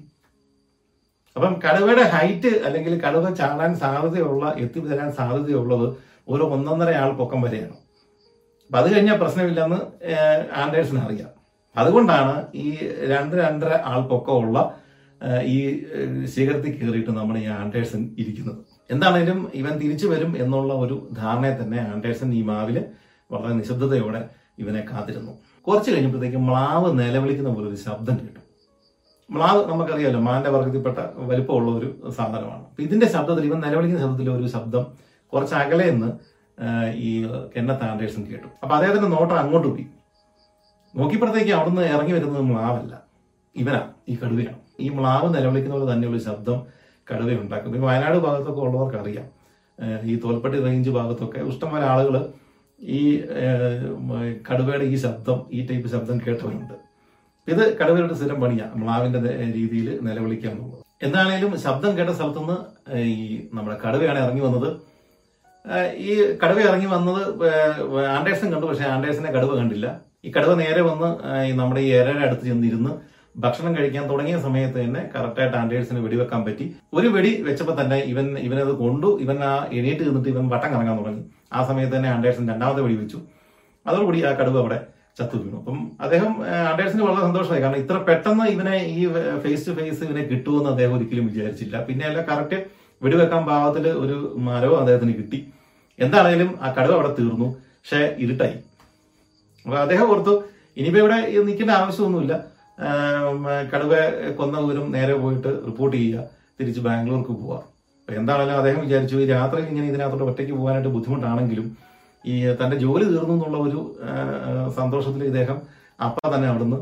അപ്പം 1.36 1.52
കടുവയുടെ 1.66 2.06
ഹൈറ്റ് 2.16 2.54
അല്ലെങ്കിൽ 2.68 2.96
കടുവ 3.04 3.34
ചാടാൻ 3.42 3.76
സാധ്യതയുള്ള 3.84 4.54
എത്തിത്തരാൻ 4.64 5.12
സാധ്യതയുള്ളത് 5.20 5.86
ഒരു 6.28 6.42
ഒന്നൊന്നര 6.56 6.96
ആൾ 7.02 7.12
പൊക്കം 7.22 7.42
വരെയാണ്. 7.42 7.76
അപ്പൊ 8.70 8.78
അത് 8.80 8.88
കഴിഞ്ഞാൽ 8.94 9.16
പ്രശ്നമില്ലെന്ന് 9.20 9.78
ആൻഡേഴ്സിന് 10.62 11.00
അറിയാം. 11.04 11.30
അതുകൊണ്ടാണ് 11.76 12.34
ഈ 12.64 12.66
രണ്ട് 13.12 13.34
രണ്ടര 13.36 13.72
ആൾ 13.90 14.00
പൊക്കമുള്ള 14.10 14.58
ഈ 15.54 15.56
ശിഖരത്തിൽ 16.34 16.72
കയറിയിട്ട് 16.74 17.12
നമ്മൾ 17.16 17.38
ഈ 17.38 17.46
ആൻഡേഴ്സൺ 17.46 18.02
ഇരിക്കുന്നത്. 18.22 18.60
എന്താണേലും 18.90 19.50
ഇവൻ 19.60 19.72
തിരിച്ചു 19.82 20.06
വരും 20.12 20.30
എന്നുള്ള 20.42 20.72
ഒരു 20.84 20.96
ധാരണയെ 21.18 21.54
തന്നെ 21.62 21.80
ആൻഡേഴ്സൺ 21.92 22.28
ഈ 22.34 22.42
മാവിൽ 22.42 22.78
വളരെ 23.30 23.52
നിശബ്ദതയോടെ 23.54 24.22
ഇവനെ 24.58 24.84
കാത്തിരുന്നു. 24.92 25.32
കുറച്ച് 25.66 25.90
കഴിഞ്ഞപ്പോഴത്തേക്കും 25.90 26.46
മ്ലാവ് 26.50 26.88
നിലവിളിക്കുന്ന 27.00 27.50
പോലെ 27.56 27.68
ഒരു 27.72 27.78
ശബ്ദം 27.88 28.16
കേട്ടു. 28.22 28.40
മ്ലാവ് 29.30 29.60
നമുക്കറിയാമല്ലോ 29.70 30.20
മാന്റെ 30.20 30.50
വർഗത്തിൽപ്പെട്ട 30.50 30.98
വലിപ്പമുള്ള 31.30 31.70
ഒരു 31.78 32.10
സാധനമാണ്. 32.18 32.64
ഇതിന്റെ 32.86 33.08
ശബ്ദത്തിൽ 33.16 33.44
ഇവൻ 33.50 33.60
നിലവിളിക്കുന്ന 33.66 34.02
ശബ്ദത്തിൽ 34.06 34.30
ഒരു 34.30 34.48
ശബ്ദം 34.56 34.86
കുറച്ച് 35.32 35.54
അകലെ 35.54 35.90
നിന്ന് 35.90 36.10
ഈ 36.94 37.26
കെന്നത്ത് 37.56 37.84
ആൻഡേഴ്സൺ 37.84 38.22
കേട്ടു. 38.22 38.48
അപ്പൊ 38.62 38.74
അദ്ദേഹത്തിന്റെ 38.76 39.08
നോട്ടം 39.16 39.38
അങ്ങോട്ട് 39.38 39.68
പോയി. 39.68 39.86
നോക്കിയപ്പോഴത്തേക്ക് 40.96 41.52
അവിടുന്ന് 41.52 41.82
ഇറങ്ങി 41.82 42.12
വരുന്നത് 42.12 42.42
മ്ലാവല്ല. 42.42 43.02
ഇവനാ 43.56 43.80
ഈ 44.08 44.14
കടുവയാണ്. 44.14 44.58
ഈ 44.80 44.88
മ്ലാവ് 44.88 45.34
നിലവിളിക്കുന്ന 45.34 45.76
പോലെ 45.76 45.92
തന്നെയുള്ള 45.92 46.18
ശബ്ദം 46.18 46.66
കടുവ 47.12 47.30
ഉണ്ടാക്കും. 47.42 47.72
പിന്നെ 47.72 47.86
വയനാട് 47.88 48.18
ഭാഗത്തൊക്കെ 48.18 48.60
ഉള്ളവർക്ക് 48.60 48.98
അറിയാം. 48.98 49.26
ഈ 50.02 50.20
തോൽപ്പട്ടി 50.24 50.60
റേഞ്ച് 50.60 50.90
ഭാഗത്തൊക്കെ. 50.90 51.40
ഇഷ്ടംപോലെ 51.40 51.86
ആളുകൾ 51.86 52.32
ഈ 52.80 53.20
കടുവയുടെ 54.50 54.84
ഈ 54.84 54.96
ശബ്ദം 54.96 55.46
ഈ 55.52 55.66
ടൈപ്പ് 55.66 55.88
ശബ്ദം 55.88 56.18
കേട്ടവരുണ്ട്. 56.18 56.74
ഇത് 57.48 57.78
കടുവയുടെ 57.78 58.14
സ്ഥിരം 58.14 58.40
പണിയാണ് 58.40 58.74
മ്ലാവിന്റെ 58.74 59.20
രീതിയിൽ 59.52 59.98
നിലവിളിക്കുക 60.02 60.50
എന്നുള്ളത് 60.50 61.04
എന്താണേലും 61.04 61.60
ശബ്ദം 61.60 61.98
കേട്ട 61.98 62.10
സ്ഥലത്തുനിന്ന് 62.10 62.56
ഈ 62.98 63.48
നമ്മുടെ 63.54 63.78
കടുവയാണ് 63.86 64.18
ഇറങ്ങി 64.18 64.40
വന്നത്. 64.40 64.89
ഈ 66.08 66.12
കടുവ 66.42 66.58
ഇറങ്ങി 66.68 66.88
വന്നത് 66.94 67.22
ആൻഡേഴ്സൺ 68.16 68.48
കണ്ടു 68.52 68.66
പക്ഷെ 68.70 68.86
ആൻഡേഴ്സനെ 68.94 69.30
കടുവ 69.36 69.52
കണ്ടില്ല. 69.60 69.86
ഈ 70.26 70.30
കടുവ 70.36 70.52
നേരെ 70.60 70.82
വന്ന് 70.90 71.08
നമ്മുടെ 71.60 71.80
ഈ 71.86 71.90
എരയുടെ 72.00 72.24
അടുത്ത് 72.28 72.44
ചെന്നിരുന്ന് 72.50 72.92
ഭക്ഷണം 73.42 73.72
കഴിക്കാൻ 73.76 74.04
തുടങ്ങിയ 74.10 74.36
സമയത്ത് 74.44 74.76
തന്നെ 74.84 75.02
കറക്റ്റായിട്ട് 75.14 75.56
ആൻഡേഴ്സിന് 75.58 76.00
വെടിവെക്കാൻ 76.04 76.40
പറ്റി. 76.46 76.64
ഒരു 76.98 77.08
വെടി 77.16 77.30
വെച്ചപ്പോൾ 77.48 77.76
തന്നെ 77.80 77.98
ഇവൻ 78.12 78.26
ഇവനത് 78.46 78.72
കൊണ്ടു 78.80 79.10
ഇവൻ 79.24 79.36
ആ 79.50 79.52
എണീറ്റ് 79.78 80.02
നിന്നിട്ട് 80.08 80.30
ഇവൻ 80.34 80.46
വട്ടം 80.54 80.70
കറങ്ങാൻ 80.74 80.96
തുടങ്ങി. 81.00 81.22
ആ 81.56 81.60
സമയത്ത് 81.68 81.94
തന്നെ 81.96 82.10
ആൻഡേഴ്സൺ 82.14 82.48
രണ്ടാമത്തെ 82.52 82.82
വെടി 82.86 82.96
വെച്ചു. 83.02 83.20
അതോടുകൂടി 83.86 84.20
ആ 84.30 84.32
കടുവ 84.40 84.58
അവിടെ 84.62 84.78
ചത്തു 85.18 85.36
വീണു. 85.42 85.56
അപ്പം 85.60 85.78
അദ്ദേഹം 86.04 86.32
ആൻഡേഴ്സിന് 86.70 87.02
വളരെ 87.06 87.22
സന്തോഷമായി. 87.28 87.62
കാരണം 87.62 87.80
ഇത്ര 87.84 87.96
പെട്ടെന്ന് 88.08 88.44
ഇവനെ 88.56 88.74
ഈ 88.96 89.00
ഫേസ് 89.44 89.64
ടു 89.68 89.72
ഫേസ് 89.78 90.02
ഇവനെ 90.08 90.22
കിട്ടുമെന്ന് 90.32 90.70
അദ്ദേഹം 90.74 90.94
ഒരിക്കലും 90.98 91.26
വിചാരിച്ചില്ല. 91.30 91.76
പിന്നെ 91.88 92.06
അല്ല 92.10 92.20
കറക്റ്റ് 92.30 92.58
വെടിവെക്കാൻ 93.02 93.42
പാകത്തിൽ 93.50 93.86
ഒരു 94.02 94.16
മരവും 94.46 94.78
അദ്ദേഹത്തിന് 94.82 95.12
കിട്ടി. 95.18 95.38
എന്താണേലും 95.98 96.50
ആ 96.64 96.68
കടുവ 96.76 96.92
അവിടെ 96.98 97.10
തീർന്നു. 97.18 97.48
പക്ഷെ 97.80 98.00
ഇരുട്ടായി. 98.24 98.56
അപ്പൊ 99.66 99.76
അദ്ദേഹം 99.84 100.06
ഓർത്തു 100.12 100.34
ഇനിയിപ്പോ 100.78 101.00
ഇവിടെ 101.02 101.18
നിൽക്കേണ്ട 101.48 101.72
ആവശ്യമൊന്നുമില്ല. 101.80 102.34
കടുവ 103.72 103.94
കൊന്ന 104.38 104.56
വിവരം 104.64 104.86
നേരെ 104.96 105.14
പോയിട്ട് 105.22 105.50
റിപ്പോർട്ട് 105.68 105.96
ചെയ്യുക. 105.96 106.24
തിരിച്ച് 106.58 106.80
ബാംഗ്ലൂർക്ക് 106.86 107.32
പോവാ 107.40 107.58
അപ്പൊ 108.00 108.12
എന്താണെങ്കിലും 108.20 108.58
അദ്ദേഹം 108.60 108.80
വിചാരിച്ചു 108.84 109.16
ഈ 109.22 109.26
രാത്രി 109.34 109.60
ഇങ്ങനെ 109.70 109.86
ഇതിനകത്തോട്ട് 109.90 110.24
ഒറ്റയ്ക്ക് 110.30 110.54
പോകാനായിട്ട് 110.60 110.90
ബുദ്ധിമുട്ടാണെങ്കിലും 110.94 111.66
ഈ 112.24 112.34
തന്റെ 112.60 112.76
ജോലി 112.84 113.04
തീർന്നു 113.10 113.34
എന്നുള്ള 113.36 113.58
ഒരു 113.66 113.80
സന്തോഷത്തിൽ 114.78 115.22
ഇദ്ദേഹം 115.30 115.58
അപ്പ 116.06 116.18
തന്നെ 116.34 116.48
അവിടുന്ന് 116.50 116.78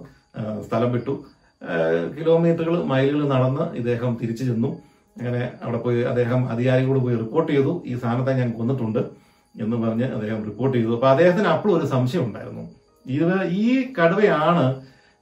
സ്ഥലം 0.66 0.90
വിട്ടു. 0.96 1.14
കിലോമീറ്ററുകൾ 2.16 2.80
മൈലുകൾ 2.92 3.22
നടന്ന് 3.34 3.64
ഇദ്ദേഹം 3.80 4.10
തിരിച്ചു 4.20 4.44
ചെന്നു. 4.50 4.70
അങ്ങനെ 5.18 5.42
അവിടെ 5.62 5.78
പോയി 5.78 6.00
അദ്ദേഹം 6.02 6.40
അധികാരികളോട് 6.52 7.00
പോയി 7.06 7.16
റിപ്പോർട്ട് 7.16 7.50
ചെയ്തു. 7.52 7.72
ഈ 7.86 7.94
സാധനത്തെ 8.02 8.32
ഞാൻ 8.32 8.50
കൊന്നിട്ടുണ്ട് 8.58 9.02
എന്ന് 9.54 9.76
പറഞ്ഞ് 9.76 10.06
അദ്ദേഹം 10.16 10.40
റിപ്പോർട്ട് 10.44 10.74
ചെയ്തു. 10.78 10.92
അപ്പൊ 10.96 11.08
അദ്ദേഹത്തിന് 11.08 11.48
അപ്പോഴും 11.54 11.74
ഒരു 11.78 11.86
സംശയം 11.86 12.24
ഉണ്ടായിരുന്നു. 12.24 12.64
ഇത് 13.06 13.36
ഈ 13.62 13.92
കടുവയാണ് 13.98 14.64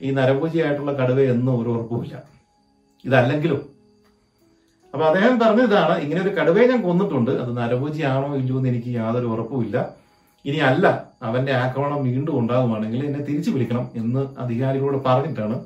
ഈ 0.01 0.11
നരഭൂജിയായിട്ടുള്ള 0.11 0.93
കടുവ 0.93 1.21
എന്ന് 1.35 1.53
ഒരു 1.53 1.69
ഉറപ്പുമില്ല 1.75 2.17
ഇതല്ലെങ്കിലും. 3.05 3.61
അപ്പൊ 4.95 5.05
അദ്ദേഹം 5.07 5.35
പറഞ്ഞതാണ് 5.39 5.95
ഇങ്ങനെ 6.03 6.21
ഒരു 6.21 6.33
കടുവയെ 6.39 6.67
ഞാൻ 6.73 6.81
കൊന്നിട്ടുണ്ട്. 6.83 7.31
അത് 7.43 7.51
നരഭൂജിയാണോ 7.57 8.29
ഇല്ലയോ 8.41 8.59
എന്ന് 8.59 8.69
എനിക്ക് 8.69 8.91
യാതൊരു 8.99 9.27
ഉറപ്പുമില്ല 9.27 9.77
ഇനി 10.45 10.59
അല്ല 10.71 10.87
അവന്റെ 11.23 11.53
ആക്രമണം 11.53 12.01
വീണ്ടും 12.05 12.35
ഉണ്ടാകുവാണെങ്കിൽ 12.41 13.01
എന്നെ 13.07 13.21
തിരിച്ചു 13.29 13.51
വിളിക്കണം 13.51 13.91
എന്ന് 13.97 14.23
അധികാരികളോട് 14.39 14.99
പറഞ്ഞിട്ടാണ് 15.07 15.57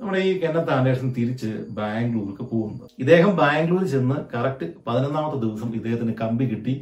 നമ്മുടെ 0.00 0.20
ഈ 0.28 0.30
കെന്നത്ത് 0.40 0.70
ആൻഡേഴ്സൺ 0.74 1.08
തിരിച്ച് 1.16 1.50
ബാംഗ്ലൂർക്ക് 1.76 2.44
പോകുന്നത്. 2.52 2.86
ഇദ്ദേഹം 3.02 3.32
ബാംഗ്ലൂരിൽ 3.40 3.88
ചെന്ന് 3.92 4.16
കറക്റ്റ് 4.32 4.66
പതിനൊന്നാമത്തെ 4.86 5.38
ദിവസം 5.44 5.68
ഇദ്ദേഹത്തിന് 5.78 6.12
കമ്പി 6.20 6.44
കിട്ടി. 6.50 6.74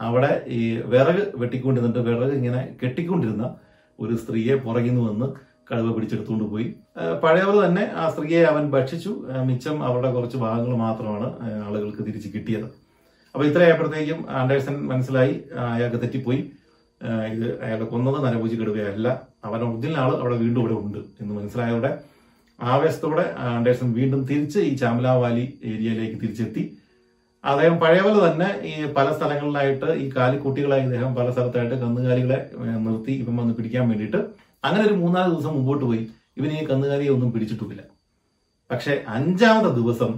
അവിടെ 0.00 0.30
ഈ 0.58 0.60
വിറക് 0.92 1.24
വെട്ടിക്കൊണ്ടിരുന്നിട്ട് 1.40 2.02
വിറക് 2.08 2.32
ഇങ്ങനെ 2.38 2.60
കെട്ടിക്കൊണ്ടിരുന്ന 2.82 3.46
ഒരു 3.98 4.14
സ്ത്രീയെ 4.22 4.54
പുറകിൽ 4.54 4.94
നിന്ന് 4.94 5.02
വന്ന് 5.08 5.26
കടുവ 5.70 5.88
പിടിച്ചെടുത്തുകൊണ്ട് 5.96 6.46
പോയി. 6.52 6.66
പഴയവർ 7.22 7.56
തന്നെ 7.64 7.84
ആ 8.02 8.04
സ്ത്രീയെ 8.12 8.40
അവൻ 8.52 8.64
ഭക്ഷിച്ചു. 8.70 9.12
മിച്ചം 9.48 9.76
അവരുടെ 9.88 10.12
കുറച്ച് 10.12 10.36
ഭാഗങ്ങൾ 10.44 10.76
മാത്രമാണ് 10.76 11.28
ആളുകൾക്ക് 11.66 12.02
തിരിച്ച് 12.08 12.30
കിട്ടിയത്. 12.34 12.66
അപ്പൊ 13.34 13.44
ഇത്രയായപ്പോഴത്തേക്കും 13.50 14.18
ആൻഡേഴ്സൺ 14.38 14.74
മനസ്സിലായി 14.92 15.34
അയാൾക്ക് 15.74 16.00
തെറ്റിപ്പോയി. 16.04 16.40
ഇത് 17.34 17.46
അയാളെ 17.64 17.86
കൊന്നത് 17.92 18.18
നരഭൂജി 18.24 18.56
കടുവയല്ല. 18.62 19.08
അവൻ 19.44 19.60
ഒറിജിനൽ 19.68 19.96
ആൾ 20.02 20.10
അവിടെ 20.22 20.36
വീണ്ടും 20.42 20.60
ഇവിടെ 20.62 20.76
ഉണ്ട് 20.82 20.98
എന്ന് 21.20 21.32
മനസ്സിലായതോടെ 21.38 21.92
ആവേശത്തോടെ 22.70 23.24
ആൻഡേഴ്സൺ 23.48 23.88
വീണ്ടും 23.92 24.20
തിരിച്ച് 24.26 24.58
ഈ 24.58 24.72
ചാമലാവാലി 24.76 25.44
ഏരിയയിലേക്ക് 25.70 26.16
തിരിച്ചെത്തി. 26.22 26.62
അദ്ദേഹം 27.44 27.76
പഴയപോലെ 27.80 28.18
തന്നെ 28.26 28.48
ഈ 28.70 28.72
പല 28.96 29.06
സ്ഥലങ്ങളിലായിട്ട് 29.16 29.88
ഈ 30.02 30.12
കാലിക്കുട്ടികളായി 30.16 30.84
അദ്ദേഹം 30.88 31.14
പല 31.14 31.30
സ്ഥലത്തായിട്ട് 31.30 31.74
കന്നുകാലികളെ 31.74 32.38
നിർത്തി 32.86 33.12
ഇപ്പം 33.12 33.36
വന്ന് 33.36 33.54
പിടിക്കാൻ 33.54 33.88
വേണ്ടിയിട്ട് 33.88 34.20
അങ്ങനെ 34.64 34.82
ഒരു 34.88 34.94
മൂന്നാൽ 34.94 35.26
ദിവസം 35.34 35.54
മുമ്പോട്ട് 35.54 35.84
പോയി. 35.84 36.02
ഇവന് 36.38 36.52
ഈ 36.60 36.66
കന്നുകാലിയെ 36.66 37.10
ഒന്നും 37.10 37.32
പിടിച്ചിട്ടുമില്ല. 37.32 37.82
പക്ഷെ 38.70 38.92
അഞ്ചാമത്തെ 39.16 39.72
ദിവസം 39.80 40.12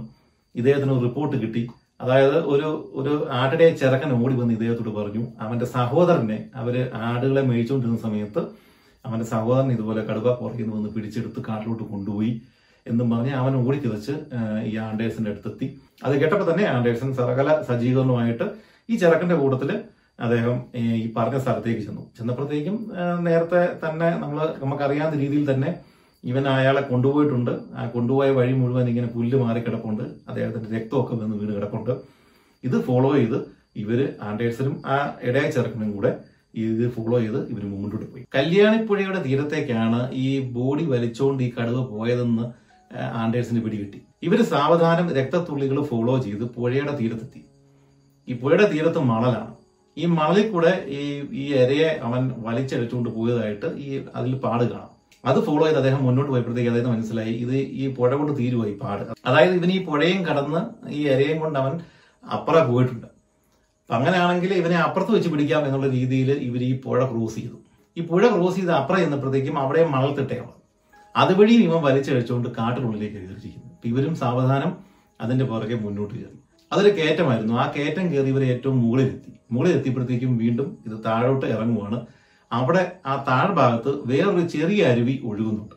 ഇദ്ദേഹത്തിന് 0.55 0.91
ഒരു 0.91 1.03
റിപ്പോർട്ട് 1.05 1.37
കിട്ടി. 1.41 1.63
അതായത് 2.01 2.37
ഒരു 2.53 2.69
ഒരു 2.99 3.13
ആട്ടിടയെ 3.39 3.71
ചെറുക്കൻ 3.81 4.11
ഓടി 4.13 4.33
വന്ന് 4.35 4.53
ഇദ്ദേഹത്തോട് 4.53 4.89
പറഞ്ഞു 4.89 5.23
അവന്റെ 5.43 5.65
സഹോദരനെ 5.65 6.37
അവർ 6.61 6.75
ആടുകളെ 7.07 7.41
മേയിച്ചുകൊണ്ടിരുന്ന 7.41 7.99
സമയത്ത് 8.07 8.41
അവന്റെ 9.05 9.25
സഹോദരൻ 9.31 9.69
ഇതുപോലെ 9.75 10.01
കടുവ 10.09 10.27
പുറകിൽ 10.41 10.67
നിന്ന് 10.73 10.89
പിടിച്ചെടുത്ത് 10.95 11.39
കാട്ടിലോട്ട് 11.47 11.83
കൊണ്ടുപോയി 11.93 12.33
എന്നും 12.85 13.07
പറഞ്ഞ് 13.11 13.33
അവൻ 13.41 13.53
ഓടിക്കിതച്ച് 13.55 14.13
ഈ 14.69 14.71
ആൻഡേഴ്സിന്റെ 14.87 15.31
അടുത്തെത്തി. 15.31 15.67
അത് 16.05 16.13
കേട്ടപ്പോൾ 16.21 16.47
തന്നെ 16.51 16.65
ആൻഡേഴ്സൺ 16.75 17.09
സകല 17.19 17.49
സജ്ജീകരണവുമായിട്ട് 17.69 18.45
ഈ 18.89 18.95
ചെറുക്കന്റെ 19.03 19.37
കൂട്ടത്തിൽ 19.41 19.69
അദ്ദേഹം 20.25 20.57
ഈ 20.81 21.13
പറഞ്ഞ 21.17 21.37
സ്ഥലത്തേക്ക് 21.37 21.81
ചെന്നു. 21.87 22.03
ചെന്നപ്പോഴത്തേക്കും 22.17 22.77
നേരത്തെ 23.27 23.61
തന്നെ 23.83 24.09
നമ്മൾ 24.23 24.37
നമുക്കറിയാവുന്ന 24.63 25.21
രീതിയിൽ 25.23 25.45
തന്നെ 25.51 25.71
ഇവൻ 26.23 26.43
അയാളെ 26.47 26.81
കൊണ്ടുപോയിട്ടുണ്ട്. 26.91 27.51
ആ 27.79 27.81
കൊണ്ടുപോയ 27.95 28.29
വഴി 28.37 28.53
മുഴുവൻ 28.59 28.85
ഇങ്ങനെ 28.91 29.09
പുല്ല് 29.15 29.37
മാറി 29.41 29.59
കിടപ്പുണ്ട്. 29.59 30.03
അദ്ദേഹത്തിന്റെ 30.29 30.69
രക്തമൊക്കെ 30.77 31.15
വന്ന് 31.15 31.35
വീണ് 31.41 31.53
കിടപ്പുണ്ട്. 31.55 31.91
ഇത് 32.63 32.77
ഫോളോ 32.87 33.09
ചെയ്ത് 33.17 33.39
ഇവർ 33.83 33.99
ആൻഡേഴ്സനും 34.27 34.75
ആ 34.85 34.95
ഇടയ 35.29 35.45
ചെറുക്കനും 35.55 35.91
കൂടെ 35.95 36.11
ഇത് 36.63 36.83
ഫോളോ 36.95 37.17
ചെയ്ത് 37.23 37.39
ഇവർ 37.51 37.63
മുമ്പോട്ട് 37.71 38.05
പോയി. 38.11 38.23
കല്യാണിപ്പുഴയുടെ 38.35 39.21
തീരത്തേക്കാണ് 39.27 39.99
ഈ 40.25 40.27
ബോഡി 40.55 40.83
വലിച്ചോണ്ട് 40.93 41.43
ഈ 41.47 41.49
കടുവ 41.57 41.79
പോയതെന്ന് 41.93 42.45
ആൻഡേഴ്സിന് 43.21 43.61
പിടികിട്ടി. 43.65 43.99
ഇവർ 44.27 44.39
സാവധാനം 44.53 45.07
രക്തത്തുള്ളികൾ 45.17 45.77
ഫോളോ 45.91 46.15
ചെയ്ത് 46.25 46.43
പുഴയുടെ 46.55 46.93
തീരത്തെത്തി. 46.99 47.41
ഈ 48.27 48.35
പുഴയുടെ 48.41 48.67
തീരത്ത് 48.73 48.99
മണലാണ്. 49.11 49.51
ഈ 49.97 50.05
മണലിൽ 50.17 50.47
കൂടെ 50.53 50.73
ഈ 50.97 51.01
ഈ 51.41 51.45
ഇരയെ 51.61 51.89
അവൻ 52.07 52.21
വലിച്ചെടുത്തുകൊണ്ട് 52.45 53.09
പോയതായിട്ട് 53.17 53.67
ഈ 53.85 53.89
അതിൽ 54.19 54.31
പാട് 54.45 54.63
കാണാം. 54.71 54.91
അത് 55.29 55.39
ഫോളോ 55.45 55.63
ചെയ്ത് 55.65 55.79
അദ്ദേഹം 55.81 56.01
മുന്നോട്ട് 56.07 56.31
പോയപ്പോഴത്തേക്ക് 56.31 56.71
അദ്ദേഹം 56.71 56.91
മനസ്സിലായി 56.95 57.33
ഇത് 57.43 57.55
ഈ 57.81 57.85
പുഴ 57.97 58.09
കൊണ്ട് 58.15 58.33
തീരുവായി 58.39 58.73
പാട്. 58.81 59.03
അതായത് 59.27 59.53
ഇവൻ 59.59 59.71
ഈ 59.77 59.79
പുഴയും 59.89 60.21
കടന്ന് 60.27 60.61
ഈ 60.97 61.01
ഇരയും 61.13 61.37
കൊണ്ട് 61.43 61.59
അവൻ 61.63 61.73
അപ്പുറം 62.23 62.65
പോയിട്ടുണ്ട്. 62.71 63.07
അങ്ങനെയാണെങ്കിൽ 63.89 64.53
ഇവനെ 64.53 64.75
അപ്പുറത്ത് 64.75 65.11
വെച്ച് 65.11 65.29
പിടിക്കാം 65.29 65.65
എന്നുള്ള 65.65 65.87
രീതിയിൽ 65.87 66.31
ഇവർ 66.31 66.63
ഈ 66.63 66.81
പുഴ 66.81 67.11
ക്രോസ് 67.11 67.35
ചെയ്തു. 67.35 67.57
ഈ 67.97 68.01
പുഴ 68.01 68.27
ക്രോസ് 68.27 68.55
ചെയ്ത് 68.55 68.71
അപ്പുറം 68.71 68.99
ചെന്നപ്പോഴത്തേക്കും 68.99 69.59
അവിടെ 69.59 69.87
മണൽത്തിട്ടയാണ്. 69.87 70.51
അതുവഴിയും 71.15 71.63
ഇവൻ 71.63 71.83
വലിച്ചഴിച്ചുകൊണ്ട് 71.83 72.49
കാട്ടിനുള്ളിലേക്ക് 72.49 73.15
കയറിയിരിക്കുന്നു. 73.15 73.71
ഇവരും 73.85 74.15
സാവധാനം 74.15 74.77
അതിന്റെ 75.21 75.45
പുറകെ 75.45 75.75
മുന്നോട്ട് 75.75 76.13
കയറി. 76.13 76.37
അതൊരു 76.73 76.97
കയറ്റമായിരുന്നു. 76.97 77.53
ആ 77.53 77.73
കയറ്റം 77.77 78.13
കയറി 78.13 78.27
ഇവരെ 78.27 78.45
ഏറ്റവും 78.45 78.81
മുകളിലെത്തി. 78.81 79.31
മുകളിലെത്തിയപ്പോഴത്തേക്കും 79.51 80.37
വീണ്ടും 80.37 80.77
ഇത് 80.85 81.05
താഴോട്ട് 81.05 81.45
ഇറങ്ങുവാണ്. 81.45 82.05
അവിടെ 82.51 82.91
ആ 83.05 83.25
താഴ്ഭാഗത്ത് 83.27 84.07
വേറൊരു 84.07 84.47
ചെറിയ 84.47 84.83
അരുവി 84.83 85.21
ഒഴുകുന്നുണ്ട്. 85.23 85.75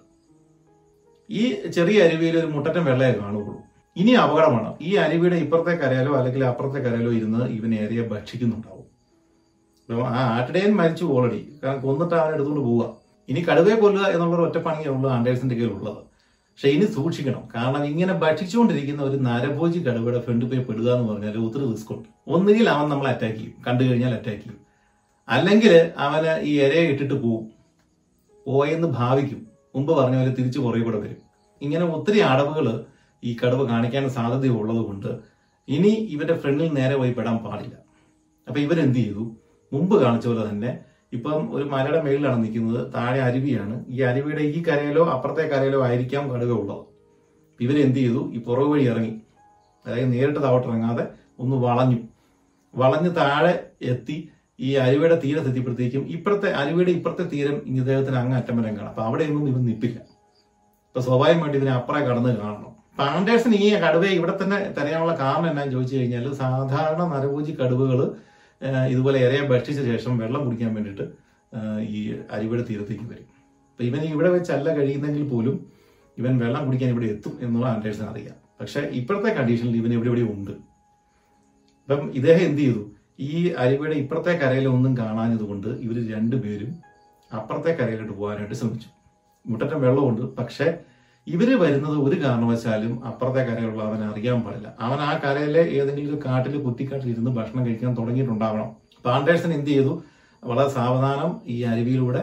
ഈ 1.30 1.70
ചെറിയ 1.70 2.02
അരുവിയിൽ 2.02 2.38
ഒരു 2.38 2.46
മുട്ടറ്റം 2.46 2.84
വെള്ളയെ 2.84 3.12
കാണുകയുള്ളൂ. 3.12 3.67
ഇനി 3.98 4.10
അപകടമാണ്. 4.10 4.74
ഈ 4.80 4.94
അരുവിയുടെ 4.94 5.36
ഇപ്പുറത്തെ 5.36 5.70
കരയാലോ 5.70 6.16
അല്ലെങ്കിൽ 6.16 6.44
അപ്പുറത്തെ 6.44 6.78
കരയാലോ 6.78 7.12
ഇരുന്ന് 7.12 7.46
ഇവൻ 7.46 7.74
ഏറിയ 7.74 8.02
ഭക്ഷിക്കുന്നുണ്ടാവും. 8.02 8.86
ആ 10.06 10.40
ആട്ടിടയൻ 10.40 10.76
മരിച്ചു 10.76 11.04
ഓൾറെഡി 11.04 11.58
കാരണം 11.64 11.80
കൊന്നിട്ട് 11.80 12.14
അവനെ 12.14 12.34
എടുത്തുകൊണ്ട് 12.34 12.60
പോവുക. 12.60 12.96
ഇനി 13.28 13.40
കടുവയെ 13.40 13.76
കൊല്ലുക 13.76 14.04
എന്നുള്ള 14.04 14.36
ഒറ്റ 14.36 14.58
പണിയുള്ള 14.58 15.08
ആൻഡേഴ്സിന്റെ 15.08 15.54
കയ്യിലുള്ളത് 15.54 15.96
പക്ഷെ 15.96 16.68
ഇനി 16.68 16.84
സൂക്ഷിക്കണം. 16.84 17.48
കാരണം 17.54 17.84
ഇങ്ങനെ 17.84 18.12
ഭക്ഷിച്ചുകൊണ്ടിരിക്കുന്ന 18.12 19.02
ഒരു 19.02 19.16
നരഭോജി 19.16 19.78
കടുവയുടെ 19.78 20.20
ഫ്രണ്ട് 20.20 20.44
പോയി 20.44 20.60
പെടുക 20.60 20.92
എന്ന് 20.94 21.12
പറഞ്ഞാൽ 21.12 21.38
ഒത്തിരി 21.38 21.70
റിസ്ക് 21.70 21.92
ഉണ്ട്. 21.92 22.08
ഒന്നുകിൽ 22.28 22.70
അവൻ 22.70 22.88
നമ്മളെ 22.88 23.10
അറ്റാക്ക് 23.10 23.36
ചെയ്യും. 23.36 23.54
കണ്ടു 23.66 23.84
കഴിഞ്ഞാൽ 23.84 24.14
അറ്റാക്ക് 24.14 24.40
ചെയ്യും. 24.40 24.60
അല്ലെങ്കിൽ 25.28 25.90
അവന് 25.98 26.42
ഈ 26.42 26.60
ഇരയെ 26.60 26.84
ഇട്ടിട്ട് 26.86 27.14
പോവും. 27.14 27.46
പോയെന്ന് 28.46 28.88
ഭാവിക്കും. 28.88 29.46
മുമ്പ് 29.76 29.92
പറഞ്ഞ 29.92 30.16
പോലെ 30.16 30.34
തിരിച്ചു 30.34 30.58
പുറകെ 30.60 30.82
കൂടെ 30.82 30.98
വരും. 30.98 31.16
ഇങ്ങനെ 31.62 31.84
ഒത്തിരി 31.84 32.18
അടവുകൾ 32.18 32.84
ഈ 33.24 33.36
കടുവ 33.44 33.68
കാണിക്കാൻ 33.68 34.08
സാധ്യതയുള്ളത് 34.08 34.78
കൊണ്ട് 34.78 35.10
ഇനി 35.68 35.88
ഇവന്റെ 35.88 36.34
ഫ്രണ്ടിൽ 36.34 36.72
നേരെ 36.72 36.96
പോയി 36.96 37.12
പെടാൻ 37.12 37.36
പാടില്ല. 37.36 37.74
അപ്പൊ 38.48 38.60
ഇവരെന്ത് 38.60 38.98
ചെയ്തു? 38.98 39.36
മുമ്പ് 39.72 40.02
കാണിച്ച 40.02 40.26
പോലെ 40.26 40.50
തന്നെ 40.50 40.78
ഇപ്പം 41.12 41.54
ഒരു 41.54 41.64
മലയുടെ 41.64 42.02
മേളിലാണ് 42.02 42.44
നിൽക്കുന്നത് 42.44 42.94
താഴെ 42.94 43.20
അരുവിയാണ്. 43.20 43.84
ഈ 43.88 44.00
അരുവിയുടെ 44.00 44.42
ഈ 44.42 44.62
കരയിലോ 44.62 45.04
അപ്പുറത്തെ 45.04 45.48
കരയിലോ 45.48 45.82
ആയിരിക്കാം 45.82 46.34
കടുവ 46.34 46.52
ഉള്ളത്. 46.52 46.84
ഇവരെന്ത് 47.60 47.98
ചെയ്തു? 47.98 48.30
ഈ 48.34 48.38
പുറകു 48.38 48.72
വഴി 48.72 48.88
ഇറങ്ങി. 48.88 49.20
അതായത് 49.86 50.12
നേരിട്ട് 50.12 50.42
താവട്ടിറങ്ങാതെ 50.42 51.08
ഒന്ന് 51.38 51.56
വളഞ്ഞു. 51.56 51.98
വളഞ്ഞ് 52.74 53.16
താഴെ 53.16 53.70
എത്തി 53.82 54.28
ഈ 54.60 54.74
അരുവിയുടെ 54.74 55.20
തീരത്തെത്തിയപ്പോഴത്തേക്കും 55.24 56.06
ഇപ്പുറത്തെ 56.08 56.50
അരുവിയുടെ 56.50 56.90
ഇപ്പുറത്തെ 56.90 57.22
തീരം 57.22 57.62
ഇദ്ദേഹത്തിന് 57.66 58.16
അങ്ങ് 58.16 58.36
അറ്റം 58.36 58.56
വരെ 58.56 58.68
കാണാം. 58.68 58.88
അപ്പൊ 58.88 59.02
അവിടെയൊന്നും 59.02 59.48
ഇവൻ 59.48 59.64
നിപ്പില്ല. 59.64 59.98
അപ്പൊ 60.88 61.00
സ്വാഭാവികമായിട്ട് 61.00 61.58
ഇതിനെ 61.58 61.72
അപ്പുറം 61.72 62.04
കടന്ന് 62.06 62.36
കാണണം. 62.36 62.77
ആൻഡേഴ്സൺ 63.06 63.52
ഈ 63.54 63.66
കടുവയെ 63.84 64.12
ഇവിടെ 64.18 64.34
തന്നെ 64.40 64.58
തരാനുള്ള 64.76 65.14
കാരണം 65.20 65.48
എന്നാന്ന് 65.50 65.72
ചോദിച്ചു 65.74 65.94
കഴിഞ്ഞാൽ 65.96 66.24
സാധാരണ 66.40 67.02
നരഭൂജി 67.14 67.52
കടുവകൾ 67.60 68.00
ഇതുപോലെ 68.92 69.18
ഇരയെ 69.24 69.42
ഭക്ഷിച്ച 69.50 69.80
ശേഷം 69.90 70.12
വെള്ളം 70.22 70.42
കുടിക്കാൻ 70.46 70.70
വേണ്ടിയിട്ട് 70.76 71.04
ഈ 71.96 72.00
അരിവിടെ 72.36 72.62
തീരത്തേക്ക് 72.68 73.06
വരും. 73.12 73.28
അപ്പം 73.70 73.84
ഇവൻ 73.88 74.02
ഇവിടെ 74.14 74.30
വെച്ചല്ല 74.36 74.68
കഴിയുന്നെങ്കിൽ 74.78 75.24
പോലും 75.32 75.56
ഇവൻ 76.20 76.34
വെള്ളം 76.42 76.62
കുടിക്കാൻ 76.66 76.88
ഇവിടെ 76.94 77.08
എത്തും 77.14 77.34
എന്നുള്ള 77.44 77.66
ആൻഡേഴ്സിന് 77.74 78.08
അറിയാം. 78.12 78.36
പക്ഷേ 78.60 78.80
ഇപ്പോഴത്തെ 79.00 79.30
കണ്ടീഷനിൽ 79.38 79.76
ഇവൻ 79.80 79.92
ഇവിടെ 79.98 80.10
ഇവിടെ 80.12 80.24
ഉണ്ട്. 80.34 80.54
അപ്പം 81.84 82.02
ഇദ്ദേഹം 82.18 82.42
എന്ത് 82.48 82.62
ചെയ്തു? 82.64 82.82
ഈ 83.28 83.32
അരിവിടെ 83.62 83.94
ഇപ്പുറത്തെ 84.02 84.32
കരയിലൊന്നും 84.42 84.92
കാണാഞ്ഞതുകൊണ്ട് 84.96 84.98
കാണാഞ്ഞത് 85.02 85.44
കൊണ്ട് 85.50 85.68
ഇവർ 85.84 85.96
രണ്ടുപേരും 86.14 86.72
അപ്പുറത്തെ 87.30 87.70
കരയിലോട്ട് 87.78 88.14
പോകാനായിട്ട് 88.18 88.56
ശ്രമിച്ചു. 88.60 88.88
മുട്ടറ്റം 89.44 89.80
വെള്ളമുണ്ട്. 89.86 90.22
പക്ഷെ 90.38 90.66
ഇവർ 91.32 91.48
വരുന്നത് 91.62 91.96
ഒരു 92.06 92.16
കാരണവശാലും 92.22 92.92
അപ്പുറത്തെ 93.08 93.42
കരയിലുള്ള 93.48 93.82
അവൻ 93.88 94.00
അറിയാൻ 94.10 94.38
പാടില്ല. 94.44 94.68
അവൻ 94.86 94.98
ആ 95.08 95.12
കരയിലെ 95.24 95.62
ഏതെങ്കിലും 95.78 96.10
ഒരു 96.12 96.18
കാട്ടിൽ 96.26 96.54
കുത്തിക്കാട്ടിൽ 96.66 97.08
ഇരുന്ന് 97.14 97.32
ഭക്ഷണം 97.38 97.62
കഴിക്കാൻ 97.66 97.92
തുടങ്ങിയിട്ടുണ്ടാവണം. 97.98 98.68
പാണ്ടേഴ്സൺ 99.06 99.52
എന്ത് 99.58 99.70
ചെയ്തു? 99.74 99.92
വളരെ 100.42 100.70
സാവധാനം 100.76 101.32
ഈ 101.54 101.56
അരുവിയിലൂടെ 101.72 102.22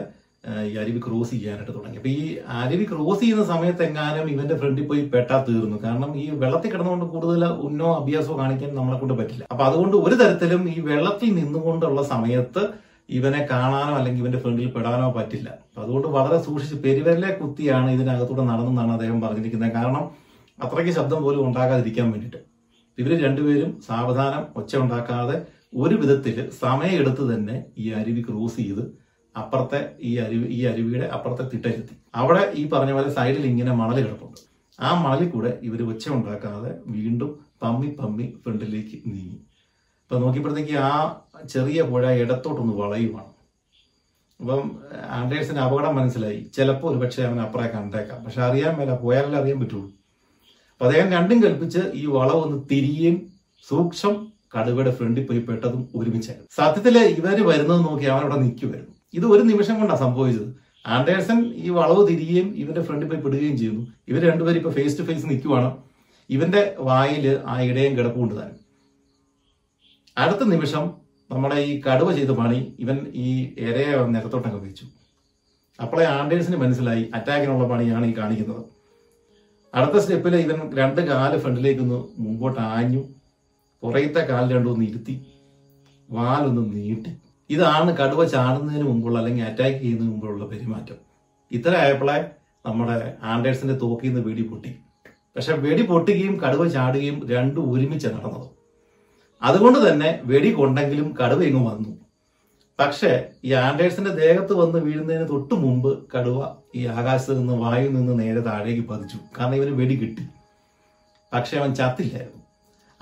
ഈ 0.68 0.72
അരുവി 0.80 1.00
ക്രോസ് 1.04 1.32
ചെയ്യാനായിട്ട് 1.34 1.72
തുടങ്ങി. 1.76 1.96
അപ്പൊ 2.00 2.10
ഈ 2.18 2.24
അരുവി 2.62 2.84
ക്രോസ് 2.90 3.20
ചെയ്യുന്ന 3.22 3.44
സമയത്ത് 3.52 3.82
എങ്ങാനും 3.86 4.26
ഇവന്റെ 4.34 4.56
ഫ്രണ്ടിൽ 4.60 4.84
പോയി 4.90 5.02
പെട്ടാ 5.14 5.36
തീർന്നു. 5.48 5.76
കാരണം 5.84 6.10
ഈ 6.22 6.24
വെള്ളത്തിൽ 6.42 6.70
കിടന്നുകൊണ്ട് 6.72 7.06
കൂടുതൽ 7.14 7.42
ഉന്നോ 7.68 7.88
അഭ്യാസമോ 8.00 8.36
കാണിക്കാൻ 8.42 8.70
നമ്മളെ 8.78 8.98
കൊണ്ട് 9.00 9.14
പറ്റില്ല. 9.20 9.44
അപ്പൊ 9.52 9.64
അതുകൊണ്ട് 9.68 9.96
ഒരു 10.06 10.16
തരത്തിലും 10.22 10.62
ഈ 10.74 10.76
വെള്ളത്തിൽ 10.90 11.32
നിന്നുകൊണ്ടുള്ള 11.40 12.02
സമയത്ത് 12.12 12.64
ഇവനെ 13.08 13.40
കാണാനോ 13.50 13.92
അല്ലെങ്കിൽ 13.98 14.22
ഇവന്റെ 14.22 14.40
ഫ്രണ്ടിൽ 14.42 14.68
പെടാനോ 14.76 15.08
പറ്റില്ല. 15.16 15.48
അതുകൊണ്ട് 15.80 16.08
വളരെ 16.16 16.38
സൂക്ഷിച്ച് 16.46 16.76
പെരുവരിലെ 16.84 17.30
കുത്തിയാണ് 17.40 17.88
ഇതിനകത്തൂടെ 17.96 18.44
നടന്നെന്നാണ് 18.50 18.92
അദ്ദേഹം 18.96 19.18
പറഞ്ഞിരിക്കുന്നത്. 19.24 19.72
കാരണം 19.78 20.04
അത്രയ്ക്ക് 20.58 20.92
ശബ്ദം 20.98 21.20
പോലും 21.24 21.42
ഉണ്ടാകാതിരിക്കാൻ 21.48 22.06
വേണ്ടിയിട്ട്. 22.12 22.40
ഇവർ 22.98 23.12
രണ്ടുപേരും 23.26 23.70
സാവധാനം 23.88 24.42
ഒച്ച 24.60 24.72
ഉണ്ടാക്കാതെ 24.76 25.36
ഒരു 25.82 25.94
വിധത്തിൽ 26.02 26.36
സമയമെടുത്ത് 26.62 27.22
തന്നെ 27.32 27.56
ഈ 27.78 27.86
അരുവി 28.00 28.22
ക്രോസ് 28.28 28.56
ചെയ്ത് 28.56 28.84
അപ്പുറത്തെ 29.34 29.80
ഈ 30.08 30.10
അരുവി 30.24 30.46
ഈ 30.56 30.60
അരുവിയുടെ 30.70 31.06
അപ്പുറത്തെ 31.14 31.44
തിട്ടയിലെത്തി. 31.52 31.94
അവിടെ 32.20 32.52
ഈ 32.60 32.62
പറഞ്ഞ 32.74 32.92
പോലെ 32.92 33.10
സൈഡിൽ 33.16 33.44
ഇങ്ങനെ 33.46 33.72
മണൽ 33.80 33.98
കിടപ്പുണ്ട്. 34.04 34.38
ആ 34.78 34.88
മണലിൽ 35.02 35.28
കൂടെ 35.34 35.50
ഇവർ 35.62 35.80
ഒച്ച 35.92 36.08
ഉണ്ടാക്കാതെ 36.08 36.70
വീണ്ടും 36.94 37.30
പമ്മി 37.62 37.88
പമ്മി 38.00 38.26
ഫ്രണ്ടിലേക്ക് 38.44 38.96
നീങ്ങി. 39.12 39.38
ഇപ്പൊ 40.06 40.18
നോക്കിയപ്പോഴത്തേക്ക് 40.18 40.72
ആ 40.72 41.22
ചെറിയ 41.50 41.82
പുഴ 41.82 42.10
ഇടത്തോട്ടൊന്ന് 42.10 42.72
വളയുമാണ് 42.72 43.32
അപ്പം 44.40 44.80
ആൻഡേഴ്സിന് 45.10 45.58
അപകടം 45.58 45.96
മനസ്സിലായി. 45.96 46.46
ചിലപ്പോൾ 46.56 46.88
ഒരു 46.88 46.98
പക്ഷേ 46.98 47.22
അവൻ 47.22 47.40
അപ്പുറേ 47.40 47.68
കണ്ടേക്കാം. 47.68 48.24
പക്ഷെ 48.24 48.42
അറിയാൻ 48.42 48.76
മേല 48.78 48.94
പോയാലല്ലേ 48.94 49.40
അറിയാൻ 49.40 49.60
പറ്റുള്ളൂ. 49.60 49.88
അപ്പം 50.72 50.84
അദ്ദേഹം 50.84 51.12
രണ്ടും 51.12 51.42
കൽപ്പിച്ച് 51.42 51.78
ഈ 51.94 52.06
വളവ് 52.06 52.36
ഒന്ന് 52.36 52.58
തിരിയും 52.70 53.32
സൂക്ഷം 53.68 54.26
കടുവയുടെ 54.58 54.90
ഫ്രണ്ടിൽ 54.90 55.26
പോയി 55.26 55.38
പെട്ടതും 55.38 55.88
ഒരുമിച്ചായിരുന്നു. 55.96 56.48
സത്യത്തിൽ 56.50 56.98
ഇവർ 56.98 57.46
വരുന്നത് 57.46 57.80
നോക്കി 57.80 58.04
അവൻ 58.04 58.20
അവിടെ 58.20 58.36
നിൽക്കുമായിരുന്നു 58.36 58.94
ഇത് 59.14 59.26
ഒരു 59.26 59.42
നിമിഷം 59.42 59.78
കൊണ്ടാണ് 59.78 60.00
സംഭവിച്ചത്. 60.00 60.56
ആൻഡേഴ്സൺ 60.86 61.54
ഈ 61.54 61.68
വളവ് 61.68 62.08
തിരികുകയും 62.08 62.54
ഇവന്റെ 62.56 62.82
ഫ്രണ്ടിൽ 62.82 63.08
പോയി 63.08 63.20
പെടുകയും 63.20 63.56
ചെയ്യുന്നു. 63.58 63.86
ഇവർ 64.08 64.22
രണ്ടുപേരും 64.30 64.58
ഇപ്പൊ 64.58 64.70
ഫേസ് 64.70 64.98
ടു 64.98 65.02
ഫേസ് 65.02 65.26
നിൽക്കുവാണ്. 65.26 65.76
ഇവന്റെ 66.30 66.76
വായിൽ 66.78 67.40
ആ 67.46 67.60
ഇടയും 67.62 67.98
കിടപ്പുണ്ട് 67.98 68.34
താനും. 68.34 68.65
അടുത്ത 70.22 70.42
നിമിഷം 70.52 70.84
നമ്മുടെ 71.30 71.56
ഈ 71.68 71.72
കടുവ 71.86 72.08
ചെയ്ത 72.18 72.30
പണി 72.30 72.60
ഇവൻ 72.82 72.98
ഈ 73.24 73.30
ഇരയെ 73.64 73.96
നിരത്തോട്ടങ്ങ് 74.14 74.60
വെച്ചു 74.66 74.86
അപ്പോളെ 75.78 76.04
ആൻഡേഴ്സിന് 76.06 76.56
മനസ്സിലായി 76.56 77.04
അറ്റാക്കിനുള്ള 77.16 77.64
പണിയാണ് 77.72 78.06
ഈ 78.06 78.12
കാണിക്കുന്നത്. 78.18 78.62
അടുത്ത 79.74 80.02
സ്റ്റെപ്പിൽ 80.02 80.36
ഇവൻ 80.36 80.58
രണ്ട് 80.78 81.00
കാൽ 81.08 81.32
ഫ്രണ്ടിലേക്കൊന്ന് 81.42 81.98
മുമ്പോട്ട് 82.24 82.60
ആഞ്ഞു 82.60 83.02
പുറയത്തെ 83.82 84.22
കാൽ 84.30 84.44
രണ്ടൊന്ന് 84.54 84.84
ഇരുത്തി 84.90 85.14
വാലൊന്ന് 86.08 86.62
നീട്ടി. 86.74 87.12
ഇതാണ് 87.50 87.90
കടുവ 88.00 88.24
ചാടുന്നതിന് 88.34 88.86
മുമ്പുള്ള 88.90 89.16
അല്ലെങ്കിൽ 89.18 89.44
അറ്റാക്ക് 89.50 89.78
ചെയ്യുന്നതിന് 89.82 90.12
മുമ്പുള്ള 90.12 90.46
പെരുമാറ്റം. 90.52 90.98
ഇത്ര 91.50 91.72
ആയപ്പോളെ 91.84 92.18
നമ്മുടെ 92.66 93.16
ആൻഡേഴ്സിന്റെ 93.32 93.74
തോക്കിൽ 93.82 94.08
നിന്ന് 94.08 94.22
വെടി 94.28 94.42
പൊട്ടി. 94.42 94.70
പക്ഷെ 95.34 95.54
വെടി 95.64 95.82
പൊട്ടുകയും 95.82 96.34
കടുവ 96.44 96.62
ചാടുകയും 96.76 97.18
രണ്ടും 97.34 97.64
ഒരുമിച്ച് 97.72 98.08
നടന്നത്. 98.14 98.46
അതുകൊണ്ട് 99.42 99.88
തന്നെ 99.88 100.20
വെടി 100.24 100.50
കൊണ്ടെങ്കിലും 100.52 101.14
കടുവ 101.20 101.42
ഇങ്ങ് 101.42 101.62
വന്നു. 101.70 101.90
പക്ഷേ 102.80 103.24
ഈ 103.44 103.52
ആൻഡേഴ്സിന്റെ 103.52 104.10
ദേഹത്ത് 104.10 104.52
വന്ന് 104.52 104.78
വീഴുന്നതിന് 104.78 105.28
തൊട്ട് 105.28 105.54
മുമ്പ് 105.54 105.90
കടുവ 106.14 106.48
ഈ 106.74 106.86
ആകാശത്ത് 106.86 107.38
നിന്ന് 107.38 107.52
വായു 107.52 107.88
നിന്ന് 107.88 108.18
നേരെ 108.20 108.40
താഴേക്ക് 108.40 108.88
പതിച്ചു. 108.88 109.18
കാരണം 109.38 109.54
ഇവന് 109.54 109.70
വെടി 109.70 109.96
കിട്ടി. 109.96 110.24
പക്ഷെ 111.32 111.56
അവൻ 111.56 111.74
ചത്തില്ലായിരുന്നു. 111.74 112.42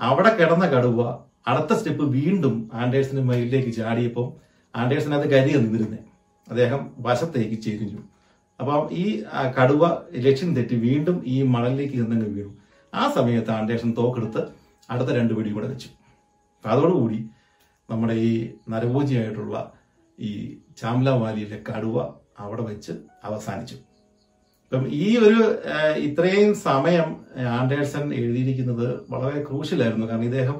അവിടെ 0.01 0.31
കിടന്ന 0.35 0.65
കടുവ 0.65 1.01
അടുത്ത 1.47 1.73
സ്റ്റെപ്പ് 1.73 2.03
വീണ്ടും 2.03 2.71
ആൻഡേഴ്സിന്റെ 2.73 3.23
മയിലേക്ക് 3.23 3.73
ചാടിയപ്പോൾ 3.73 4.27
ആൻഡേഴ്സൺ 4.75 5.13
അത് 5.13 5.29
കരിയ 5.29 5.57
നിന്നിരുന്നേ 5.57 5.97
അദ്ദേഹം 6.49 6.91
വശത്തേക്ക് 6.99 7.61
ചെരിഞ്ഞു. 7.61 7.99
അപ്പം 8.59 8.89
ഈ 8.91 9.23
കടുവ 9.59 9.83
ലക്ഷ്യം 10.15 10.55
തെറ്റി 10.55 10.75
വീണ്ടും 10.75 11.23
ഈ 11.25 11.43
മണലിലേക്ക് 11.43 11.93
ചെന്നങ്ങ് 11.93 12.29
വീണു. 12.37 12.51
ആ 12.93 13.11
സമയത്ത് 13.11 13.51
ആൻഡേഴ്സൺ 13.51 13.95
തോക്കെടുത്ത് 13.97 14.41
അടുത്ത 14.89 15.09
രണ്ട് 15.09 15.33
വെടി 15.33 15.49
കൂടെ 15.49 15.67
വെച്ചു. 15.67 15.87
അതോടുകൂടി 16.73 17.19
നമ്മുടെ 17.89 18.15
ഈ 18.27 18.31
നരഭോജിയായിട്ടുള്ള 18.73 19.57
ഈ 20.19 20.31
ചാംല 20.79 21.09
വാലിയിലെ 21.21 21.57
കടുവ 21.69 21.97
അവിടെ 22.43 22.63
വെച്ച് 22.69 22.93
അവസാനിച്ചു. 23.27 23.75
ഇപ്പം 24.65 24.85
ഈ 25.03 25.07
ഒരു 25.25 25.41
ഇത്രയും 26.07 26.51
സമയം 26.67 27.09
ആൻഡേഴ്സൺ 27.59 28.05
എഴുതിയിരിക്കുന്നത് 28.19 28.87
വളരെ 29.13 29.39
ക്രൂഷ്യലായിരുന്നു 29.47 30.05
കാരണം 30.09 30.27
ഇദ്ദേഹം 30.29 30.57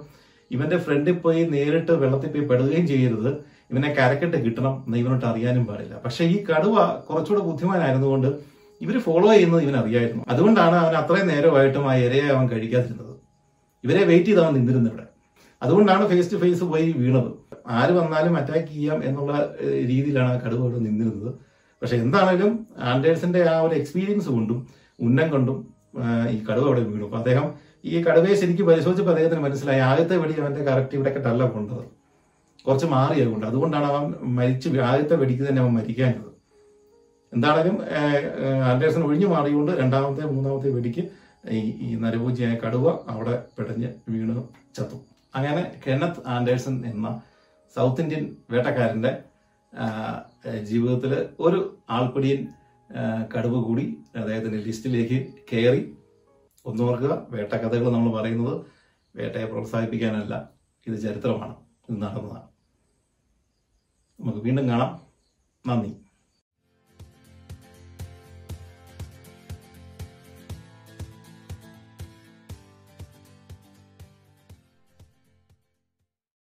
ഇവന്റെ 0.51 0.77
ഫ്രണ്ടിൽ 0.85 1.15
പോയി 1.23 1.41
നേരിട്ട് 1.53 1.93
വെള്ളത്തിൽ 2.01 2.29
പോയി 2.33 2.45
പെടുകയും 2.49 2.85
ചെയ്യരുത്. 2.91 3.29
ഇവനെ 3.71 3.89
കരക്കെട്ട് 3.97 4.37
കിട്ടണം 4.45 4.73
എന്ന് 4.85 4.97
ഇവനോട്ട് 5.01 5.25
അറിയാനും 5.31 5.63
പാടില്ല. 5.69 5.95
പക്ഷെ 6.05 6.23
ഈ 6.33 6.37
കടുവ 6.49 6.75
കുറച്ചുകൂടെ 7.07 7.43
ബുദ്ധിമാനായിരുന്നുകൊണ്ട് 7.47 8.29
ഇവർ 8.81 8.95
ഫോളോ 9.07 9.27
ചെയ്യുന്നത് 9.33 9.61
ഇവൻ 9.65 9.75
അറിയായിരുന്നു. 9.81 10.23
അതുകൊണ്ടാണ് 10.33 10.75
അവൻ 10.83 10.95
അത്രയും 11.01 11.27
നേരമായിട്ടും 11.33 11.85
ആ 11.91 11.95
ഇരയെ 12.05 12.27
അവൻ 12.35 12.45
കഴിക്കാതിരുന്നത്. 12.53 13.13
ഇവരെ 13.83 14.03
വെയിറ്റ് 14.11 14.29
ചെയ്ത് 14.29 14.41
അവൻ 14.43 14.53
നിന്നിരുന്നു 14.59 14.91
അതുകൊണ്ടാണ് 15.63 16.03
ഫേസ് 16.11 16.31
ടു 16.31 16.37
ഫേസ് 16.43 16.63
പോയി 16.71 16.87
വീണത്. 17.01 17.29
ആര് 17.77 17.93
വന്നാലും 17.99 18.33
അറ്റാക്ക് 18.39 18.71
ചെയ്യാം 18.73 18.99
എന്നുള്ള 19.07 19.33
രീതിയിലാണ് 19.91 20.31
ആ 20.35 20.39
കടുവ 20.45 20.61
അവിടെ 20.65 20.79
നിന്നിരുന്നത്. 20.87 21.31
പക്ഷെ 21.81 21.95
എന്താണെങ്കിലും 21.95 22.51
ആൻഡേഴ്സിന്റെ 22.91 23.41
ആ 23.53 23.55
ഒരു 23.67 23.75
എക്സ്പീരിയൻസ് 23.81 24.29
കൊണ്ടും 24.35 24.59
ഉന്നം 25.07 25.27
കൊണ്ടും 25.35 25.57
ഈ 26.33 26.37
കടുവ 26.47 26.65
അവിടെ 26.69 26.83
വീണു. 26.89 27.05
അപ്പൊ 27.07 27.17
അദ്ദേഹം 27.21 27.47
ഈ 27.85 27.95
കടുവയെ 28.05 28.35
ശരിക്കും 28.41 28.67
പരിശോധിച്ചപ്പോൾ 28.69 29.13
അദ്ദേഹത്തിന് 29.15 29.43
മനസ്സിലായി. 29.47 29.81
ആദ്യത്തെ 29.89 30.15
വെടി 30.21 30.33
അവന്റെ 30.41 30.63
കറക്റ്റ് 30.69 30.95
ഇവിടെയൊക്കെട്ടല്ല 30.97 31.43
കൊണ്ടത്. 31.55 31.83
കുറച്ച് 32.67 32.87
മാറിയത് 32.93 33.29
കൊണ്ട്. 33.31 33.45
അതുകൊണ്ടാണ് 33.51 33.87
അവൻ 33.91 34.05
മരിച്ചു 34.37 34.69
ആദ്യത്തെ 34.91 35.15
വെടിക്ക് 35.23 35.43
തന്നെ 35.49 35.61
അവൻ 35.63 35.73
മരിക്കാഞ്ഞത്. 35.79 36.31
എന്താണെങ്കിലും 37.33 37.77
ആൻഡേഴ്സൺ 38.71 39.01
ഒഴിഞ്ഞു 39.07 39.27
മാറിയുകൊണ്ട് 39.33 39.71
രണ്ടാമത്തെ 39.81 40.23
മൂന്നാമത്തെ 40.35 40.69
വെടിക്ക് 40.77 41.03
ഈ 41.57 41.59
ഈ 41.85 41.89
നരഭൂജിയായ 42.03 42.53
കടുവ 42.63 42.87
അവിടെ 43.13 43.35
പിടഞ്ഞ് 43.57 43.89
വീണ് 44.13 44.35
ചത്തു. 44.77 44.97
അങ്ങനെ 45.35 45.81
കെനത്ത് 45.87 46.27
ആൻഡേഴ്സൺ 46.27 46.85
എന്ന 46.85 47.21
സൗത്ത് 47.75 48.01
ഇന്ത്യൻ 48.01 48.35
വേട്ടക്കാരന്റെ 48.49 49.23
ജീവിതത്തിൽ 50.63 51.27
ഒരു 51.39 51.77
ആൾപ്പിടിയൻ 51.89 52.47
കടുവ് 53.33 53.63
കൂടി 53.63 53.97
അദ്ദേഹത്തിന്റെ 54.15 54.57
ലിസ്റ്റിലേക്ക് 54.57 55.33
കയറി. 55.53 55.95
ഒന്നോർക്കുക 56.65 57.27
വേട്ടക്കഥകൾ 57.29 57.91
നമ്മൾ 57.91 58.21
പറയുന്നത് 58.21 58.65
വേട്ടയെ 59.15 59.45
പ്രോത്സാഹിപ്പിക്കാനല്ല 59.45 60.49
ഇത് 60.87 60.97
ചരിത്രമാണ് 61.01 61.55
ഇത് 61.89 62.01
നടന്നതാണ്. 62.01 62.47
നമുക്ക് 64.19 64.37
വീണ്ടും 64.37 64.69
കാണാം. 64.69 65.01
നന്ദി. 65.67 66.04